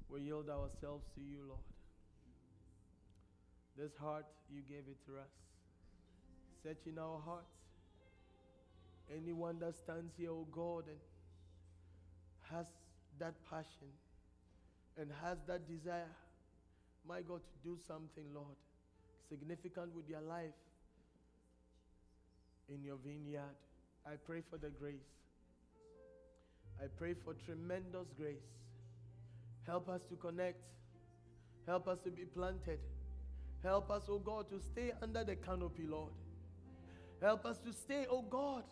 We 0.09 0.21
yield 0.21 0.49
ourselves 0.49 1.03
to 1.13 1.21
you, 1.21 1.43
Lord. 1.47 1.59
This 3.77 3.91
heart, 4.01 4.25
you 4.51 4.61
gave 4.67 4.85
it 4.89 4.97
to 5.05 5.19
us. 5.19 5.29
Search 6.63 6.87
in 6.87 6.97
our 6.97 7.19
hearts. 7.23 7.53
Anyone 9.15 9.59
that 9.59 9.75
stands 9.75 10.15
here, 10.17 10.31
oh 10.31 10.47
God, 10.51 10.85
and 10.87 10.97
has 12.51 12.65
that 13.19 13.35
passion 13.47 13.93
and 14.97 15.11
has 15.23 15.37
that 15.45 15.67
desire, 15.67 16.09
my 17.07 17.21
God, 17.21 17.41
to 17.41 17.69
do 17.69 17.77
something, 17.87 18.25
Lord, 18.33 18.55
significant 19.29 19.95
with 19.95 20.07
their 20.07 20.21
life 20.21 20.55
in 22.69 22.83
your 22.83 22.97
vineyard. 23.05 23.55
I 24.05 24.15
pray 24.25 24.41
for 24.49 24.57
the 24.57 24.69
grace. 24.69 25.11
I 26.81 26.87
pray 26.97 27.13
for 27.13 27.33
tremendous 27.33 28.07
grace. 28.17 28.47
Help 29.65 29.89
us 29.89 30.01
to 30.09 30.15
connect. 30.15 30.61
Help 31.65 31.87
us 31.87 31.99
to 32.03 32.11
be 32.11 32.23
planted. 32.23 32.79
Help 33.63 33.89
us, 33.89 34.03
oh 34.09 34.19
God, 34.19 34.49
to 34.49 34.59
stay 34.59 34.91
under 35.01 35.23
the 35.23 35.35
canopy, 35.35 35.87
Lord. 35.87 36.11
Help 37.21 37.45
us 37.45 37.57
to 37.65 37.73
stay, 37.73 38.05
oh 38.09 38.21
God, 38.21 38.63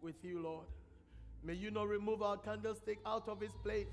with 0.00 0.22
you, 0.22 0.40
Lord. 0.40 0.66
May 1.42 1.54
you 1.54 1.70
not 1.70 1.88
remove 1.88 2.22
our 2.22 2.36
candlestick 2.36 2.98
out 3.04 3.28
of 3.28 3.42
its 3.42 3.54
place. 3.64 3.88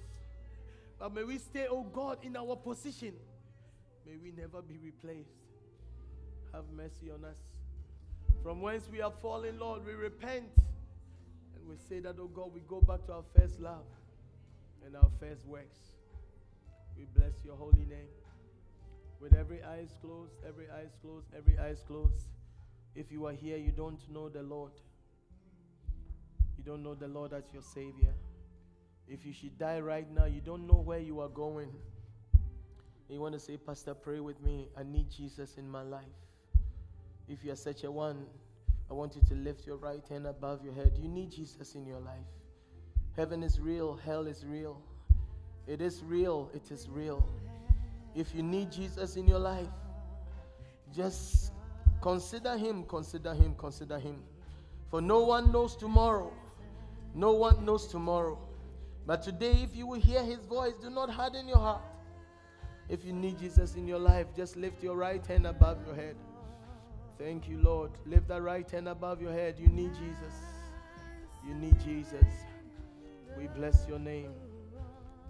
But 0.99 1.13
may 1.15 1.23
we 1.23 1.39
stay, 1.39 1.65
oh 1.69 1.83
God, 1.83 2.19
in 2.21 2.35
our 2.37 2.55
position. 2.55 3.13
May 4.05 4.17
we 4.21 4.31
never 4.31 4.61
be 4.61 4.77
replaced. 4.77 5.29
Have 6.53 6.65
mercy 6.75 7.11
on 7.11 7.23
us. 7.23 7.37
From 8.43 8.61
whence 8.61 8.89
we 8.91 8.97
have 8.99 9.13
fallen, 9.21 9.59
Lord, 9.59 9.85
we 9.85 9.93
repent. 9.93 10.49
And 11.55 11.67
we 11.67 11.75
say 11.77 11.99
that, 11.99 12.15
oh 12.19 12.27
God, 12.27 12.51
we 12.53 12.61
go 12.61 12.81
back 12.81 13.05
to 13.05 13.13
our 13.13 13.23
first 13.37 13.59
love 13.59 13.85
and 14.85 14.95
our 14.95 15.09
first 15.19 15.45
works. 15.45 15.77
We 16.97 17.05
bless 17.15 17.33
your 17.45 17.55
holy 17.55 17.85
name. 17.85 18.09
With 19.19 19.35
every 19.35 19.63
eyes 19.63 19.95
closed, 20.01 20.33
every 20.47 20.65
eyes 20.71 20.89
closed, 21.01 21.27
every 21.37 21.57
eyes 21.59 21.83
closed. 21.87 22.27
If 22.95 23.11
you 23.11 23.27
are 23.27 23.33
here, 23.33 23.57
you 23.57 23.71
don't 23.71 24.01
know 24.11 24.27
the 24.27 24.41
Lord. 24.41 24.71
You 26.57 26.63
don't 26.63 26.83
know 26.83 26.95
the 26.95 27.07
Lord 27.07 27.33
as 27.33 27.43
your 27.53 27.61
Savior. 27.61 28.13
If 29.07 29.25
you 29.25 29.33
should 29.33 29.57
die 29.57 29.79
right 29.79 30.11
now, 30.13 30.25
you 30.25 30.41
don't 30.41 30.67
know 30.67 30.81
where 30.83 30.99
you 30.99 31.19
are 31.21 31.29
going. 31.29 31.71
You 33.09 33.19
want 33.19 33.33
to 33.33 33.39
say, 33.39 33.57
Pastor, 33.57 33.93
pray 33.93 34.19
with 34.19 34.41
me. 34.41 34.69
I 34.77 34.83
need 34.83 35.09
Jesus 35.09 35.57
in 35.57 35.69
my 35.69 35.83
life. 35.83 36.20
If 37.27 37.43
you 37.43 37.51
are 37.51 37.55
such 37.57 37.83
a 37.83 37.91
one, 37.91 38.25
I 38.89 38.93
want 38.93 39.15
you 39.15 39.21
to 39.29 39.35
lift 39.35 39.65
your 39.65 39.77
right 39.77 40.03
hand 40.09 40.27
above 40.27 40.63
your 40.63 40.73
head. 40.73 40.93
You 41.01 41.07
need 41.07 41.31
Jesus 41.31 41.75
in 41.75 41.85
your 41.85 41.99
life. 41.99 42.27
Heaven 43.15 43.43
is 43.43 43.59
real, 43.59 43.95
hell 43.95 44.27
is 44.27 44.45
real. 44.45 44.81
It 45.67 45.81
is 45.81 46.03
real, 46.03 46.49
it 46.53 46.71
is 46.71 46.89
real. 46.89 47.27
If 48.15 48.35
you 48.35 48.43
need 48.43 48.71
Jesus 48.71 49.15
in 49.15 49.27
your 49.27 49.39
life, 49.39 49.69
just 50.93 51.53
consider 52.01 52.57
Him, 52.57 52.83
consider 52.83 53.33
Him, 53.33 53.55
consider 53.57 53.99
Him. 53.99 54.17
For 54.89 55.01
no 55.01 55.21
one 55.21 55.51
knows 55.51 55.75
tomorrow. 55.75 56.33
No 57.13 57.31
one 57.31 57.65
knows 57.65 57.87
tomorrow. 57.87 58.37
But 59.05 59.23
today, 59.23 59.53
if 59.63 59.75
you 59.75 59.87
will 59.87 59.99
hear 59.99 60.23
His 60.23 60.39
voice, 60.45 60.73
do 60.81 60.89
not 60.89 61.09
harden 61.09 61.47
your 61.47 61.57
heart. 61.57 61.81
If 62.89 63.05
you 63.05 63.13
need 63.13 63.39
Jesus 63.39 63.75
in 63.75 63.87
your 63.87 63.99
life, 63.99 64.27
just 64.35 64.57
lift 64.57 64.83
your 64.83 64.95
right 64.95 65.25
hand 65.25 65.47
above 65.47 65.77
your 65.85 65.95
head. 65.95 66.15
Thank 67.23 67.47
you, 67.47 67.59
Lord. 67.59 67.91
Lift 68.07 68.29
that 68.29 68.41
right 68.41 68.69
hand 68.69 68.87
above 68.87 69.21
your 69.21 69.31
head. 69.31 69.59
You 69.59 69.67
need 69.67 69.93
Jesus. 69.93 70.33
You 71.47 71.53
need 71.53 71.79
Jesus. 71.79 72.25
We 73.37 73.45
bless 73.45 73.85
your 73.87 73.99
name. 73.99 74.31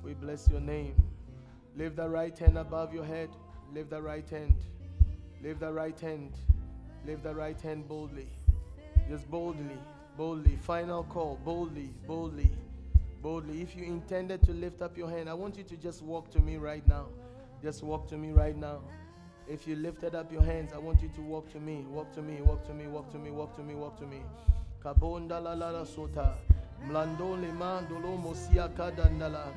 We 0.02 0.14
bless 0.14 0.48
your 0.48 0.62
name. 0.62 0.96
Lift 1.76 1.98
the 1.98 2.08
right 2.08 2.38
hand 2.38 2.58
above 2.58 2.94
your 2.94 3.04
head. 3.04 3.30
Lift 3.74 3.90
the 3.90 4.02
right 4.02 4.28
hand. 4.30 4.56
Lift 5.44 5.60
the 5.60 5.74
right 5.74 6.00
hand. 6.00 6.32
Lift 7.06 7.24
the 7.24 7.36
right 7.36 7.60
hand 7.60 7.90
boldly. 7.90 8.30
Just 9.10 9.30
boldly, 9.30 9.78
boldly. 10.16 10.56
Final 10.62 11.04
call. 11.04 11.40
Boldly, 11.44 11.90
boldly, 12.08 12.52
Boldly. 13.22 13.62
If 13.62 13.76
you 13.76 13.84
intended 13.84 14.42
to 14.44 14.54
lift 14.54 14.82
up 14.82 14.98
your 14.98 15.10
hand, 15.10 15.30
I 15.30 15.34
want 15.34 15.58
you 15.58 15.64
to 15.64 15.76
just 15.76 16.02
walk 16.02 16.32
to 16.32 16.40
me 16.40 16.56
right 16.56 16.88
now. 16.88 17.08
Just 17.62 17.84
walk 17.84 18.08
to 18.08 18.18
me 18.18 18.32
right 18.32 18.56
now. 18.56 18.80
If 19.48 19.68
you 19.68 19.76
lifted 19.76 20.16
up 20.16 20.32
your 20.32 20.44
hands, 20.44 20.72
I 20.74 20.78
want 20.78 21.02
you 21.02 21.10
to 21.10 21.22
walk 21.22 21.52
to 21.52 21.60
me. 21.60 21.86
Walk 21.90 22.14
to 22.14 22.22
me. 22.22 22.42
Walk 22.42 22.66
to 22.68 22.74
me. 22.74 22.88
Walk 22.88 23.12
to 23.12 23.18
me. 23.18 23.32
Walk 23.32 23.56
to 23.56 23.64
me. 23.64 23.76
Walk 23.76 23.98
to 24.00 24.06
me. 24.06 24.22
Kabonda 24.84 25.42
la 25.44 25.54
la 25.54 25.70
la 25.70 25.84
sota. 25.84 26.36
Mlando 26.88 27.36
le 27.40 27.52
mandolo 27.52 28.18
mosia 28.18 28.70
kadandala. 28.70 29.48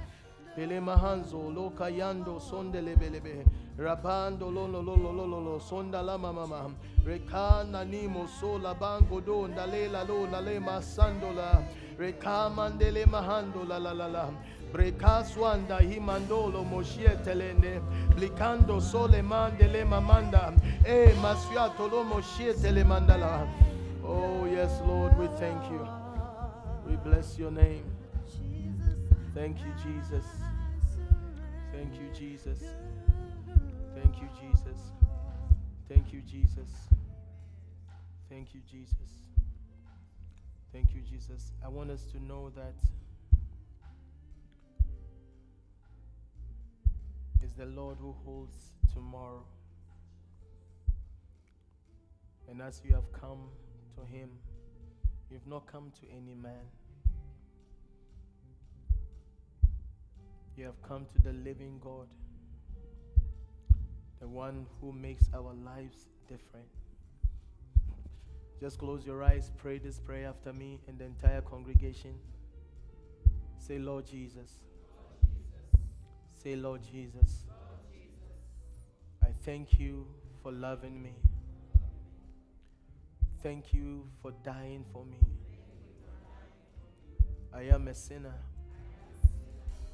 Pele 0.57 0.81
mahanzo 0.81 1.53
lo 1.55 1.71
kayando 1.71 2.41
sonde 2.41 2.81
lebelebe. 2.83 3.45
Rabando 3.77 4.51
lo 4.53 4.67
lo 4.67 4.81
lo 4.81 4.97
lo 4.97 5.13
lo 5.13 5.27
lo 5.27 5.41
lo 5.41 5.59
sonda 5.59 6.03
la 6.03 6.17
mama. 6.17 6.71
Rekana 7.05 7.85
nimo 7.85 8.27
sola 8.27 8.75
bango 8.75 9.21
do 9.21 9.49
ndale 9.49 9.91
la 9.91 10.03
lo 10.03 10.27
la 10.27 10.41
le 10.41 10.61
masandola. 10.61 11.63
Rekamandele 11.99 13.07
mahando 13.07 13.65
la 13.65 13.79
la 13.79 13.93
la 13.93 14.07
la. 14.07 14.29
Brekaswanda 14.75 15.79
himandolo 15.79 16.65
moshietelene. 16.65 17.81
Blikando 18.17 18.81
sole 18.81 19.23
mandele 19.23 19.85
mamanda. 19.85 20.53
Eh 20.85 21.15
masfiato 21.23 21.89
lo 21.89 22.05
moshietele 22.05 22.85
mandala. 22.85 23.47
Oh 24.05 24.47
yes, 24.47 24.81
Lord, 24.85 25.17
we 25.17 25.29
thank 25.39 25.71
you. 25.71 25.87
We 26.89 26.97
bless 26.97 27.39
your 27.39 27.53
name. 27.53 27.85
Thank 29.33 29.59
you, 29.61 29.73
Jesus. 29.83 30.25
Thank 31.73 31.95
you, 31.95 32.09
Jesus. 32.13 32.59
Thank 33.95 34.17
you, 34.21 34.29
Jesus. 34.41 34.79
Thank 35.89 36.13
you, 36.13 36.21
Jesus. 36.21 36.71
Thank 38.29 38.55
you, 38.55 38.61
Jesus. 38.69 39.13
Thank 40.73 40.95
you, 40.95 41.01
Jesus. 41.01 41.53
I 41.65 41.69
want 41.69 41.91
us 41.91 42.03
to 42.13 42.23
know 42.25 42.51
that 42.57 42.75
the 47.57 47.67
Lord 47.67 47.97
who 48.01 48.15
holds 48.25 48.73
tomorrow. 48.93 49.45
And 52.49 52.61
as 52.61 52.83
you 52.85 52.95
have 52.95 53.13
come 53.13 53.49
to 53.97 54.05
Him, 54.05 54.29
you've 55.31 55.47
not 55.47 55.67
come 55.67 55.93
to 56.01 56.07
any 56.11 56.35
man. 56.35 56.67
You 60.57 60.65
have 60.67 60.81
come 60.83 61.07
to 61.07 61.23
the 61.23 61.33
living 61.33 61.81
God, 61.83 62.07
the 64.21 64.29
one 64.29 64.67
who 64.81 64.93
makes 64.93 65.29
our 65.35 65.53
lives 65.65 66.09
different. 66.29 66.67
Just 68.61 68.79
close 68.79 69.05
your 69.05 69.23
eyes, 69.23 69.51
pray 69.59 69.79
this 69.79 69.99
prayer 69.99 70.29
after 70.29 70.53
me 70.53 70.81
and 70.87 70.99
the 70.99 71.05
entire 71.05 71.41
congregation. 71.41 72.15
Say, 73.59 73.79
Lord 73.79 74.07
Jesus. 74.07 74.61
Say, 76.45 76.57
Lord 76.57 76.83
Jesus. 76.93 77.47
I 79.23 79.29
thank 79.47 79.81
you 79.81 80.07
for 80.43 80.53
loving 80.53 81.03
me. 81.03 81.15
Thank 83.43 83.73
you 83.73 84.07
for 84.21 84.31
dying 84.45 84.85
for 84.93 85.07
me. 85.07 85.17
I 87.51 87.63
am 87.63 87.89
a 87.89 87.95
sinner. 87.95 88.35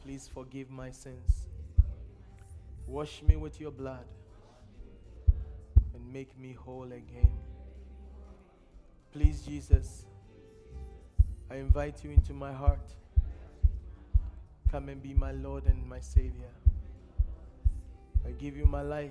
Please 0.02 0.28
forgive 0.34 0.70
my 0.70 0.90
sins. 0.90 1.46
Wash 2.88 3.22
me 3.22 3.36
with 3.36 3.60
your 3.60 3.70
blood 3.70 4.06
and 5.94 6.12
make 6.12 6.36
me 6.36 6.52
whole 6.52 6.90
again. 6.90 7.30
Please, 9.12 9.42
Jesus, 9.42 10.04
I 11.48 11.58
invite 11.58 12.02
you 12.02 12.10
into 12.10 12.32
my 12.32 12.52
heart. 12.52 12.92
Come 14.70 14.88
and 14.88 15.02
be 15.02 15.14
my 15.14 15.32
Lord 15.32 15.66
and 15.66 15.84
my 15.88 15.98
Savior. 15.98 16.52
I 18.24 18.30
give 18.30 18.56
you 18.56 18.66
my 18.66 18.82
life 18.82 19.10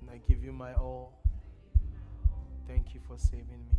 and 0.00 0.10
I 0.10 0.20
give 0.28 0.42
you 0.42 0.52
my 0.52 0.74
all. 0.74 1.12
Thank 2.66 2.94
you 2.94 3.00
for 3.06 3.16
saving 3.16 3.64
me. 3.70 3.78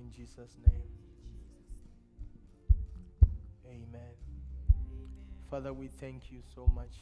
In 0.00 0.10
Jesus' 0.10 0.56
name. 0.66 0.82
Amen. 3.68 4.14
Father, 5.48 5.72
we 5.72 5.86
thank 5.86 6.32
you 6.32 6.40
so 6.56 6.66
much. 6.74 6.96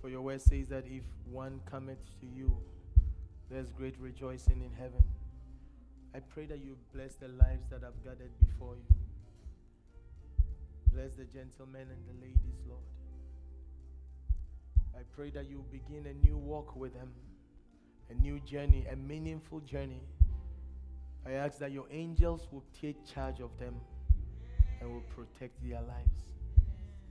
For 0.00 0.08
your 0.08 0.22
word 0.22 0.40
says 0.40 0.68
that 0.68 0.86
if 0.86 1.02
one 1.30 1.60
cometh 1.66 1.98
to 2.20 2.26
you, 2.26 2.56
there's 3.50 3.70
great 3.70 3.96
rejoicing 4.00 4.62
in 4.62 4.72
heaven. 4.78 5.04
I 6.14 6.20
pray 6.20 6.46
that 6.46 6.64
you 6.64 6.78
bless 6.94 7.16
the 7.16 7.28
lives 7.28 7.68
that 7.68 7.82
have 7.82 8.02
gathered 8.02 8.30
before 8.40 8.76
you. 8.76 8.95
Bless 10.96 11.12
the 11.12 11.24
gentlemen 11.24 11.82
and 11.90 12.08
the 12.08 12.24
ladies, 12.24 12.58
Lord. 12.66 12.80
I 14.94 15.02
pray 15.14 15.28
that 15.28 15.46
you 15.46 15.62
begin 15.70 16.06
a 16.06 16.26
new 16.26 16.38
walk 16.38 16.74
with 16.74 16.94
them, 16.94 17.10
a 18.08 18.14
new 18.14 18.40
journey, 18.40 18.86
a 18.90 18.96
meaningful 18.96 19.60
journey. 19.60 20.00
I 21.26 21.32
ask 21.32 21.58
that 21.58 21.70
your 21.70 21.84
angels 21.90 22.48
will 22.50 22.64
take 22.80 22.96
charge 23.04 23.40
of 23.40 23.50
them 23.58 23.74
and 24.80 24.90
will 24.90 25.04
protect 25.14 25.62
their 25.62 25.82
lives. 25.82 26.32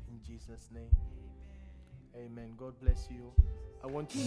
In 0.09 0.19
Jesus' 0.25 0.67
name. 0.73 0.89
Amen. 2.17 2.53
God 2.57 2.73
bless 2.81 3.07
you. 3.11 3.31
I 3.83 3.87
want 3.87 4.09
to. 4.11 4.17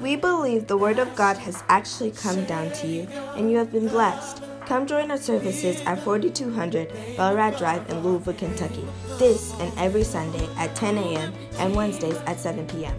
We 0.00 0.16
believe 0.16 0.66
the 0.66 0.76
Word 0.78 0.98
of 0.98 1.14
God 1.14 1.36
has 1.38 1.62
actually 1.68 2.12
come 2.12 2.44
down 2.46 2.72
to 2.72 2.86
you 2.86 3.02
and 3.36 3.50
you 3.50 3.58
have 3.58 3.70
been 3.70 3.88
blessed. 3.88 4.42
Come 4.66 4.86
join 4.86 5.10
our 5.10 5.18
services 5.18 5.80
at 5.82 6.02
4200 6.02 6.88
Belrad 7.16 7.58
Drive 7.58 7.88
in 7.90 8.02
Louisville, 8.02 8.34
Kentucky, 8.34 8.86
this 9.18 9.52
and 9.60 9.72
every 9.78 10.04
Sunday 10.04 10.48
at 10.56 10.74
10 10.74 10.96
a.m. 10.98 11.32
and 11.58 11.74
Wednesdays 11.74 12.16
at 12.26 12.38
7 12.38 12.66
p.m. 12.66 12.96